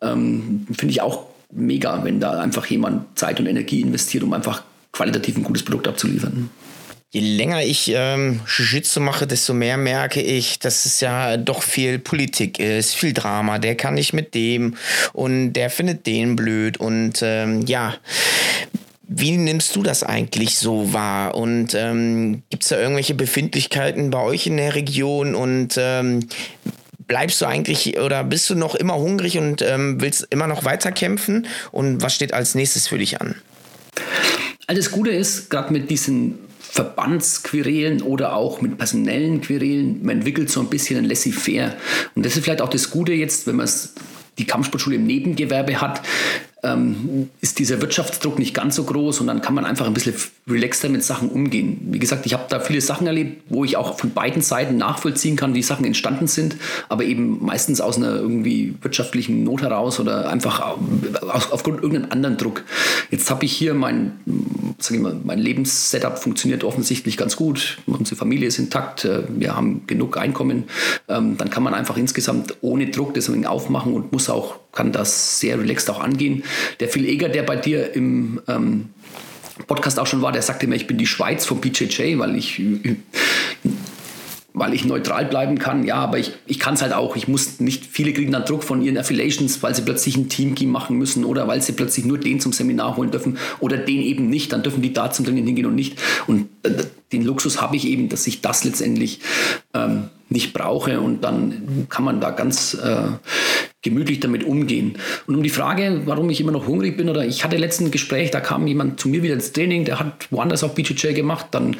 [0.00, 4.62] Ähm, Finde ich auch mega, wenn da einfach jemand Zeit und Energie investiert, um einfach
[4.92, 6.50] qualitativ ein gutes Produkt abzuliefern
[7.10, 11.98] je länger ich ähm, Jiu-Jitsu mache, desto mehr merke ich, dass es ja doch viel
[11.98, 13.58] Politik ist, viel Drama.
[13.58, 14.76] Der kann nicht mit dem
[15.12, 17.94] und der findet den blöd und ähm, ja.
[19.08, 21.36] Wie nimmst du das eigentlich so wahr?
[21.36, 25.36] Und ähm, gibt es da irgendwelche Befindlichkeiten bei euch in der Region?
[25.36, 26.28] Und ähm,
[27.06, 30.90] bleibst du eigentlich oder bist du noch immer hungrig und ähm, willst immer noch weiter
[30.90, 31.46] kämpfen?
[31.70, 33.36] Und was steht als nächstes für dich an?
[34.66, 36.45] Das Gute ist, gerade mit diesen
[36.76, 40.00] Verbandsquerelen oder auch mit personellen Querelen.
[40.02, 41.74] Man entwickelt so ein bisschen ein Laissez-faire.
[42.14, 43.68] Und das ist vielleicht auch das Gute jetzt, wenn man
[44.38, 46.02] die Kampfsportschule im Nebengewerbe hat,
[46.62, 50.14] ähm, ist dieser Wirtschaftsdruck nicht ganz so groß und dann kann man einfach ein bisschen
[50.48, 51.78] relaxter mit Sachen umgehen.
[51.90, 55.36] Wie gesagt, ich habe da viele Sachen erlebt, wo ich auch von beiden Seiten nachvollziehen
[55.36, 56.56] kann, wie Sachen entstanden sind,
[56.88, 60.76] aber eben meistens aus einer irgendwie wirtschaftlichen Not heraus oder einfach
[61.50, 62.64] aufgrund irgendeinem anderen Druck.
[63.10, 64.12] Jetzt habe ich hier mein,
[64.78, 67.78] sag ich mal, mein Lebenssetup funktioniert offensichtlich ganz gut.
[67.86, 70.64] Unsere Familie ist intakt, äh, wir haben genug Einkommen.
[71.08, 75.40] Ähm, dann kann man einfach insgesamt ohne Druck das aufmachen und muss auch kann das
[75.40, 76.44] sehr relaxed auch angehen.
[76.80, 78.90] Der Phil Eger, der bei dir im ähm,
[79.66, 82.60] Podcast auch schon war, der sagte mir, ich bin die Schweiz vom BJJ, weil ich
[84.56, 85.84] weil ich neutral bleiben kann.
[85.84, 87.14] Ja, aber ich, ich kann es halt auch.
[87.14, 90.56] Ich muss nicht, viele kriegen dann Druck von ihren Affiliations, weil sie plötzlich ein Team
[90.70, 94.30] machen müssen oder weil sie plötzlich nur den zum Seminar holen dürfen oder den eben
[94.30, 94.54] nicht.
[94.54, 95.98] Dann dürfen die da zum Training hingehen und nicht.
[96.26, 96.70] Und äh,
[97.12, 99.20] den Luxus habe ich eben, dass ich das letztendlich
[99.74, 103.08] ähm, nicht brauche und dann kann man da ganz äh,
[103.82, 104.96] gemütlich damit umgehen.
[105.26, 108.30] Und um die Frage, warum ich immer noch hungrig bin, oder ich hatte letzten Gespräch,
[108.30, 111.76] da kam jemand zu mir wieder ins Training, der hat woanders auch BJJ gemacht, dann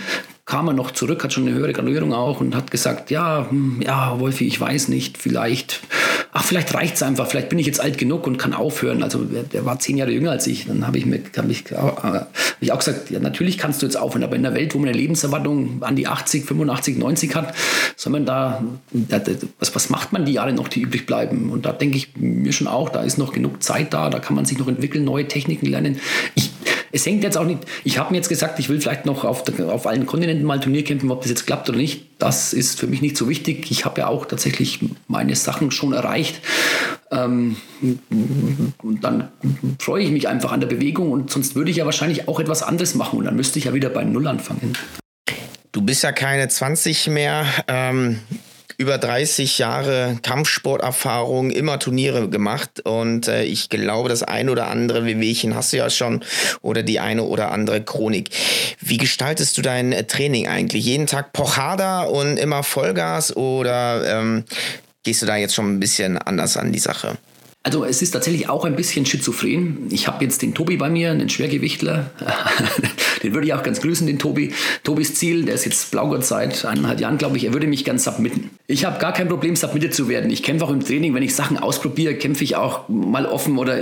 [0.47, 3.83] kam er noch zurück, hat schon eine höhere Graduierung auch und hat gesagt, ja, hm,
[3.85, 5.81] ja, Wolfi, ich weiß nicht, vielleicht,
[6.33, 9.03] ach, vielleicht reicht es einfach, vielleicht bin ich jetzt alt genug und kann aufhören.
[9.03, 10.67] Also der, der war zehn Jahre jünger als ich.
[10.67, 12.31] Dann habe ich, mir, hab ich, hab
[12.61, 14.89] ich auch gesagt, ja, natürlich kannst du jetzt aufhören, aber in der Welt, wo man
[14.89, 17.55] eine Lebenserwartung an die 80, 85, 90 hat,
[17.97, 18.63] soll man da,
[19.59, 21.51] was, was macht man die Jahre noch, die übrig bleiben?
[21.51, 24.37] Und da denke ich mir schon auch, da ist noch genug Zeit da, da kann
[24.37, 26.01] man sich noch entwickeln, neue Techniken lernen.
[26.35, 26.51] Ich
[26.97, 29.45] es hängt jetzt auch nicht, ich habe mir jetzt gesagt, ich will vielleicht noch auf,
[29.61, 32.07] auf allen Kontinenten mal Turnier kämpfen, ob das jetzt klappt oder nicht.
[32.19, 33.71] Das ist für mich nicht so wichtig.
[33.71, 36.41] Ich habe ja auch tatsächlich meine Sachen schon erreicht.
[37.11, 37.57] Ähm,
[38.83, 39.29] und dann
[39.79, 42.63] freue ich mich einfach an der Bewegung und sonst würde ich ja wahrscheinlich auch etwas
[42.63, 44.73] anderes machen und dann müsste ich ja wieder bei Null anfangen.
[45.73, 47.45] Du bist ja keine 20 mehr.
[47.69, 48.21] Ähm,
[48.79, 55.05] über 30 Jahre Kampfsporterfahrung, immer Turniere gemacht und äh, ich glaube, das eine oder andere
[55.05, 56.23] Wehwehchen hast du ja schon
[56.61, 58.31] oder die eine oder andere Chronik.
[58.81, 60.85] Wie gestaltest du dein äh, Training eigentlich?
[60.85, 64.45] Jeden Tag Pochada und immer Vollgas oder ähm,
[65.05, 67.17] gehst du da jetzt schon ein bisschen anders an die Sache?
[67.67, 69.89] Also es ist tatsächlich auch ein bisschen schizophren.
[69.91, 72.13] Ich habe jetzt den Tobi bei mir, einen Schwergewichtler.
[73.25, 74.53] den würde ich auch ganz grüßen, den Tobi.
[74.85, 78.05] Tobis Ziel, der ist jetzt Blaugott seit eineinhalb Jahren, glaube ich, er würde mich ganz
[78.05, 78.51] submitten.
[78.69, 80.31] Ich habe gar kein Problem, submitted zu werden.
[80.31, 83.79] Ich kämpfe auch im Training, wenn ich Sachen ausprobiere, kämpfe ich auch mal offen oder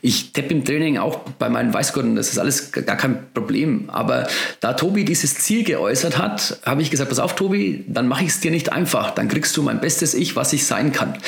[0.00, 2.16] ich tappe im Training auch bei meinen Weißgurten.
[2.16, 3.90] Das ist alles gar kein Problem.
[3.90, 4.28] Aber
[4.60, 8.30] da Tobi dieses Ziel geäußert hat, habe ich gesagt, pass auf Tobi, dann mache ich
[8.30, 9.10] es dir nicht einfach.
[9.10, 11.18] Dann kriegst du mein bestes Ich, was ich sein kann.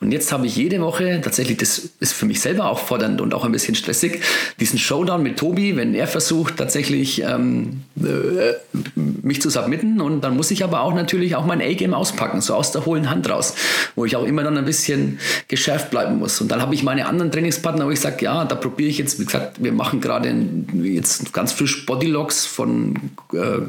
[0.00, 3.34] Und jetzt habe ich jede Woche tatsächlich, das ist für mich selber auch fordernd und
[3.34, 4.22] auch ein bisschen stressig,
[4.58, 8.54] diesen Showdown mit Tobi, wenn er versucht tatsächlich ähm, äh,
[8.94, 12.54] mich zu submitten und dann muss ich aber auch natürlich auch mein A-Game auspacken, so
[12.54, 13.54] aus der hohlen Hand raus,
[13.94, 15.18] wo ich auch immer dann ein bisschen
[15.48, 16.40] geschärft bleiben muss.
[16.40, 19.18] Und dann habe ich meine anderen Trainingspartner, wo ich sage, ja, da probiere ich jetzt,
[19.20, 20.34] wie gesagt, wir machen gerade
[20.82, 22.96] jetzt ganz frisch Bodylocks von
[23.32, 23.60] äh,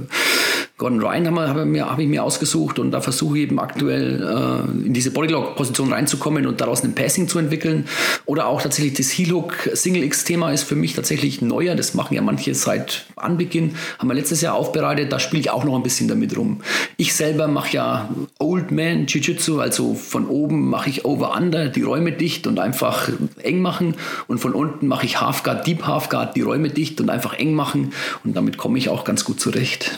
[0.81, 4.87] Gordon Ryan habe hab hab ich mir ausgesucht und da versuche ich eben aktuell äh,
[4.87, 7.85] in diese Bodylock-Position reinzukommen und daraus ein Passing zu entwickeln.
[8.25, 11.75] Oder auch tatsächlich das Heel-Hook Single-X-Thema ist für mich tatsächlich neuer.
[11.75, 13.75] Das machen ja manche seit Anbeginn.
[13.99, 15.11] Haben wir letztes Jahr aufbereitet.
[15.11, 16.61] Da spiele ich auch noch ein bisschen damit rum.
[16.97, 18.09] Ich selber mache ja
[18.39, 23.07] Old Man Jiu-Jitsu, also von oben mache ich Over-Under, die Räume dicht und einfach
[23.43, 23.97] eng machen.
[24.27, 27.93] Und von unten mache ich Half-Guard, Deep Half-Guard, die Räume dicht und einfach eng machen.
[28.23, 29.91] Und damit komme ich auch ganz gut zurecht.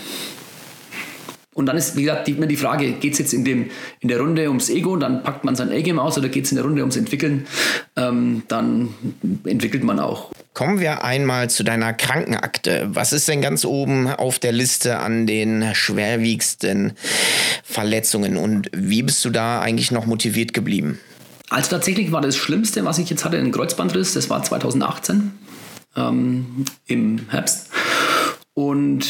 [1.53, 3.69] Und dann ist, wie gesagt, immer die Frage, geht es jetzt in, dem,
[3.99, 6.55] in der Runde ums Ego, dann packt man sein A-Game aus oder geht es in
[6.55, 7.45] der Runde ums Entwickeln,
[7.95, 8.89] ähm, dann
[9.45, 10.31] entwickelt man auch.
[10.53, 12.89] Kommen wir einmal zu deiner Krankenakte.
[12.91, 16.93] Was ist denn ganz oben auf der Liste an den schwerwiegendsten
[17.63, 20.99] Verletzungen und wie bist du da eigentlich noch motiviert geblieben?
[21.49, 25.31] Also tatsächlich war das Schlimmste, was ich jetzt hatte, ein Kreuzbandriss, das war 2018
[25.95, 27.69] ähm, im Herbst.
[28.55, 29.07] Und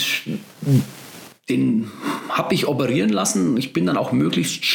[1.49, 1.91] den
[2.29, 3.57] habe ich operieren lassen.
[3.57, 4.65] Ich bin dann auch möglichst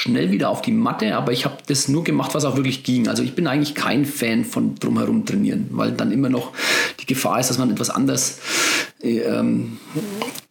[0.00, 3.06] schnell wieder auf die Matte, aber ich habe das nur gemacht, was auch wirklich ging.
[3.06, 6.52] Also ich bin eigentlich kein Fan von drumherum trainieren, weil dann immer noch
[7.00, 8.38] die Gefahr ist, dass man etwas anders
[9.02, 9.78] ähm,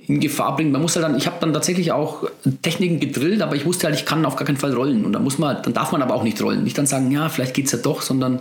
[0.09, 0.71] in Gefahr bringt.
[0.71, 2.27] Man muss halt dann, ich habe dann tatsächlich auch
[2.61, 5.03] Techniken gedrillt, aber ich wusste halt, ich kann auf gar keinen Fall rollen.
[5.03, 6.63] Und dann muss man, dann darf man aber auch nicht rollen.
[6.63, 8.39] Nicht dann sagen, ja, vielleicht geht es ja doch, sondern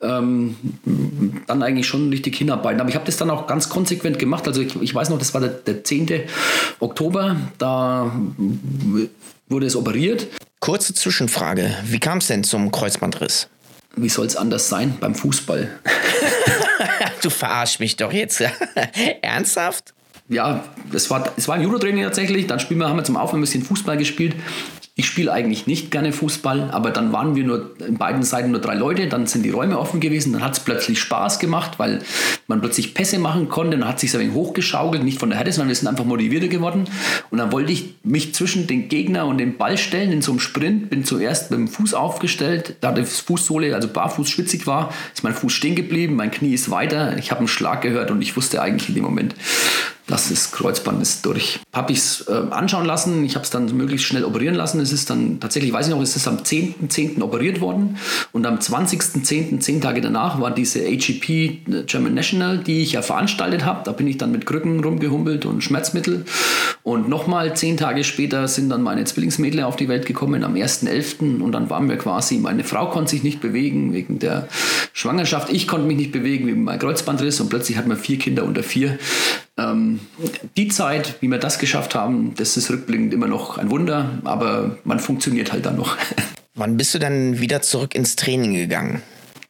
[0.00, 0.56] ähm,
[1.46, 2.80] dann eigentlich schon richtig hinarbeiten.
[2.80, 4.46] Aber ich habe das dann auch ganz konsequent gemacht.
[4.46, 6.22] Also ich, ich weiß noch, das war der, der 10.
[6.80, 8.10] Oktober, da
[9.48, 10.26] wurde es operiert.
[10.60, 13.48] Kurze Zwischenfrage, wie kam es denn zum Kreuzbandriss?
[13.96, 15.68] Wie soll es anders sein beim Fußball?
[17.22, 18.42] du verarsch mich doch jetzt.
[19.22, 19.94] Ernsthaft?
[20.28, 22.46] ja, es war, es war ein Judo-Training tatsächlich.
[22.46, 24.34] Dann spielen wir, haben wir zum Aufwärmen ein bisschen Fußball gespielt.
[24.96, 28.60] Ich spiele eigentlich nicht gerne Fußball, aber dann waren wir nur in beiden Seiten nur
[28.60, 32.02] drei Leute, dann sind die Räume offen gewesen, dann hat es plötzlich Spaß gemacht, weil
[32.46, 35.50] man plötzlich Pässe machen konnte, dann hat sich ein wenig hochgeschaukelt, nicht von der Härte,
[35.50, 36.84] sondern wir sind einfach motivierter geworden.
[37.32, 40.38] Und dann wollte ich mich zwischen den Gegner und den Ball stellen in so einem
[40.38, 45.24] Sprint, bin zuerst mit dem Fuß aufgestellt, da die Fußsohle, also barfuß schwitzig war, ist
[45.24, 48.36] mein Fuß stehen geblieben, mein Knie ist weiter, ich habe einen Schlag gehört und ich
[48.36, 49.34] wusste eigentlich in dem Moment,
[50.06, 51.60] das ist Kreuzband ist durch.
[51.72, 54.80] Habe ich es äh, anschauen lassen, ich habe es dann möglichst schnell operieren lassen.
[54.80, 56.88] Es ist dann tatsächlich, weiß ich noch, es ist am 10.10.
[56.88, 57.22] .10.
[57.22, 57.96] operiert worden
[58.32, 63.02] und am 20.10., zehn Tage danach, war diese AGP äh, German National, die ich ja
[63.02, 63.80] veranstaltet habe.
[63.84, 66.24] Da bin ich dann mit Krücken rumgehumpelt und Schmerzmittel.
[66.82, 71.40] Und nochmal zehn Tage später sind dann meine Zwillingsmädler auf die Welt gekommen, am 1.11.
[71.40, 74.48] Und dann waren wir quasi, meine Frau konnte sich nicht bewegen wegen der
[74.92, 75.50] Schwangerschaft.
[75.50, 78.62] Ich konnte mich nicht bewegen wegen meinem Kreuzbandriss und plötzlich hatten wir vier Kinder unter
[78.62, 78.98] vier.
[79.56, 80.00] Ähm,
[80.56, 84.78] die Zeit, wie wir das geschafft haben, das ist rückblickend immer noch ein Wunder, aber
[84.84, 85.96] man funktioniert halt dann noch.
[86.54, 89.02] Wann bist du dann wieder zurück ins Training gegangen?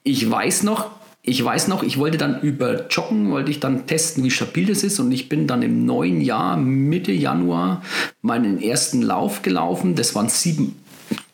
[0.02, 0.90] Ich weiß noch,
[1.26, 4.82] ich weiß noch, ich wollte dann über Joggen, wollte ich dann testen, wie stabil das
[4.82, 5.00] ist.
[5.00, 7.82] Und ich bin dann im neuen Jahr, Mitte Januar,
[8.20, 9.94] meinen ersten Lauf gelaufen.
[9.94, 10.76] Das waren sieben,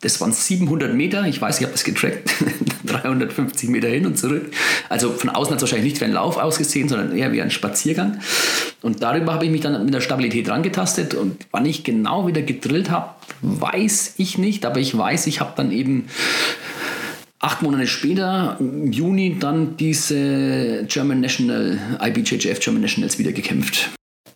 [0.00, 1.26] das waren 700 Meter.
[1.26, 2.30] Ich weiß, ich habe das getrackt.
[2.86, 4.50] 350 Meter hin und zurück.
[4.88, 7.50] Also von außen hat es wahrscheinlich nicht wie ein Lauf ausgesehen, sondern eher wie ein
[7.50, 8.20] Spaziergang.
[8.80, 11.14] Und darüber habe ich mich dann mit der Stabilität rangetastet.
[11.14, 13.10] Und wann ich genau wieder gedrillt habe,
[13.42, 14.64] weiß ich nicht.
[14.64, 16.06] Aber ich weiß, ich habe dann eben
[17.38, 23.90] acht Monate später, im Juni, dann diese German National, IBJJF German Nationals wieder gekämpft.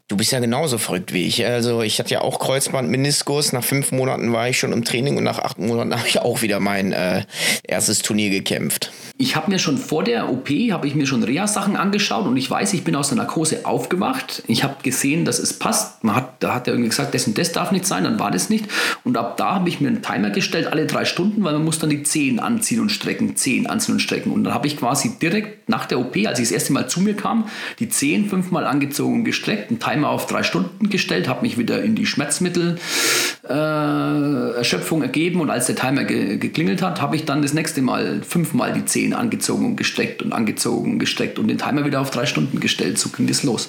[0.06, 1.46] Du bist ja genauso verrückt wie ich.
[1.46, 3.54] Also ich hatte ja auch Kreuzbandmeniskus.
[3.54, 6.42] Nach fünf Monaten war ich schon im Training und nach acht Monaten habe ich auch
[6.42, 7.24] wieder mein äh,
[7.62, 8.92] erstes Turnier gekämpft.
[9.16, 12.50] Ich habe mir schon vor der OP, habe ich mir schon Reha-Sachen angeschaut und ich
[12.50, 14.42] weiß, ich bin aus der Narkose aufgewacht.
[14.46, 16.04] Ich habe gesehen, dass es passt.
[16.04, 18.30] Man hat, da hat er irgendwie gesagt, das und das darf nicht sein, dann war
[18.30, 18.66] das nicht.
[19.04, 21.78] Und ab da habe ich mir einen Timer gestellt, alle drei Stunden, weil man muss
[21.78, 24.32] dann die Zehen anziehen und strecken, Zehen anziehen und strecken.
[24.32, 27.00] Und dann habe ich quasi direkt nach der OP, als ich das erste Mal zu
[27.00, 27.48] mir kam,
[27.78, 31.82] die Zehen fünfmal angezogen und gestreckt, einen Timer auf drei Stunden gestellt, habe mich wieder
[31.82, 37.42] in die Schmerzmittel-Erschöpfung äh, ergeben und als der Timer ge geklingelt hat, habe ich dann
[37.42, 41.58] das nächste Mal fünfmal die Zehen angezogen und gestreckt und angezogen und gestreckt und den
[41.58, 42.98] Timer wieder auf drei Stunden gestellt.
[42.98, 43.68] So ging das los.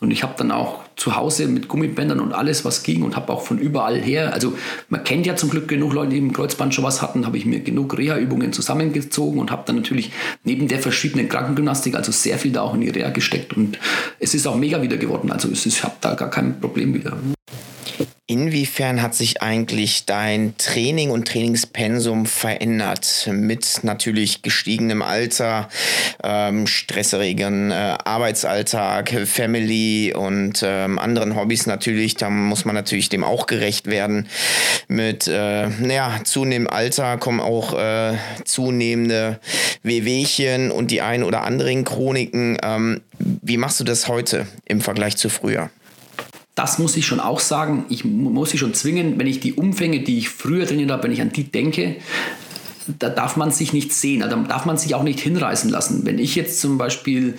[0.00, 3.32] Und ich habe dann auch zu Hause mit Gummibändern und alles, was ging und habe
[3.32, 4.56] auch von überall her, also
[4.88, 7.46] man kennt ja zum Glück genug Leute, die im Kreuzband schon was hatten, habe ich
[7.46, 10.12] mir genug Reha-Übungen zusammengezogen und habe dann natürlich
[10.44, 13.78] neben der verschiedenen Krankengymnastik also sehr viel da auch in die Reha gesteckt und
[14.20, 15.32] es ist auch mega wieder geworden.
[15.32, 17.16] Also ist, ich habe da gar kein Problem wieder.
[18.30, 25.70] Inwiefern hat sich eigentlich dein Training und Trainingspensum verändert mit natürlich gestiegenem Alter,
[26.22, 32.16] ähm, stresserregern äh, Arbeitsalltag, Family und ähm, anderen Hobbys natürlich?
[32.16, 34.28] Da muss man natürlich dem auch gerecht werden.
[34.88, 39.40] Mit äh, naja, zunehmendem Alter kommen auch äh, zunehmende
[39.82, 42.58] Wehwehchen und die ein oder anderen Chroniken.
[42.62, 45.70] Ähm, wie machst du das heute im Vergleich zu früher?
[46.58, 50.00] Das muss ich schon auch sagen, ich muss sie schon zwingen, wenn ich die Umfänge,
[50.00, 51.96] die ich früher trainiert habe, wenn ich an die denke,
[52.98, 56.04] da darf man sich nicht sehen, also da darf man sich auch nicht hinreißen lassen.
[56.04, 57.38] Wenn ich jetzt zum Beispiel,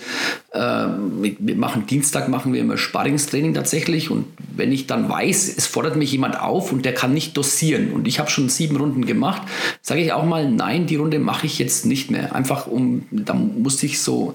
[0.52, 5.66] äh, wir machen Dienstag, machen wir immer Sparringstraining tatsächlich und wenn ich dann weiß, es
[5.66, 9.06] fordert mich jemand auf und der kann nicht dosieren und ich habe schon sieben Runden
[9.06, 9.42] gemacht,
[9.82, 12.34] sage ich auch mal, nein, die Runde mache ich jetzt nicht mehr.
[12.34, 14.34] Einfach um, da muss ich so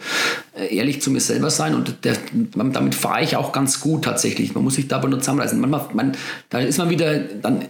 [0.58, 2.18] äh, ehrlich zu mir selber sein und der,
[2.56, 4.54] damit fahre ich auch ganz gut tatsächlich.
[4.56, 5.60] Man muss sich da aber nur zusammenreißen.
[5.60, 6.12] Manchmal, man,
[6.50, 7.66] da ist man wieder, dann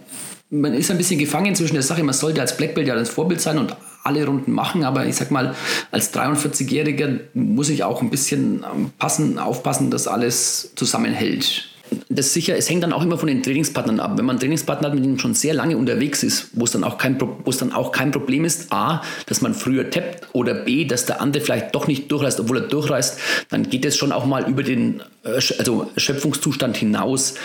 [0.62, 3.10] man ist ein bisschen gefangen zwischen der Sache, man sollte als Black Belt ja das
[3.10, 5.56] Vorbild sein und alle Runden machen, aber ich sag mal,
[5.92, 11.75] als 43-Jähriger muss ich auch ein bisschen ähm, passen, aufpassen, dass alles zusammenhält
[12.10, 14.18] das sicher, es hängt dann auch immer von den Trainingspartnern ab.
[14.18, 16.84] Wenn man einen Trainingspartner hat, mit dem schon sehr lange unterwegs ist, wo es dann
[16.84, 20.54] auch kein, wo es dann auch kein Problem ist, A, dass man früher tappt oder
[20.54, 24.12] B, dass der andere vielleicht doch nicht durchreist, obwohl er durchreist, dann geht es schon
[24.12, 27.36] auch mal über den äh, also Schöpfungszustand hinaus.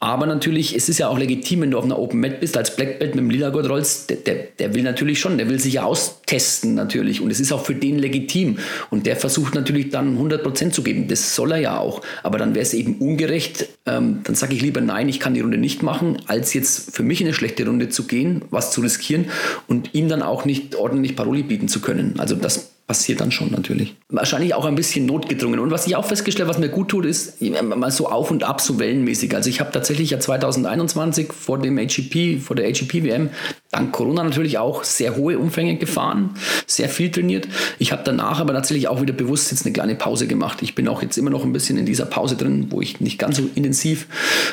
[0.00, 2.76] Aber natürlich, es ist ja auch legitim, wenn du auf einer Open Mat bist, als
[2.76, 5.58] Black Belt mit dem Lila Gurt rollst, der, der, der will natürlich schon, der will
[5.58, 8.58] sich ja austesten natürlich und es ist auch für den legitim
[8.90, 11.08] und der versucht natürlich dann 100% zu geben.
[11.08, 12.02] Das soll er ja auch.
[12.22, 15.40] Aber dann wäre es eben ungerecht, ähm, dann sage ich lieber nein, ich kann die
[15.40, 18.80] Runde nicht machen, als jetzt für mich in eine schlechte Runde zu gehen, was zu
[18.80, 19.26] riskieren
[19.68, 22.18] und ihm dann auch nicht ordentlich Paroli bieten zu können.
[22.18, 23.96] Also das passiert dann schon natürlich.
[24.10, 25.58] Wahrscheinlich auch ein bisschen notgedrungen.
[25.58, 28.60] Und was ich auch festgestellt was mir gut tut, ist mal so auf und ab,
[28.60, 29.34] so wellenmäßig.
[29.34, 33.30] Also ich habe tatsächlich ja 2021 vor dem AGP, vor der AGP-WM,
[33.70, 36.34] dank Corona natürlich auch sehr hohe Umfänge gefahren,
[36.66, 37.48] sehr viel trainiert.
[37.78, 40.58] Ich habe danach aber tatsächlich auch wieder bewusst jetzt eine kleine Pause gemacht.
[40.60, 43.18] Ich bin auch jetzt immer noch ein bisschen in dieser Pause drin, wo ich nicht
[43.18, 44.06] ganz so intensiv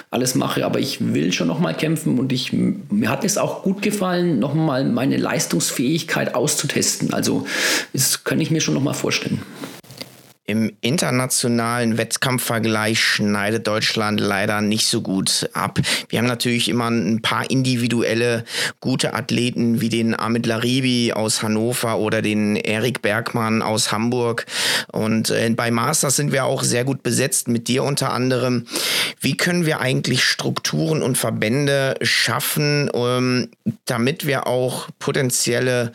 [0.10, 3.82] alles mache, aber ich will schon nochmal kämpfen und ich, mir hat es auch gut
[3.82, 7.14] gefallen, nochmal meine Leistungsfähigkeit auszutesten.
[7.14, 7.46] Also
[8.22, 9.42] es kann ich mir schon noch mal vorstellen.
[10.48, 15.78] Im internationalen Wettkampfvergleich schneidet Deutschland leider nicht so gut ab.
[16.10, 18.44] Wir haben natürlich immer ein paar individuelle
[18.80, 24.48] gute Athleten wie den Amit Laribi aus Hannover oder den Erik Bergmann aus Hamburg.
[24.92, 28.66] Und äh, bei Masters sind wir auch sehr gut besetzt, mit dir unter anderem.
[29.20, 33.50] Wie können wir eigentlich Strukturen und Verbände schaffen, ähm,
[33.86, 35.92] damit wir auch potenzielle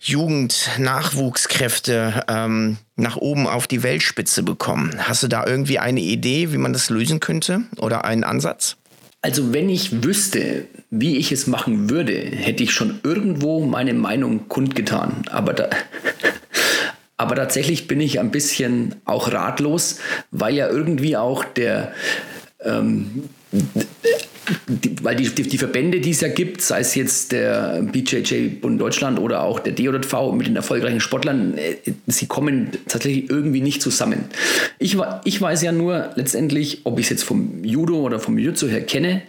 [0.00, 4.94] Jugendnachwuchskräfte ähm, nach oben auf die Weltspitze bekommen.
[4.98, 8.76] Hast du da irgendwie eine Idee, wie man das lösen könnte oder einen Ansatz?
[9.22, 14.48] Also wenn ich wüsste, wie ich es machen würde, hätte ich schon irgendwo meine Meinung
[14.48, 15.22] kundgetan.
[15.30, 15.70] Aber, da,
[17.16, 19.98] aber tatsächlich bin ich ein bisschen auch ratlos,
[20.32, 21.92] weil ja irgendwie auch der,
[22.64, 23.28] ähm,
[24.66, 28.48] die, weil die, die, die, Verbände, die es ja gibt, sei es jetzt der BJJ
[28.60, 33.60] Bund Deutschland oder auch der DOV mit den erfolgreichen Sportlern, äh, sie kommen tatsächlich irgendwie
[33.60, 34.24] nicht zusammen.
[34.78, 38.68] Ich, ich weiß ja nur letztendlich, ob ich es jetzt vom Judo oder vom Jiu-Jitsu
[38.68, 39.22] her kenne,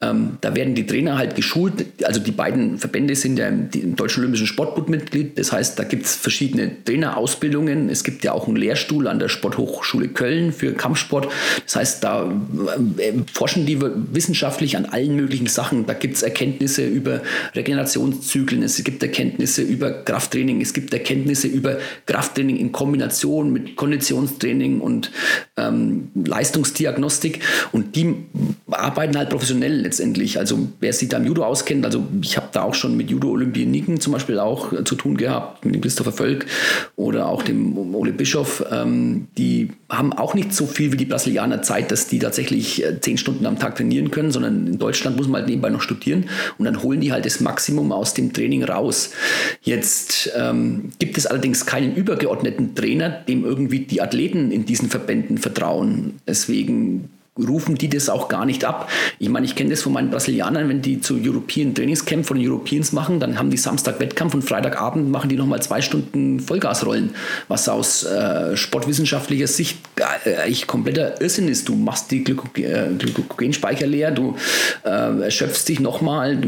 [0.00, 1.84] ähm, da werden die Trainer halt geschult.
[2.04, 5.38] Also die beiden Verbände sind ja im, im Deutschen Olympischen Sportbund Mitglied.
[5.38, 7.90] Das heißt, da gibt es verschiedene Trainerausbildungen.
[7.90, 11.28] Es gibt ja auch einen Lehrstuhl an der Sporthochschule Köln für Kampfsport.
[11.64, 12.32] Das heißt, da
[12.98, 13.78] äh, forschen die
[14.60, 15.86] wissenschaftlich an allen möglichen Sachen.
[15.86, 17.22] Da gibt es Erkenntnisse über
[17.54, 24.80] Regenerationszyklen, es gibt Erkenntnisse über Krafttraining, es gibt Erkenntnisse über Krafttraining in Kombination mit Konditionstraining
[24.80, 25.10] und
[25.56, 27.40] ähm, Leistungsdiagnostik.
[27.72, 28.14] Und die
[28.70, 30.38] arbeiten halt professionell letztendlich.
[30.38, 34.00] Also wer sich da im Judo auskennt, also ich habe da auch schon mit Judo-Olympioniken
[34.00, 36.46] zum Beispiel auch äh, zu tun gehabt, mit dem Christopher Völk
[36.96, 41.62] oder auch dem Ole Bischof, ähm, die haben auch nicht so viel wie die Brasilianer
[41.62, 45.26] Zeit, dass die tatsächlich äh, zehn Stunden am Tag trainieren können, sondern in Deutschland muss
[45.28, 46.26] man halt nebenbei noch studieren
[46.58, 49.10] und dann holen die halt das Maximum aus dem Training raus.
[49.62, 55.38] Jetzt ähm, gibt es allerdings keinen übergeordneten Trainer, dem irgendwie die Athleten in diesen Verbänden
[55.38, 56.20] vertrauen.
[56.26, 57.10] Deswegen
[57.46, 58.90] rufen die das auch gar nicht ab.
[59.18, 62.92] Ich meine, ich kenne das von meinen Brasilianern, wenn die zu European Trainingscamp von Europeans
[62.92, 67.10] machen, dann haben die Samstag Wettkampf und Freitagabend machen die nochmal zwei Stunden Vollgasrollen,
[67.48, 69.78] was aus äh, sportwissenschaftlicher Sicht
[70.24, 71.68] äh, eigentlich kompletter Irrsinn ist.
[71.68, 74.36] Du machst die Glyko äh, Glykogenspeicher leer, du
[74.84, 76.38] äh, erschöpfst dich nochmal.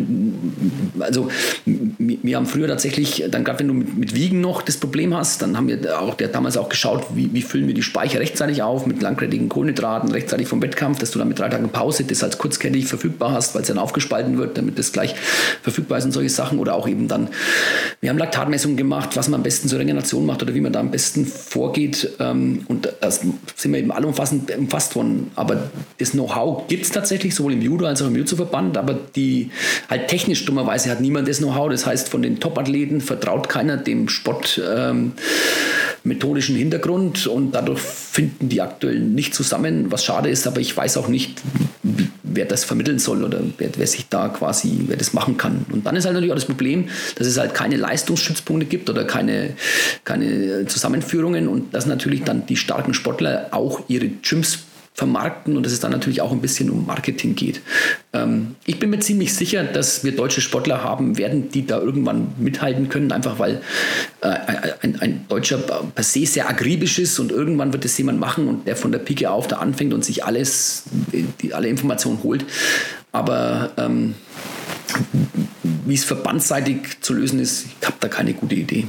[0.99, 1.29] Also
[1.65, 5.41] wir haben früher tatsächlich, dann gerade wenn du mit, mit, Wiegen noch das Problem hast,
[5.41, 8.63] dann haben wir auch der damals auch geschaut, wie, wie füllen wir die Speicher rechtzeitig
[8.63, 12.05] auf mit langkettigen Kohlenhydraten, rechtzeitig vom Wettkampf Wettkampf, dass du dann mit drei Tagen Pause
[12.05, 15.15] das als kurzkettig verfügbar hast, weil es dann aufgespalten wird, damit das gleich
[15.63, 16.59] verfügbar ist und solche Sachen.
[16.59, 17.29] Oder auch eben dann,
[18.01, 20.81] wir haben Laktatmessungen gemacht, was man am besten zur Regeneration macht oder wie man da
[20.81, 22.11] am besten vorgeht.
[22.19, 25.31] Ähm, und das sind wir eben allumfassend umfasst worden.
[25.37, 28.77] Aber das Know-how gibt es tatsächlich, sowohl im Judo als auch im Jiu-Jitsu-Verband.
[28.77, 29.51] Aber die
[29.89, 31.71] halt technisch dummerweise hat niemand das Know-how.
[31.71, 34.61] Das heißt, von den Top-Athleten vertraut keiner dem Sport.
[34.69, 35.13] Ähm,
[36.05, 40.97] methodischen Hintergrund und dadurch finden die aktuell nicht zusammen, was schade ist, aber ich weiß
[40.97, 41.41] auch nicht,
[42.23, 45.65] wer das vermitteln soll oder wer, wer, sich da quasi, wer das machen kann.
[45.71, 49.05] Und dann ist halt natürlich auch das Problem, dass es halt keine Leistungsstützpunkte gibt oder
[49.05, 49.55] keine,
[50.05, 54.61] keine Zusammenführungen und dass natürlich dann die starken Sportler auch ihre Gyms
[54.95, 57.63] vermarkten und dass es dann natürlich auch ein bisschen um Marketing geht.
[58.13, 62.35] Ähm, ich bin mir ziemlich sicher, dass wir deutsche Sportler haben werden, die da irgendwann
[62.39, 63.63] mithalten können, einfach weil
[64.21, 64.29] äh,
[64.83, 68.67] ein, ein, Deutscher per se sehr akribisch ist und irgendwann wird es jemand machen und
[68.67, 70.85] der von der Pike auf da anfängt und sich alles,
[71.41, 72.45] die, alle Informationen holt.
[73.13, 74.15] Aber ähm,
[75.87, 78.87] wie es verbandsseitig zu lösen ist, ich habe da keine gute Idee.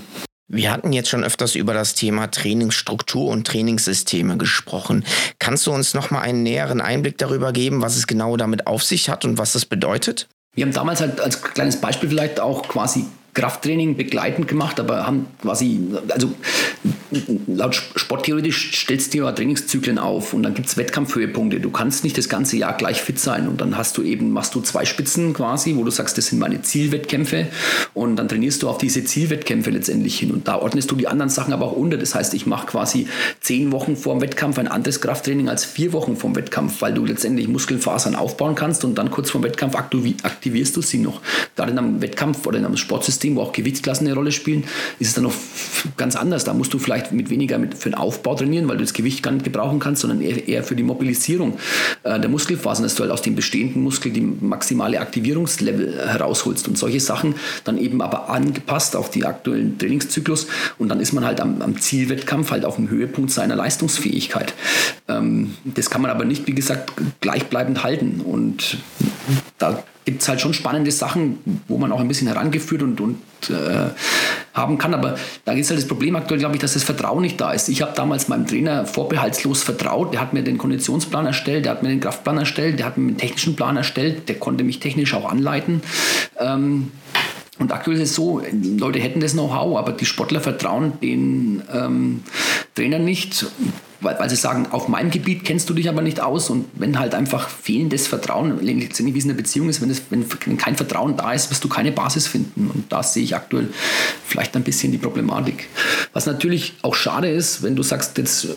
[0.48, 5.06] Wir hatten jetzt schon öfters über das Thema Trainingsstruktur und Trainingssysteme gesprochen.
[5.40, 8.84] Kannst du uns noch mal einen näheren Einblick darüber geben, was es genau damit auf
[8.84, 10.28] sich hat und was das bedeutet?
[10.56, 15.28] Wir haben damals halt als kleines Beispiel vielleicht auch quasi Krafttraining begleitend gemacht, aber haben
[15.42, 15.80] quasi,
[16.10, 16.32] also
[17.48, 21.60] laut sporttheoretisch stellst du ja Trainingszyklen auf und dann gibt es Wettkampfhöhepunkte.
[21.60, 24.54] Du kannst nicht das ganze Jahr gleich fit sein und dann hast du eben, machst
[24.56, 27.48] du zwei Spitzen quasi, wo du sagst, das sind meine Zielwettkämpfe
[27.94, 31.30] und dann trainierst du auf diese Zielwettkämpfe letztendlich hin und da ordnest du die anderen
[31.30, 31.98] Sachen aber auch unter.
[31.98, 33.08] Das heißt, ich mache quasi
[33.42, 36.94] zehn Wochen vor dem Wettkampf ein anderes Krafttraining als vier Wochen vor dem Wettkampf, weil
[36.94, 41.22] du letztendlich Muskelfasern aufbauen kannst und dann kurz vor dem Wettkampf aktivierst du sie noch.
[41.56, 44.66] Gerade in einem Wettkampf oder in einem Sportsystem System, wo auch Gewichtsklassen eine Rolle spielen,
[45.00, 45.34] ist es dann noch
[45.96, 46.44] ganz anders.
[46.44, 49.24] Da musst du vielleicht mit weniger mit, für den Aufbau trainieren, weil du das Gewicht
[49.24, 51.58] gar nicht gebrauchen kannst, sondern eher, eher für die Mobilisierung
[52.04, 56.78] äh, der Muskelfasern, dass du halt aus dem bestehenden Muskel die maximale Aktivierungslevel herausholst und
[56.78, 60.48] solche Sachen dann eben aber angepasst auf die aktuellen Trainingszyklus
[60.78, 64.54] und dann ist man halt am, am Zielwettkampf halt auf dem Höhepunkt seiner Leistungsfähigkeit.
[65.08, 66.92] Ähm, das kann man aber nicht, wie gesagt,
[67.22, 68.78] gleichbleibend halten und
[69.60, 73.20] da gibt es halt schon spannende Sachen, wo man auch ein bisschen herangeführt und, und
[73.50, 73.90] äh,
[74.54, 74.94] haben kann.
[74.94, 75.16] Aber
[75.46, 77.70] da ist halt das Problem aktuell, glaube ich, dass das Vertrauen nicht da ist.
[77.70, 80.14] Ich habe damals meinem Trainer vorbehaltslos vertraut.
[80.14, 83.12] Der hat mir den Konditionsplan erstellt, der hat mir den Kraftplan erstellt, der hat mir
[83.12, 85.82] den technischen Plan erstellt, der konnte mich technisch auch anleiten.
[86.40, 86.92] Ähm,
[87.60, 88.42] und aktuell ist es so,
[88.78, 92.24] Leute hätten das Know-how, aber die Sportler vertrauen den ähm,
[92.76, 93.46] Trainern nicht
[94.04, 97.00] weil, weil sie sagen, auf meinem Gebiet kennst du dich aber nicht aus und wenn
[97.00, 101.18] halt einfach fehlendes Vertrauen, wie es in einer Beziehung ist, wenn, es, wenn kein Vertrauen
[101.18, 103.70] da ist, wirst du keine Basis finden und da sehe ich aktuell
[104.26, 105.68] vielleicht ein bisschen die Problematik.
[106.14, 108.48] Was natürlich auch schade ist, wenn du sagst, jetzt,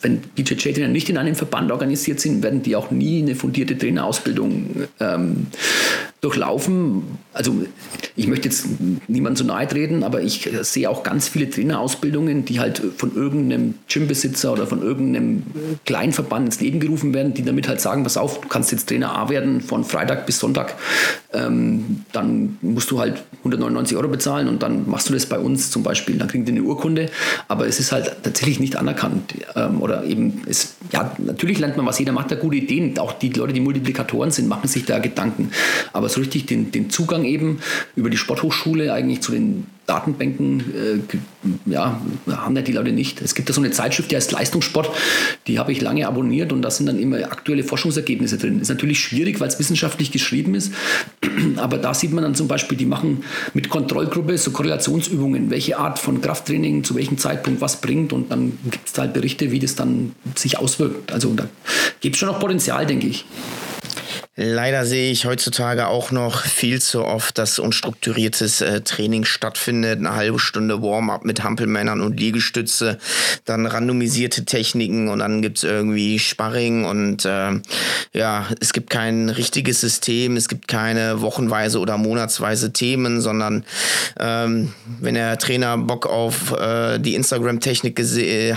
[0.00, 4.88] wenn BJJ-Trainer nicht in einem Verband organisiert sind, werden die auch nie eine fundierte Trainerausbildung
[5.00, 5.46] ähm,
[6.24, 7.18] durchlaufen.
[7.32, 7.54] Also
[8.16, 8.66] ich möchte jetzt
[9.08, 13.74] niemand zu nahe treten, aber ich sehe auch ganz viele Trainerausbildungen, die halt von irgendeinem
[13.88, 15.42] Gymbesitzer oder von irgendeinem
[15.84, 19.16] Kleinverband ins Leben gerufen werden, die damit halt sagen, pass auf, du kannst jetzt Trainer
[19.16, 20.74] A werden von Freitag bis Sonntag.
[21.32, 25.70] Ähm, dann musst du halt 199 Euro bezahlen und dann machst du das bei uns
[25.70, 26.16] zum Beispiel.
[26.16, 27.10] Dann kriegen die eine Urkunde,
[27.48, 29.34] aber es ist halt tatsächlich nicht anerkannt.
[29.56, 32.98] Ähm, oder eben, es, ja, natürlich lernt man was, jeder macht da gute Ideen.
[32.98, 35.50] Auch die Leute, die Multiplikatoren sind, machen sich da Gedanken.
[35.92, 37.60] Aber so richtig den, den Zugang eben
[37.96, 42.00] über die Sporthochschule eigentlich zu den Datenbanken äh, ja,
[42.30, 43.20] haben ja die Leute nicht.
[43.20, 44.90] Es gibt da so eine Zeitschrift, die heißt Leistungssport,
[45.46, 48.60] die habe ich lange abonniert und da sind dann immer aktuelle Forschungsergebnisse drin.
[48.60, 50.72] Ist natürlich schwierig, weil es wissenschaftlich geschrieben ist,
[51.56, 55.98] aber da sieht man dann zum Beispiel, die machen mit Kontrollgruppe so Korrelationsübungen, welche Art
[55.98, 59.74] von Krafttraining zu welchem Zeitpunkt was bringt und dann gibt es halt Berichte, wie das
[59.74, 61.12] dann sich auswirkt.
[61.12, 61.46] Also da
[62.00, 63.26] gibt es schon noch Potenzial, denke ich.
[64.36, 70.00] Leider sehe ich heutzutage auch noch viel zu oft, dass unstrukturiertes äh, Training stattfindet.
[70.00, 72.98] Eine halbe Stunde Warm-up mit Hampelmännern und Liegestütze,
[73.44, 77.52] dann randomisierte Techniken und dann gibt's irgendwie Sparring und äh,
[78.12, 83.64] ja, es gibt kein richtiges System, es gibt keine wochenweise oder monatsweise Themen, sondern
[84.18, 87.98] ähm, wenn der Trainer Bock auf äh, die Instagram-Technik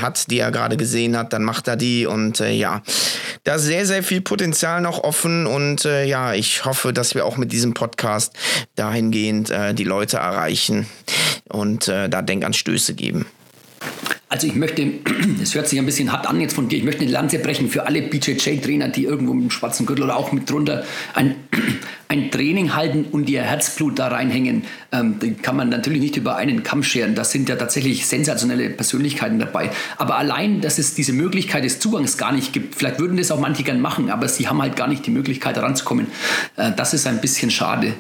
[0.02, 2.82] hat, die er gerade gesehen hat, dann macht er die und äh, ja,
[3.44, 7.26] da ist sehr, sehr viel Potenzial noch offen und äh, ja, ich hoffe, dass wir
[7.26, 8.34] auch mit diesem Podcast
[8.76, 10.88] dahingehend äh, die Leute erreichen
[11.50, 13.26] und äh, da Denkanstöße geben.
[14.30, 14.84] Also ich möchte,
[15.42, 17.70] es hört sich ein bisschen hart an jetzt von dir, ich möchte eine Lanze brechen
[17.70, 20.84] für alle BJJ-Trainer, die irgendwo mit dem schwarzen Gürtel oder auch mit drunter
[21.14, 21.36] ein,
[22.10, 24.64] ein Training halten und ihr Herzblut da reinhängen.
[24.92, 27.16] Ähm, die kann man natürlich nicht über einen Kamm scheren.
[27.16, 29.70] Da sind ja tatsächlich sensationelle Persönlichkeiten dabei.
[29.98, 33.40] Aber allein, dass es diese Möglichkeit des Zugangs gar nicht gibt, vielleicht würden das auch
[33.40, 36.08] manche gern machen, aber sie haben halt gar nicht die Möglichkeit heranzukommen.
[36.56, 37.94] Äh, das ist ein bisschen schade.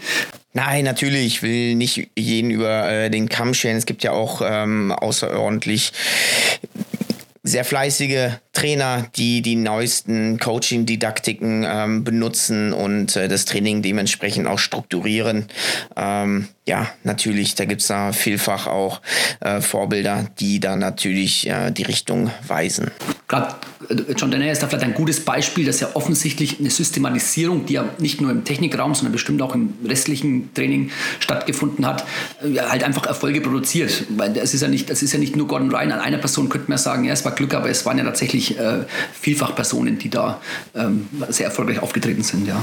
[0.53, 3.77] Nein, natürlich, ich will nicht jeden über äh, den Kamm scheren.
[3.77, 5.91] Es gibt ja auch ähm, außerordentlich
[7.47, 14.59] sehr fleißige Trainer, die die neuesten Coaching-Didaktiken ähm, benutzen und äh, das Training dementsprechend auch
[14.59, 15.47] strukturieren.
[15.95, 19.01] Ähm, ja, natürlich, da gibt es da vielfach auch
[19.39, 22.91] äh, Vorbilder, die da natürlich äh, die Richtung weisen.
[23.29, 23.55] Gerade
[23.89, 27.73] äh, John Danaher ist da vielleicht ein gutes Beispiel, dass ja offensichtlich eine Systematisierung, die
[27.73, 30.91] ja nicht nur im Technikraum, sondern bestimmt auch im restlichen Training
[31.21, 32.05] stattgefunden hat,
[32.43, 34.03] äh, halt einfach Erfolge produziert.
[34.09, 36.49] Weil es ist ja nicht, das ist ja nicht nur Gordon Ryan, an einer Person
[36.49, 38.83] könnte man sagen, ja, es war Glück, aber es waren ja tatsächlich äh,
[39.13, 40.41] vielfach Personen, die da
[40.75, 42.61] ähm, sehr erfolgreich aufgetreten sind, ja.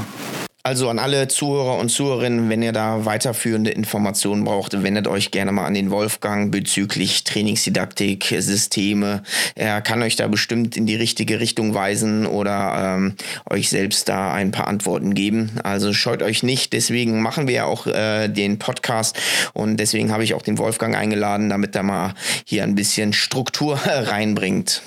[0.65, 5.51] Also an alle Zuhörer und Zuhörerinnen, wenn ihr da weiterführende Informationen braucht, wendet euch gerne
[5.51, 9.21] mal an den Wolfgang bezüglich Trainingsdidaktik, Systeme.
[9.53, 13.13] Er kann euch da bestimmt in die richtige Richtung weisen oder ähm,
[13.47, 15.51] euch selbst da ein paar Antworten geben.
[15.61, 16.73] Also scheut euch nicht.
[16.73, 19.19] Deswegen machen wir ja auch äh, den Podcast
[19.53, 23.75] und deswegen habe ich auch den Wolfgang eingeladen, damit er mal hier ein bisschen Struktur
[23.85, 24.81] reinbringt.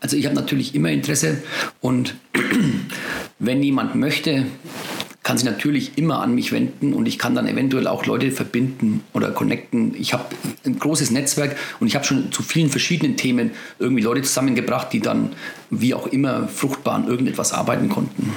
[0.00, 1.42] Also ich habe natürlich immer Interesse
[1.80, 2.14] und
[3.38, 4.46] wenn jemand möchte,
[5.26, 9.02] kann sich natürlich immer an mich wenden und ich kann dann eventuell auch Leute verbinden
[9.12, 9.92] oder connecten.
[9.98, 10.24] Ich habe
[10.64, 13.50] ein großes Netzwerk und ich habe schon zu vielen verschiedenen Themen
[13.80, 15.30] irgendwie Leute zusammengebracht, die dann
[15.68, 18.32] wie auch immer fruchtbar an irgendetwas arbeiten konnten.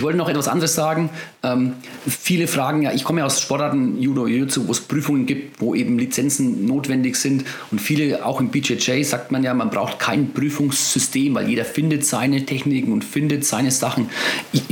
[0.00, 1.10] Ich wollte noch etwas anderes sagen.
[1.42, 1.74] Ähm,
[2.08, 5.74] viele fragen ja, ich komme ja aus Sportarten Judo, Jiu-Jitsu, wo es Prüfungen gibt, wo
[5.74, 7.44] eben Lizenzen notwendig sind.
[7.70, 12.06] Und viele, auch im BJJ, sagt man ja, man braucht kein Prüfungssystem, weil jeder findet
[12.06, 14.08] seine Techniken und findet seine Sachen.
[14.54, 14.62] Ich,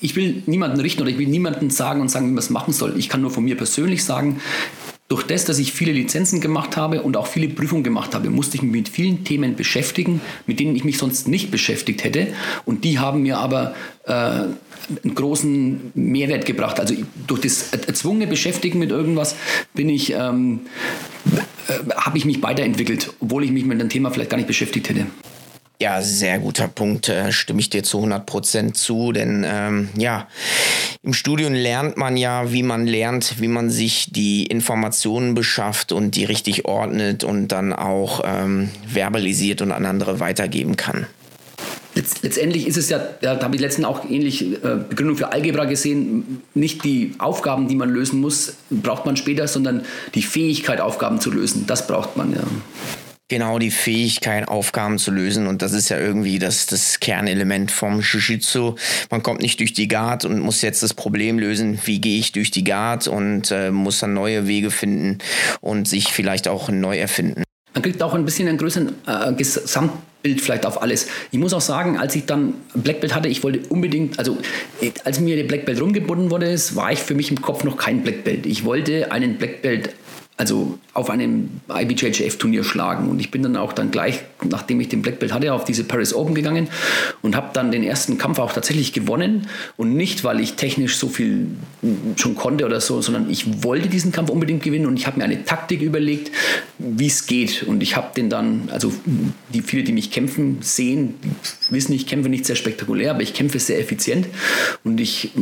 [0.00, 2.72] ich will niemanden richten oder ich will niemanden sagen und sagen, wie man es machen
[2.72, 2.94] soll.
[2.96, 4.40] Ich kann nur von mir persönlich sagen,
[5.10, 8.56] durch das, dass ich viele Lizenzen gemacht habe und auch viele Prüfungen gemacht habe, musste
[8.56, 12.28] ich mich mit vielen Themen beschäftigen, mit denen ich mich sonst nicht beschäftigt hätte.
[12.64, 13.74] Und die haben mir aber
[14.04, 16.78] äh, einen großen Mehrwert gebracht.
[16.78, 16.94] Also
[17.26, 19.34] durch das erzwungene Beschäftigen mit irgendwas
[19.74, 20.60] bin ich, ähm,
[21.66, 24.90] äh, habe ich mich weiterentwickelt, obwohl ich mich mit dem Thema vielleicht gar nicht beschäftigt
[24.90, 25.06] hätte.
[25.82, 30.28] Ja, sehr guter Punkt, äh, stimme ich dir zu 100 Prozent zu, denn ähm, ja,
[31.02, 36.16] im Studium lernt man ja, wie man lernt, wie man sich die Informationen beschafft und
[36.16, 41.06] die richtig ordnet und dann auch ähm, verbalisiert und an andere weitergeben kann.
[41.94, 46.42] Letztendlich ist es ja, da habe ich letztens auch ähnlich äh, Begründung für Algebra gesehen,
[46.52, 51.30] nicht die Aufgaben, die man lösen muss, braucht man später, sondern die Fähigkeit, Aufgaben zu
[51.30, 51.64] lösen.
[51.66, 52.42] Das braucht man ja
[53.30, 55.46] genau die Fähigkeit, Aufgaben zu lösen.
[55.46, 58.74] Und das ist ja irgendwie das, das Kernelement vom Jiu-Jitsu.
[59.10, 62.32] Man kommt nicht durch die Guard und muss jetzt das Problem lösen, wie gehe ich
[62.32, 65.18] durch die Guard und äh, muss dann neue Wege finden
[65.62, 67.44] und sich vielleicht auch neu erfinden.
[67.72, 71.06] Man kriegt auch ein bisschen einen größeren äh, Gesamtbild vielleicht auf alles.
[71.30, 74.36] Ich muss auch sagen, als ich dann Black Belt hatte, ich wollte unbedingt, also
[75.04, 78.02] als mir der Black Belt rumgebunden wurde, war ich für mich im Kopf noch kein
[78.02, 78.44] Black Belt.
[78.44, 79.94] Ich wollte einen Black Belt
[80.40, 83.10] also auf einem IBJJF-Turnier schlagen.
[83.10, 85.84] Und ich bin dann auch dann gleich, nachdem ich den Black Belt hatte, auf diese
[85.84, 86.68] Paris Open gegangen
[87.20, 89.48] und habe dann den ersten Kampf auch tatsächlich gewonnen.
[89.76, 91.48] Und nicht, weil ich technisch so viel
[92.16, 95.24] schon konnte oder so, sondern ich wollte diesen Kampf unbedingt gewinnen und ich habe mir
[95.24, 96.30] eine Taktik überlegt,
[96.78, 97.64] wie es geht.
[97.64, 98.94] Und ich habe den dann, also
[99.52, 101.16] die viele, die mich kämpfen, sehen,
[101.68, 104.26] wissen, ich kämpfe nicht sehr spektakulär, aber ich kämpfe sehr effizient.
[104.84, 105.32] Und ich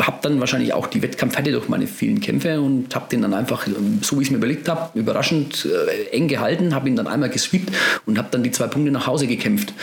[0.00, 3.66] habe dann wahrscheinlich auch die Wettkampfhärte durch meine vielen Kämpfe und habe den dann einfach,
[4.00, 7.28] so wie ich es mir überlegt habe, überraschend äh, eng gehalten, habe ihn dann einmal
[7.28, 7.70] gesweept
[8.06, 9.74] und habe dann die zwei Punkte nach Hause gekämpft.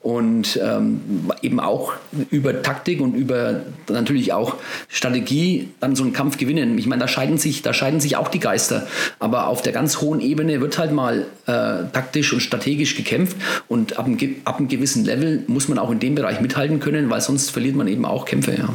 [0.00, 1.92] Und ähm, eben auch
[2.30, 4.56] über Taktik und über natürlich auch
[4.88, 6.78] Strategie dann so einen Kampf gewinnen.
[6.78, 8.86] Ich meine, da scheiden sich, da scheiden sich auch die Geister.
[9.18, 11.52] Aber auf der ganz hohen Ebene wird halt mal äh,
[11.92, 13.36] taktisch und strategisch gekämpft
[13.68, 17.10] und ab einem, ab einem gewissen Level muss man auch in dem Bereich mithalten können,
[17.10, 18.54] weil sonst verliert man eben auch Kämpfe.
[18.56, 18.74] Ja.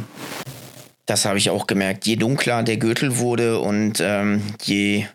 [1.06, 2.06] Das habe ich auch gemerkt.
[2.06, 5.06] Je dunkler der Gürtel wurde und ähm, je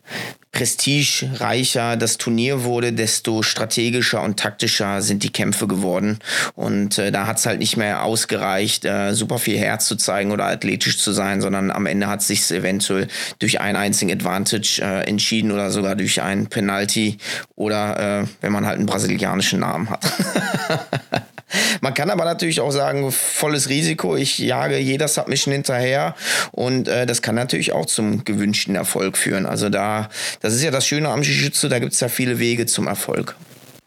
[0.51, 6.19] prestigereicher das Turnier wurde, desto strategischer und taktischer sind die Kämpfe geworden.
[6.55, 10.31] Und äh, da hat es halt nicht mehr ausgereicht, äh, super viel Herz zu zeigen
[10.31, 13.07] oder athletisch zu sein, sondern am Ende hat es sich eventuell
[13.37, 17.17] durch einen einzigen Advantage äh, entschieden oder sogar durch ein Penalty
[17.55, 20.05] oder äh, wenn man halt einen brasilianischen Namen hat.
[21.81, 26.15] Man kann aber natürlich auch sagen, volles Risiko, ich jage jeder Submission hinterher
[26.51, 29.45] und äh, das kann natürlich auch zum gewünschten Erfolg führen.
[29.45, 30.09] Also da,
[30.41, 33.35] das ist ja das Schöne am Jiu-Jitsu, da gibt es ja viele Wege zum Erfolg.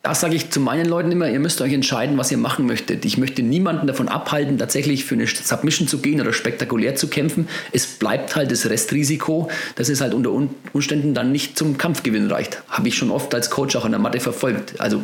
[0.03, 3.05] Das sage ich zu meinen Leuten immer, ihr müsst euch entscheiden, was ihr machen möchtet.
[3.05, 7.49] Ich möchte niemanden davon abhalten, tatsächlich für eine Submission zu gehen oder spektakulär zu kämpfen.
[7.71, 10.33] Es bleibt halt das Restrisiko, dass es halt unter
[10.73, 12.65] Umständen dann nicht zum Kampfgewinn reicht.
[12.69, 14.81] Habe ich schon oft als Coach auch an der Matte verfolgt.
[14.81, 15.01] Also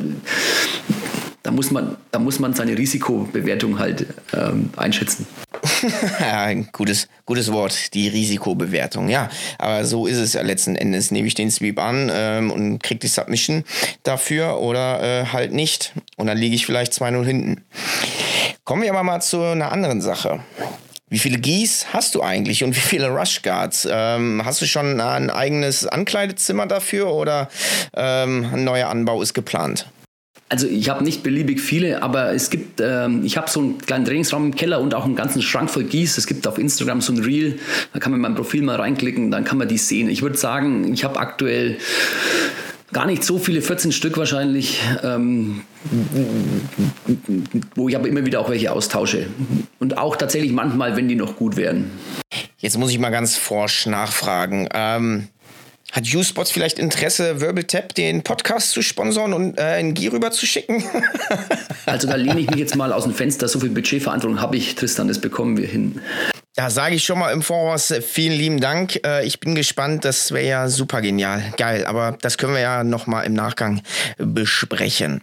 [1.43, 5.27] da muss man, da muss man seine Risikobewertung halt ähm, einschätzen.
[6.21, 9.09] ja, gutes, gutes Wort, die Risikobewertung.
[9.09, 9.29] Ja,
[9.59, 11.11] aber so ist es ja letzten Endes.
[11.11, 13.65] Nehme ich den Sweep an ähm, und kriege die Submission
[14.03, 15.95] dafür oder äh, halt nicht.
[16.17, 17.65] Und dann liege ich vielleicht 2-0 hinten.
[18.65, 20.41] Kommen wir aber mal zu einer anderen Sache.
[21.11, 23.89] Wie viele Gies hast du eigentlich und wie viele Rush Guards?
[23.91, 27.49] Ähm, hast du schon ein eigenes Ankleidezimmer dafür oder
[27.97, 29.87] ähm, ein neuer Anbau ist geplant?
[30.51, 34.07] Also ich habe nicht beliebig viele, aber es gibt, ähm, ich habe so einen kleinen
[34.07, 36.17] Trainingsraum im Keller und auch einen ganzen Schrank voll Gieß.
[36.17, 37.59] Es gibt auf Instagram so ein Reel,
[37.93, 40.09] da kann man mein Profil mal reinklicken, dann kann man die sehen.
[40.09, 41.77] Ich würde sagen, ich habe aktuell
[42.93, 45.61] gar nicht so viele, 14 Stück wahrscheinlich, ähm,
[47.75, 49.27] wo ich aber immer wieder auch welche austausche.
[49.79, 51.91] Und auch tatsächlich manchmal, wenn die noch gut wären.
[52.57, 54.69] Jetzt muss ich mal ganz forsch nachfragen.
[54.73, 55.29] Ähm
[55.93, 60.47] hat U-Spots vielleicht Interesse, Wirbeltap den Podcast zu sponsern und äh, einen Gier rüber zu
[60.47, 60.85] schicken?
[61.91, 63.49] also da lehne ich mich jetzt mal aus dem Fenster.
[63.49, 66.01] So viel Budgetverantwortung habe ich, Tristan, das bekommen wir hin.
[66.59, 68.99] Da sage ich schon mal im Voraus äh, vielen lieben Dank.
[69.07, 71.41] Äh, ich bin gespannt, das wäre ja super genial.
[71.57, 73.81] Geil, aber das können wir ja nochmal im Nachgang
[74.17, 75.23] besprechen.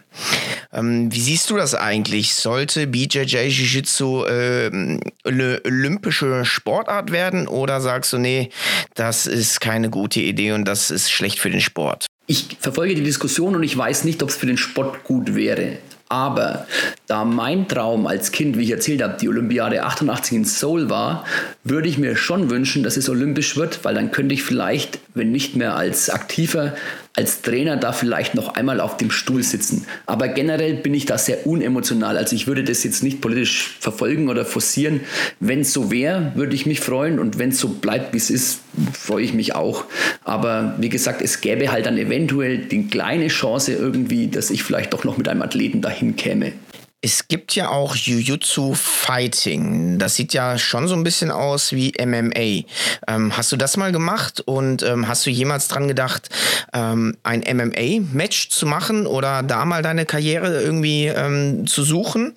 [0.71, 2.35] Ähm, wie siehst du das eigentlich?
[2.35, 8.49] Sollte BJJ Jiu-Jitsu äh, eine olympische Sportart werden oder sagst du, nee,
[8.93, 12.05] das ist keine gute Idee und das ist schlecht für den Sport?
[12.27, 15.79] Ich verfolge die Diskussion und ich weiß nicht, ob es für den Sport gut wäre.
[16.15, 16.65] Aber
[17.07, 21.25] da mein Traum als Kind, wie ich erzählt habe, die Olympiade 88 in Seoul war,
[21.65, 25.33] würde ich mir schon wünschen, dass es olympisch wird, weil dann könnte ich vielleicht, wenn
[25.33, 26.73] nicht mehr als aktiver,
[27.15, 29.85] als Trainer da vielleicht noch einmal auf dem Stuhl sitzen.
[30.05, 32.17] Aber generell bin ich da sehr unemotional.
[32.17, 35.01] Also ich würde das jetzt nicht politisch verfolgen oder forcieren.
[35.39, 37.19] Wenn es so wäre, würde ich mich freuen.
[37.19, 38.59] Und wenn es so bleibt, wie es ist,
[38.93, 39.85] freue ich mich auch.
[40.23, 44.93] Aber wie gesagt, es gäbe halt dann eventuell die kleine Chance irgendwie, dass ich vielleicht
[44.93, 46.53] doch noch mit einem Athleten dahin käme.
[47.05, 49.99] Es gibt ja auch Jujutsu Fighting.
[49.99, 52.65] Das sieht ja schon so ein bisschen aus wie MMA.
[53.07, 56.29] Ähm, hast du das mal gemacht und ähm, hast du jemals dran gedacht,
[56.73, 62.33] ähm, ein MMA-Match zu machen oder da mal deine Karriere irgendwie ähm, zu suchen?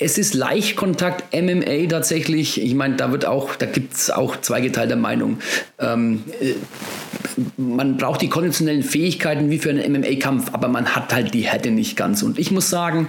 [0.00, 2.60] Es ist Leichtkontakt MMA tatsächlich.
[2.60, 5.38] Ich meine, da wird auch, da gibt es auch zweigeteilte Meinung.
[5.78, 6.54] Ähm, äh,
[7.56, 11.70] man braucht die konditionellen Fähigkeiten wie für einen MMA-Kampf, aber man hat halt die Härte
[11.70, 12.22] nicht ganz.
[12.22, 13.08] Und ich muss sagen,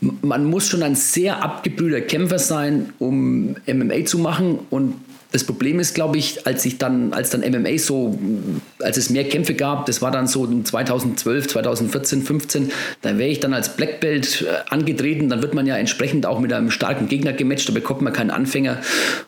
[0.00, 4.58] man muss schon ein sehr abgebrühter Kämpfer sein, um MMA zu machen.
[4.70, 4.94] Und
[5.30, 8.18] das Problem ist, glaube ich, als ich dann, als dann MMA so,
[8.80, 12.72] als es mehr Kämpfe gab, das war dann so 2012, 2014, 15,
[13.02, 16.40] da wäre ich dann als Black Belt äh, angetreten, dann wird man ja entsprechend auch
[16.40, 18.78] mit einem starken Gegner gematcht, da bekommt man keinen Anfänger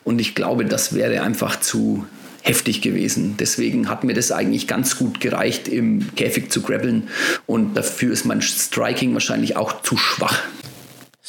[0.03, 2.05] und ich glaube, das wäre einfach zu,
[2.43, 3.35] heftig gewesen.
[3.39, 7.09] Deswegen hat mir das eigentlich ganz gut gereicht, im Käfig zu grabbeln.
[7.45, 10.39] Und dafür ist mein Striking wahrscheinlich auch zu schwach.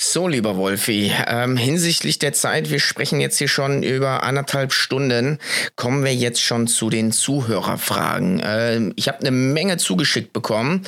[0.04, 5.38] So, lieber Wolfi, ähm, hinsichtlich der Zeit, wir sprechen jetzt hier schon über anderthalb Stunden,
[5.76, 8.42] kommen wir jetzt schon zu den Zuhörerfragen.
[8.44, 10.82] Ähm, ich habe eine Menge zugeschickt bekommen.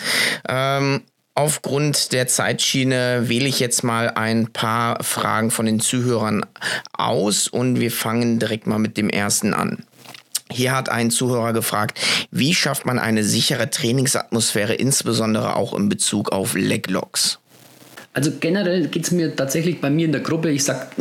[0.49, 1.03] Ähm,
[1.37, 6.47] Aufgrund der Zeitschiene wähle ich jetzt mal ein paar Fragen von den Zuhörern
[6.93, 9.85] aus und wir fangen direkt mal mit dem ersten an.
[10.49, 12.01] Hier hat ein Zuhörer gefragt,
[12.31, 17.41] wie schafft man eine sichere Trainingsatmosphäre, insbesondere auch in Bezug auf Leglocks?
[18.17, 20.93] Also generell geht es mir tatsächlich bei mir in der Gruppe, ich sag,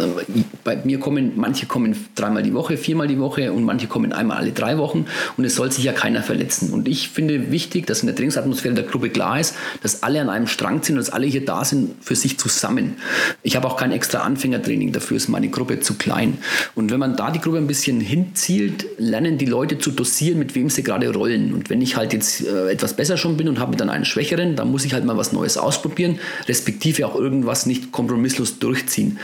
[0.63, 4.37] bei mir kommen, manche kommen dreimal die Woche, viermal die Woche und manche kommen einmal
[4.37, 5.05] alle drei Wochen
[5.37, 6.73] und es soll sich ja keiner verletzen.
[6.73, 9.53] Und ich finde wichtig, dass in der Trainingsatmosphäre der Gruppe klar ist,
[9.83, 12.95] dass alle an einem Strang sind und dass alle hier da sind für sich zusammen.
[13.43, 16.39] Ich habe auch kein extra Anfängertraining, dafür ist meine Gruppe zu klein.
[16.73, 20.55] Und wenn man da die Gruppe ein bisschen hinzielt, lernen die Leute zu dosieren, mit
[20.55, 21.53] wem sie gerade rollen.
[21.53, 24.55] Und wenn ich halt jetzt äh, etwas besser schon bin und habe dann einen Schwächeren,
[24.55, 26.17] dann muss ich halt mal was Neues ausprobieren,
[26.47, 29.19] respektive auch irgendwas nicht kompromisslos durchziehen.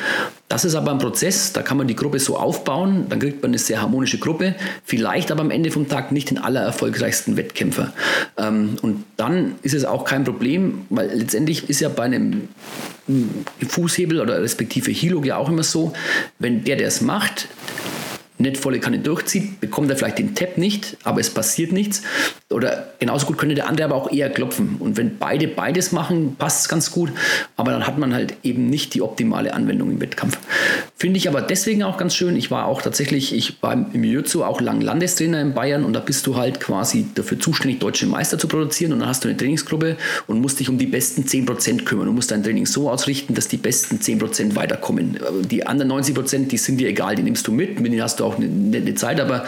[0.48, 3.52] Das ist aber ein Prozess, da kann man die Gruppe so aufbauen, dann kriegt man
[3.52, 7.94] eine sehr harmonische Gruppe, vielleicht aber am Ende vom Tag nicht den allererfolgreichsten Wettkämpfer.
[8.38, 12.50] Ähm, und dann ist es auch kein Problem, weil letztendlich ist ja bei einem
[13.68, 15.94] Fußhebel oder respektive Hilo ja auch immer so,
[16.40, 17.48] wenn der, der es macht,
[18.40, 22.02] nicht volle Kanne durchzieht, bekommt er vielleicht den Tap nicht, aber es passiert nichts.
[22.50, 24.78] Oder genauso gut könnte der andere aber auch eher klopfen.
[24.80, 27.12] Und wenn beide beides machen, passt es ganz gut.
[27.58, 30.38] Aber dann hat man halt eben nicht die optimale Anwendung im Wettkampf.
[30.96, 32.36] Finde ich aber deswegen auch ganz schön.
[32.36, 36.00] Ich war auch tatsächlich, ich war im Jiu-Jitsu auch lang Landestrainer in Bayern und da
[36.00, 38.94] bist du halt quasi dafür zuständig, deutsche Meister zu produzieren.
[38.94, 39.98] Und dann hast du eine Trainingsgruppe
[40.28, 42.08] und musst dich um die besten 10% kümmern.
[42.08, 45.20] Du musst dein Training so ausrichten, dass die besten 10% weiterkommen.
[45.50, 48.26] Die anderen 90%, die sind dir egal, die nimmst du mit, mit denen hast du
[48.26, 49.46] auch eine, eine Zeit, aber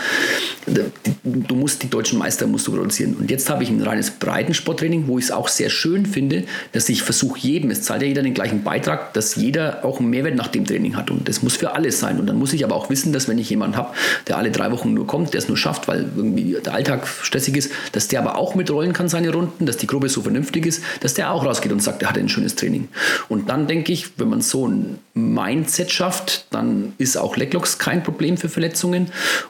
[1.24, 3.16] du musst die deutschen Meister musst du produzieren.
[3.16, 6.90] Und jetzt habe ich ein reines Breitensporttraining, wo ich es auch sehr schön finde, dass
[6.90, 10.36] ich versuche jedem, es zahlt ja jeder den gleichen Beitrag, dass jeder auch einen Mehrwert
[10.36, 11.12] nach dem Training hat.
[11.12, 12.20] Und das muss für alles sein.
[12.20, 13.94] Und dann muss ich aber auch wissen, dass wenn ich jemanden habe,
[14.28, 17.58] der alle drei Wochen nur kommt, der es nur schafft, weil irgendwie der Alltag stressig
[17.58, 20.84] ist, dass der aber auch mitrollen kann seine Runden, dass die Gruppe so vernünftig ist,
[21.02, 22.88] dass der auch rausgeht und sagt, er hat ein schönes Training.
[23.30, 28.04] Und dann denke ich, wenn man so ein Mindset schafft, dann ist auch Leglocks kein
[28.04, 28.71] Problem für Verletzungen.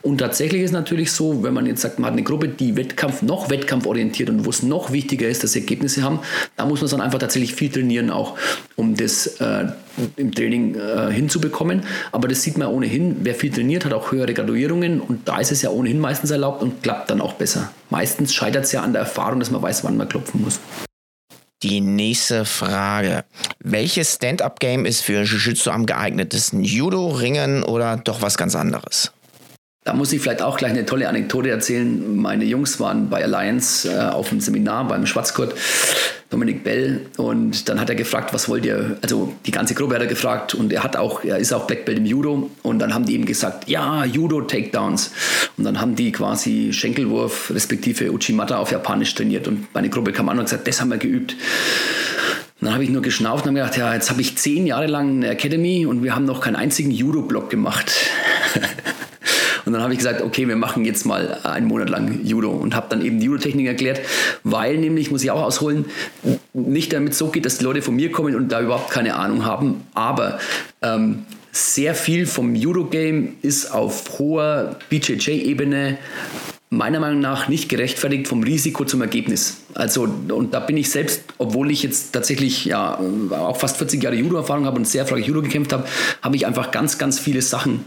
[0.01, 3.21] Und tatsächlich ist natürlich so, wenn man jetzt sagt, man hat eine Gruppe, die Wettkampf
[3.21, 6.19] noch wettkampforientiert und wo es noch wichtiger ist, dass Ergebnisse haben,
[6.55, 8.37] da muss man dann einfach tatsächlich viel trainieren auch,
[8.75, 9.67] um das äh,
[10.15, 11.81] im Training äh, hinzubekommen.
[12.11, 15.51] Aber das sieht man ohnehin, wer viel trainiert, hat auch höhere Graduierungen und da ist
[15.51, 17.71] es ja ohnehin meistens erlaubt und klappt dann auch besser.
[17.89, 20.59] Meistens scheitert es ja an der Erfahrung, dass man weiß, wann man klopfen muss.
[21.63, 23.23] Die nächste Frage.
[23.59, 26.63] Welches Stand-up-Game ist für Jiu-Jitsu am geeignetsten?
[26.63, 29.11] Judo, Ringen oder doch was ganz anderes?
[29.83, 32.15] Da muss ich vielleicht auch gleich eine tolle Anekdote erzählen.
[32.15, 35.55] Meine Jungs waren bei Alliance äh, auf einem Seminar beim Schwarzkurt,
[36.29, 38.99] Dominik Bell, und dann hat er gefragt, was wollt ihr?
[39.01, 41.85] Also die ganze Gruppe hat er gefragt und er hat auch, er ist auch Black
[41.85, 45.13] Belt im Judo und dann haben die ihm gesagt, ja, Judo Takedowns.
[45.57, 50.29] Und dann haben die quasi Schenkelwurf respektive Uchimata auf Japanisch trainiert und meine Gruppe kam
[50.29, 51.35] an und gesagt, das haben wir geübt.
[52.59, 54.85] Und dann habe ich nur geschnauft und habe gedacht, ja, jetzt habe ich zehn Jahre
[54.85, 57.91] lang eine Academy und wir haben noch keinen einzigen Judo-Block gemacht.
[59.65, 62.75] Und dann habe ich gesagt, okay, wir machen jetzt mal einen Monat lang Judo und
[62.75, 64.01] habe dann eben die Judo-Technik erklärt,
[64.43, 65.85] weil nämlich, muss ich auch ausholen,
[66.53, 69.45] nicht damit so geht, dass die Leute von mir kommen und da überhaupt keine Ahnung
[69.45, 70.39] haben, aber
[70.81, 75.97] ähm, sehr viel vom Judo-Game ist auf hoher BJJ-Ebene
[76.73, 79.57] meiner Meinung nach nicht gerechtfertigt vom Risiko zum Ergebnis.
[79.73, 82.97] Also, und da bin ich selbst, obwohl ich jetzt tatsächlich ja
[83.31, 85.85] auch fast 40 Jahre Judo-Erfahrung habe und sehr erfolgreich Judo gekämpft habe,
[86.21, 87.83] habe ich einfach ganz, ganz viele Sachen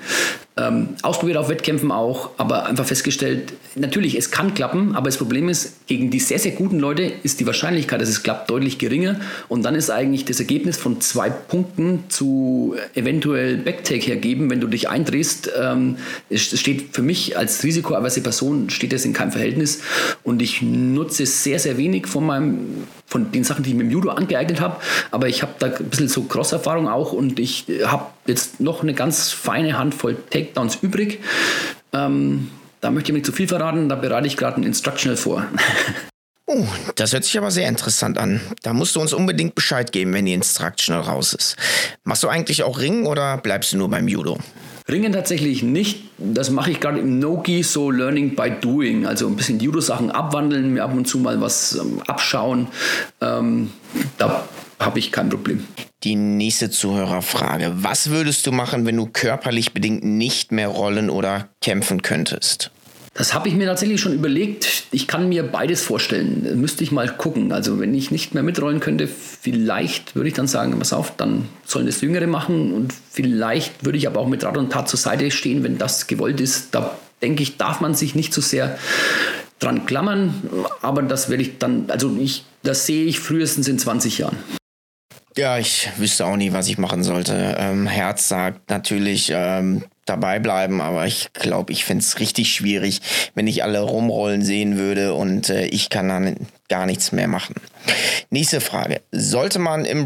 [0.57, 5.49] ähm, ausprobiert auf Wettkämpfen auch, aber einfach festgestellt, natürlich, es kann klappen, aber das Problem
[5.49, 9.17] ist, gegen die sehr, sehr guten Leute ist die Wahrscheinlichkeit, dass es klappt, deutlich geringer.
[9.49, 14.69] Und dann ist eigentlich das Ergebnis von zwei Punkten zu eventuell Backtake hergeben, wenn du
[14.69, 15.51] dich eindrehst.
[15.61, 15.97] Ähm,
[16.31, 19.81] es steht für mich als risikoaverse Person, steht das in keinem Verhältnis.
[20.23, 23.93] Und ich nutze sehr, sehr wenig von meinem von den Sachen, die ich mit dem
[23.93, 24.77] Judo angeeignet habe.
[25.11, 28.95] Aber ich habe da ein bisschen so Cross-Erfahrung auch und ich habe jetzt noch eine
[28.95, 31.21] ganz feine Handvoll Takedowns übrig.
[31.93, 35.47] Ähm, da möchte ich nicht zu viel verraten, da bereite ich gerade ein Instructional vor.
[36.47, 38.39] Oh, das hört sich aber sehr interessant an.
[38.63, 41.57] Da musst du uns unbedingt Bescheid geben, wenn die Instructional raus ist.
[42.05, 44.39] Machst du eigentlich auch Ringen oder bleibst du nur beim Judo?
[44.87, 46.11] Ringen tatsächlich nicht.
[46.19, 49.07] Das mache ich gerade im Nogi, so Learning by Doing.
[49.07, 52.69] Also ein bisschen Judo-Sachen abwandeln, mir ab und zu mal was ähm, abschauen.
[53.23, 53.73] Ähm,
[54.19, 54.47] da
[54.79, 55.67] habe ich kein Problem.
[56.05, 57.73] Die nächste Zuhörerfrage.
[57.77, 62.71] Was würdest du machen, wenn du körperlich bedingt nicht mehr rollen oder kämpfen könntest?
[63.15, 64.85] Das habe ich mir tatsächlich schon überlegt.
[64.91, 66.61] Ich kann mir beides vorstellen.
[66.61, 67.53] Müsste ich mal gucken.
[67.53, 71.49] Also wenn ich nicht mehr mitrollen könnte, vielleicht würde ich dann sagen, pass auf, dann
[71.65, 72.75] sollen das Jüngere machen.
[72.75, 76.07] Und vielleicht würde ich aber auch mit Rat und Tat zur Seite stehen, wenn das
[76.07, 76.75] gewollt ist.
[76.75, 78.77] Da denke ich, darf man sich nicht so sehr
[79.61, 80.35] dran klammern.
[80.83, 84.37] Aber das werde ich dann, also ich, das sehe ich frühestens in 20 Jahren.
[85.37, 87.57] Ja, ich wüsste auch nie, was ich machen sollte.
[87.59, 93.01] Ähm, Herz sagt natürlich ähm, dabei bleiben, aber ich glaube, ich fände es richtig schwierig,
[93.35, 96.37] wenn ich alle rumrollen sehen würde und äh, ich kann dann
[96.69, 97.57] gar nichts mehr machen.
[98.31, 99.01] Nächste Frage.
[99.11, 100.05] Sollte man im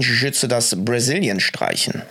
[0.00, 2.02] Jiu-Jitsu das Brasilien streichen?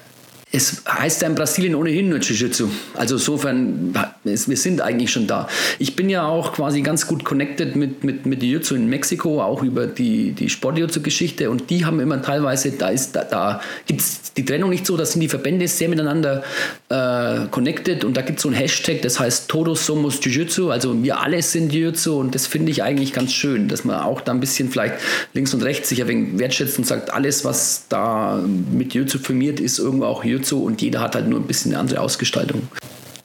[0.52, 2.70] Es heißt ja in Brasilien ohnehin nur Jiu-Jitsu.
[2.96, 3.94] Also insofern,
[4.24, 5.48] wir sind eigentlich schon da.
[5.78, 9.62] Ich bin ja auch quasi ganz gut connected mit, mit, mit Jiu-Jitsu in Mexiko, auch
[9.62, 11.52] über die, die Sport-Jiu-Jitsu-Geschichte.
[11.52, 15.06] Und die haben immer teilweise, da, da, da gibt es die Trennung nicht so, da
[15.06, 16.44] sind die Verbände sehr miteinander
[16.90, 18.04] äh, connected.
[18.04, 20.72] Und da gibt es so ein Hashtag, das heißt Todos somos Jiu-Jitsu.
[20.72, 22.20] Also wir alle sind Jiu-Jitsu.
[22.20, 24.96] Und das finde ich eigentlich ganz schön, dass man auch da ein bisschen vielleicht
[25.34, 29.60] links und rechts sich ein wenig wertschätzt und sagt, alles, was da mit Jiu-Jitsu firmiert,
[29.60, 32.68] ist irgendwo auch Jiu-Jitsu so und jeder hat halt nur ein bisschen eine andere Ausgestaltung.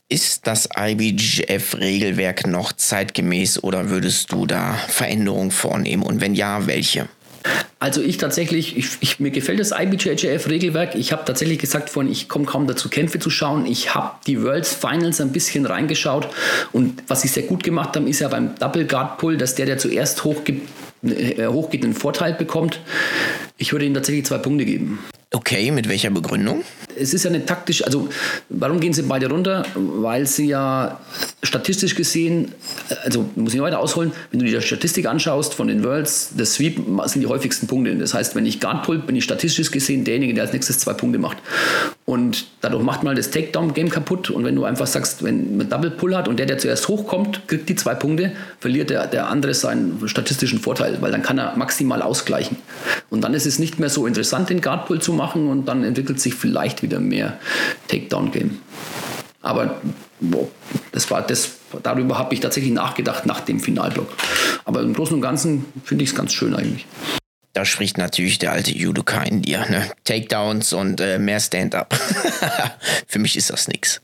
[0.09, 7.09] Ist das IBGF-Regelwerk noch zeitgemäß oder würdest du da Veränderungen vornehmen und wenn ja, welche?
[7.79, 10.95] Also ich tatsächlich, ich, ich, mir gefällt das IBJJF-Regelwerk.
[10.95, 13.67] Ich habe tatsächlich gesagt vorhin, ich komme kaum dazu, Kämpfe zu schauen.
[13.67, 16.29] Ich habe die Worlds Finals ein bisschen reingeschaut
[16.73, 19.67] und was sie sehr gut gemacht haben, ist ja beim Double Guard Pull, dass der,
[19.67, 20.63] der zuerst hochgeht,
[21.03, 22.81] äh, hochgeht, einen Vorteil bekommt.
[23.59, 25.01] Ich würde ihnen tatsächlich zwei Punkte geben.
[25.35, 26.63] Okay, mit welcher Begründung?
[26.97, 28.09] Es ist ja eine taktisch, also
[28.51, 29.65] warum gehen sie beide runter?
[29.75, 31.01] Weil sie ja
[31.43, 32.53] statistisch gesehen,
[33.03, 36.55] also muss ich weiter ausholen, wenn du dir die Statistik anschaust von den Worlds, das
[36.55, 37.97] Sweep sind die häufigsten Punkte.
[37.97, 40.93] Das heißt, wenn ich Guard pull, bin ich statistisch gesehen derjenige, der als nächstes zwei
[40.93, 41.39] Punkte macht.
[42.05, 44.31] Und dadurch macht mal das Takedown-Game kaputt.
[44.31, 47.49] Und wenn du einfach sagst, wenn man Double Pull hat und der, der zuerst hochkommt,
[47.49, 48.31] kriegt die zwei Punkte,
[48.61, 52.57] verliert der, der andere seinen statistischen Vorteil, weil dann kann er maximal ausgleichen.
[53.11, 55.67] Und dann ist es nicht mehr so interessant, den Guard Pull zu machen machen und
[55.67, 57.39] dann entwickelt sich vielleicht wieder mehr
[57.89, 58.59] Takedown-Game.
[59.41, 59.81] Aber
[60.21, 60.49] boah,
[60.93, 61.53] das war das,
[61.83, 64.09] darüber habe ich tatsächlich nachgedacht nach dem Finalblock.
[64.65, 66.87] Aber im Großen und Ganzen finde ich es ganz schön eigentlich.
[67.55, 69.65] Da spricht natürlich der alte Judoka in dir.
[69.71, 69.91] Ne?
[70.05, 71.95] Takedowns und äh, mehr Stand-up.
[73.07, 74.01] Für mich ist das nichts.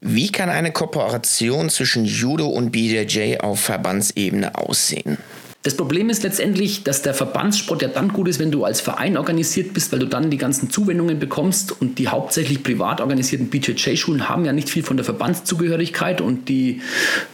[0.00, 5.18] Wie kann eine Kooperation zwischen Judo und BJJ auf Verbandsebene aussehen?
[5.64, 9.16] Das Problem ist letztendlich, dass der Verbandssport ja dann gut ist, wenn du als Verein
[9.16, 14.28] organisiert bist, weil du dann die ganzen Zuwendungen bekommst und die hauptsächlich privat organisierten BJJ-Schulen
[14.28, 16.80] haben ja nicht viel von der Verbandszugehörigkeit und die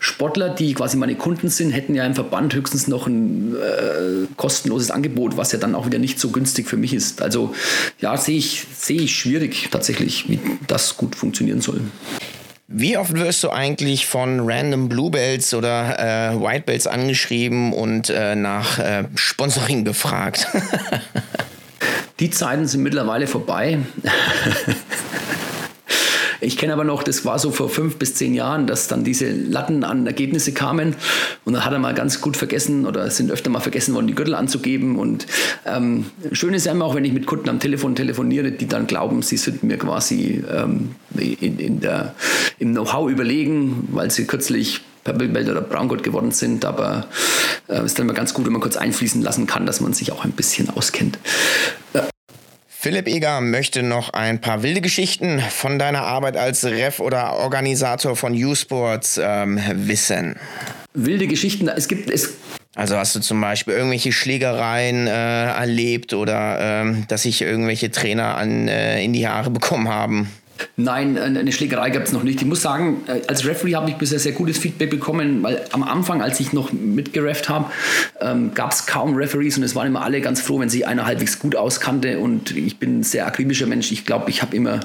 [0.01, 4.91] Sportler, die quasi meine Kunden sind, hätten ja im Verband höchstens noch ein äh, kostenloses
[4.91, 7.21] Angebot, was ja dann auch wieder nicht so günstig für mich ist.
[7.21, 7.55] Also
[8.01, 11.83] ja, sehe ich, sehe ich schwierig tatsächlich, wie das gut funktionieren soll.
[12.67, 18.79] Wie oft wirst du eigentlich von random Bluebells oder äh, Whitebells angeschrieben und äh, nach
[18.79, 20.47] äh, Sponsoring befragt?
[22.21, 23.81] Die Zeiten sind mittlerweile vorbei.
[26.45, 29.31] Ich kenne aber noch, das war so vor fünf bis zehn Jahren, dass dann diese
[29.31, 30.95] Latten an Ergebnisse kamen
[31.45, 34.15] und dann hat er mal ganz gut vergessen oder sind öfter mal vergessen worden, die
[34.15, 34.99] Gürtel anzugeben.
[34.99, 35.27] Und
[35.65, 38.87] ähm, schön ist ja immer auch, wenn ich mit Kunden am Telefon telefoniere, die dann
[38.87, 42.15] glauben, sie sind mir quasi ähm, in, in der,
[42.59, 47.07] im Know-how überlegen, weil sie kürzlich Purple Belt oder Brown geworden sind, aber
[47.69, 49.93] es äh, ist dann immer ganz gut, wenn man kurz einfließen lassen kann, dass man
[49.93, 51.19] sich auch ein bisschen auskennt.
[51.93, 52.14] Äh,
[52.85, 58.15] Philipp Eger möchte noch ein paar wilde Geschichten von deiner Arbeit als Ref oder Organisator
[58.15, 60.37] von U-Sports ähm, wissen.
[60.93, 62.35] Wilde Geschichten, es gibt es.
[62.75, 68.37] Also hast du zum Beispiel irgendwelche Schlägereien äh, erlebt oder äh, dass sich irgendwelche Trainer
[68.37, 70.31] an, äh, in die Haare bekommen haben?
[70.77, 72.41] Nein, eine Schlägerei gab es noch nicht.
[72.41, 75.83] Ich muss sagen, äh, als Referee habe ich bisher sehr gutes Feedback bekommen, weil am
[75.83, 77.71] Anfang, als ich noch mitgerefft habe,
[78.21, 81.07] ähm, gab es kaum Referees und es waren immer alle ganz froh, wenn sich einer
[81.07, 83.93] halbwegs gut auskannte und ich bin ein sehr akribischer Mensch.
[83.93, 84.81] Ich glaube, ich habe immer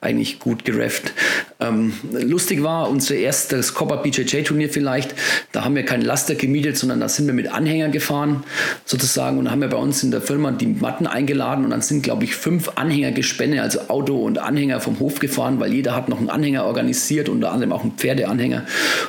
[0.00, 1.12] eigentlich gut gerefft.
[1.60, 5.14] Ähm, lustig war unser erstes Copper BJJ-Turnier vielleicht.
[5.52, 8.44] Da haben wir keinen Laster gemietet, sondern da sind wir mit Anhängern gefahren
[8.84, 12.02] sozusagen und haben wir bei uns in der Firma die Matten eingeladen und dann sind,
[12.02, 16.18] glaube ich, fünf Anhängergespänne, also Auto und Anhänger vom Hof gefahren, weil jeder hat noch
[16.18, 18.64] einen Anhänger organisiert, unter anderem auch einen Pferdeanhänger.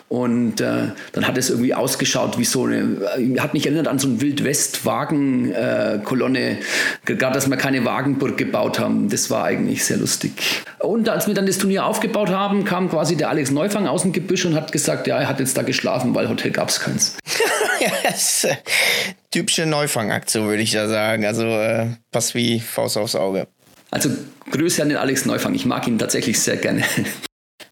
[0.08, 3.98] Und äh, dann hat es irgendwie ausgeschaut wie so eine, äh, hat mich erinnert an
[4.00, 6.58] so eine Wildwest-Wagenkolonne, äh,
[7.06, 9.10] gerade dass wir keine Wagenburg gebaut haben.
[9.10, 10.32] Das war eigentlich sehr lustig.
[10.80, 14.14] Und als wir dann das Turnier aufgebaut haben, kam quasi der Alex Neufang aus dem
[14.14, 17.18] Gebüsch und hat gesagt, ja, er hat jetzt da geschlafen, weil Hotel gab es keins.
[18.04, 18.48] yes.
[19.32, 21.26] Typische Neufangaktion, würde ich da sagen.
[21.26, 23.48] Also äh, passt wie Faust aufs Auge.
[23.92, 24.10] Also
[24.52, 25.54] Grüße an den Alex Neufang.
[25.54, 26.84] Ich mag ihn tatsächlich sehr gerne.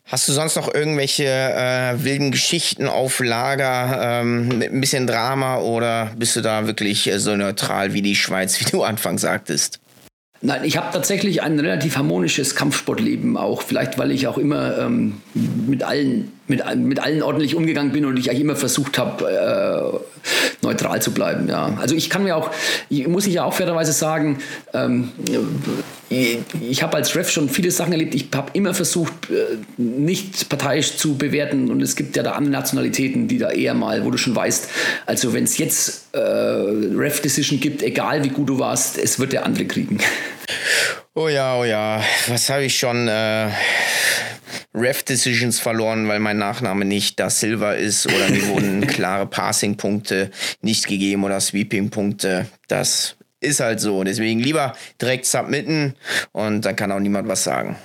[0.05, 5.57] Hast du sonst noch irgendwelche äh, wilden Geschichten auf Lager ähm, mit ein bisschen Drama
[5.57, 9.79] oder bist du da wirklich äh, so neutral wie die Schweiz, wie du anfangs sagtest?
[10.41, 13.63] Nein, ich habe tatsächlich ein relativ harmonisches Kampfsportleben auch.
[13.63, 18.17] Vielleicht, weil ich auch immer ähm, mit allen mit, mit allen ordentlich umgegangen bin und
[18.17, 20.03] ich eigentlich immer versucht habe,
[20.61, 21.47] äh, neutral zu bleiben.
[21.47, 21.77] Ja.
[21.79, 22.51] Also ich kann mir auch,
[22.89, 24.39] ich, muss ich ja auch fairerweise sagen,
[24.73, 25.11] ähm,
[26.09, 28.13] ich, ich habe als Ref schon viele Sachen erlebt.
[28.13, 32.51] Ich habe immer versucht, äh, nicht parteiisch zu bewerten und es gibt ja da andere
[32.51, 34.69] Nationalitäten, die da eher mal, wo du schon weißt,
[35.05, 39.45] also wenn es jetzt äh, Ref-Decision gibt, egal wie gut du warst, es wird der
[39.45, 39.99] andere kriegen.
[41.15, 43.07] Oh ja, oh ja, was habe ich schon...
[43.07, 43.47] Äh
[44.73, 50.31] Ref-Decisions verloren, weil mein Nachname nicht da Silver ist oder mir wurden klare Passing-Punkte
[50.61, 52.47] nicht gegeben oder Sweeping-Punkte.
[52.67, 54.03] Das ist halt so.
[54.03, 55.95] Deswegen lieber direkt submitten
[56.31, 57.75] und dann kann auch niemand was sagen.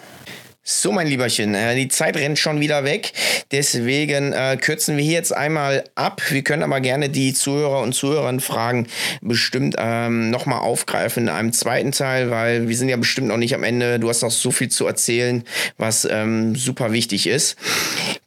[0.70, 3.14] So, mein Lieberchen, äh, die Zeit rennt schon wieder weg.
[3.52, 6.20] Deswegen äh, kürzen wir hier jetzt einmal ab.
[6.28, 8.86] Wir können aber gerne die Zuhörer und Zuhörerinnen Fragen
[9.22, 13.54] bestimmt ähm, nochmal aufgreifen in einem zweiten Teil, weil wir sind ja bestimmt noch nicht
[13.54, 13.98] am Ende.
[13.98, 15.42] Du hast noch so viel zu erzählen,
[15.78, 17.56] was ähm, super wichtig ist.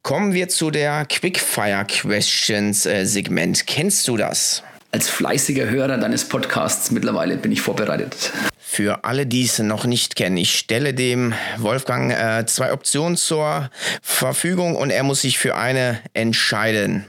[0.02, 3.68] Kommen wir zu der Quickfire Questions äh, Segment.
[3.68, 4.64] Kennst du das?
[4.92, 8.32] Als fleißiger Hörer deines Podcasts mittlerweile bin ich vorbereitet.
[8.74, 13.70] Für alle, die es noch nicht kennen, ich stelle dem Wolfgang äh, zwei Optionen zur
[14.02, 17.04] Verfügung und er muss sich für eine entscheiden.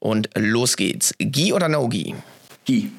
[0.00, 1.14] Und los geht's.
[1.20, 2.16] Gi oder No Gi?
[2.64, 2.90] Gi.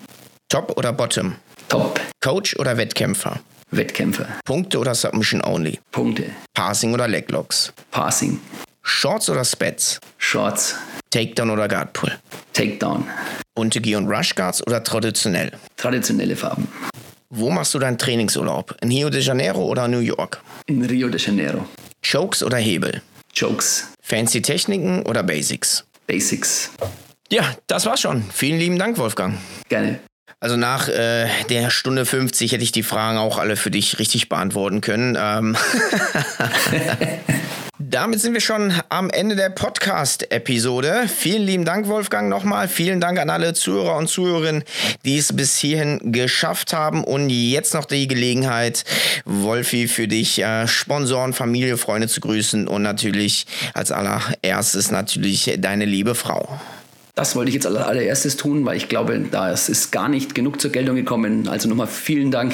[0.47, 1.35] Top oder Bottom?
[1.68, 1.99] Top.
[2.22, 3.41] Coach oder Wettkämpfer?
[3.72, 4.39] Wettkämpfer.
[4.45, 5.77] Punkte oder Submission Only?
[5.91, 6.27] Punkte.
[6.53, 7.73] Passing oder Leglocks?
[7.91, 8.39] Passing.
[8.84, 9.99] Shorts oder Spats?
[10.18, 10.76] Shorts.
[11.09, 12.18] Takedown oder Guard Pull?
[12.53, 13.05] Takedown.
[13.53, 15.51] Bunte Gi und Rush Guards oder traditionell?
[15.76, 16.69] Traditionelle Farben.
[17.34, 18.76] Wo machst du deinen Trainingsurlaub?
[18.82, 20.41] In Rio de Janeiro oder New York?
[20.66, 21.66] In Rio de Janeiro.
[22.02, 23.02] Chokes oder Hebel?
[23.34, 23.88] Chokes.
[24.02, 25.86] Fancy Techniken oder Basics?
[26.08, 26.72] Basics.
[27.32, 28.26] Ja, das war's schon.
[28.34, 29.38] Vielen lieben Dank, Wolfgang.
[29.70, 30.02] Gerne.
[30.41, 34.28] Also nach äh, der Stunde 50 hätte ich die Fragen auch alle für dich richtig
[34.28, 35.18] beantworten können.
[35.18, 35.56] Ähm
[37.90, 41.06] Damit sind wir schon am Ende der Podcast-Episode.
[41.08, 42.68] Vielen lieben Dank, Wolfgang, nochmal.
[42.68, 44.64] Vielen Dank an alle Zuhörer und Zuhörerinnen,
[45.03, 47.03] die es bis hierhin geschafft haben.
[47.03, 48.84] Und jetzt noch die Gelegenheit,
[49.26, 55.86] Wolfi, für dich äh, Sponsoren, Familie, Freunde zu grüßen und natürlich als allererstes natürlich deine
[55.86, 56.60] liebe Frau.
[57.16, 60.62] Das wollte ich jetzt als allererstes tun, weil ich glaube, da ist gar nicht genug
[60.62, 61.48] zur Geltung gekommen.
[61.48, 62.53] Also nochmal vielen Dank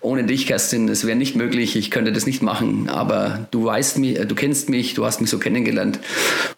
[0.00, 3.98] ohne dich, Kerstin, es wäre nicht möglich, ich könnte das nicht machen, aber du weißt
[3.98, 6.00] mich, du kennst mich, du hast mich so kennengelernt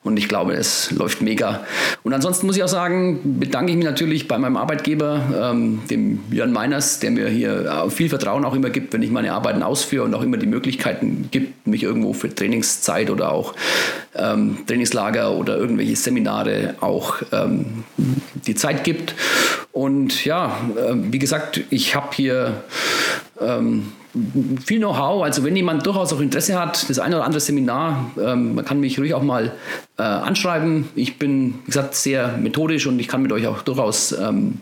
[0.03, 1.67] und ich glaube, es läuft mega.
[2.03, 6.21] Und ansonsten muss ich auch sagen, bedanke ich mich natürlich bei meinem Arbeitgeber, ähm, dem
[6.31, 10.05] Jörn Meiners, der mir hier viel Vertrauen auch immer gibt, wenn ich meine Arbeiten ausführe
[10.05, 13.55] und auch immer die Möglichkeiten gibt, mich irgendwo für Trainingszeit oder auch
[14.15, 17.85] ähm, Trainingslager oder irgendwelche Seminare auch ähm,
[18.47, 19.15] die Zeit gibt.
[19.75, 22.63] Und ja, äh, wie gesagt, ich habe hier
[23.41, 23.93] ähm,
[24.65, 25.25] viel Know-how.
[25.25, 28.79] Also wenn jemand durchaus auch Interesse hat, das eine oder andere Seminar, ähm, man kann
[28.79, 29.53] mich ruhig auch mal
[29.99, 30.89] äh, anschreiben.
[30.95, 34.61] Ich bin, wie gesagt, sehr methodisch und ich kann mit euch auch durchaus ähm,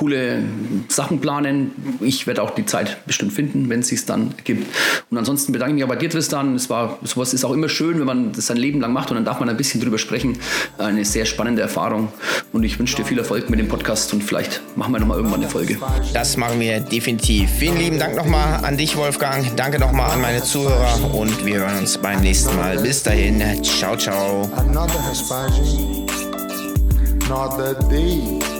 [0.00, 0.42] coole
[0.88, 1.72] Sachen planen.
[2.00, 4.66] Ich werde auch die Zeit bestimmt finden, wenn es sich dann gibt.
[5.10, 6.54] Und ansonsten bedanke ich mich auch bei dir, Tristan.
[6.54, 9.16] Es war, sowas ist auch immer schön, wenn man das sein Leben lang macht und
[9.16, 10.38] dann darf man ein bisschen drüber sprechen.
[10.78, 12.08] Eine sehr spannende Erfahrung.
[12.50, 15.42] Und ich wünsche dir viel Erfolg mit dem Podcast und vielleicht machen wir nochmal irgendwann
[15.42, 15.76] eine Folge.
[16.14, 17.50] Das machen wir definitiv.
[17.50, 19.54] Vielen lieben Dank nochmal an dich, Wolfgang.
[19.56, 22.78] Danke nochmal an meine Zuhörer und wir hören uns beim nächsten Mal.
[22.78, 23.42] Bis dahin.
[23.62, 24.50] Ciao, ciao.
[27.30, 28.59] Another day.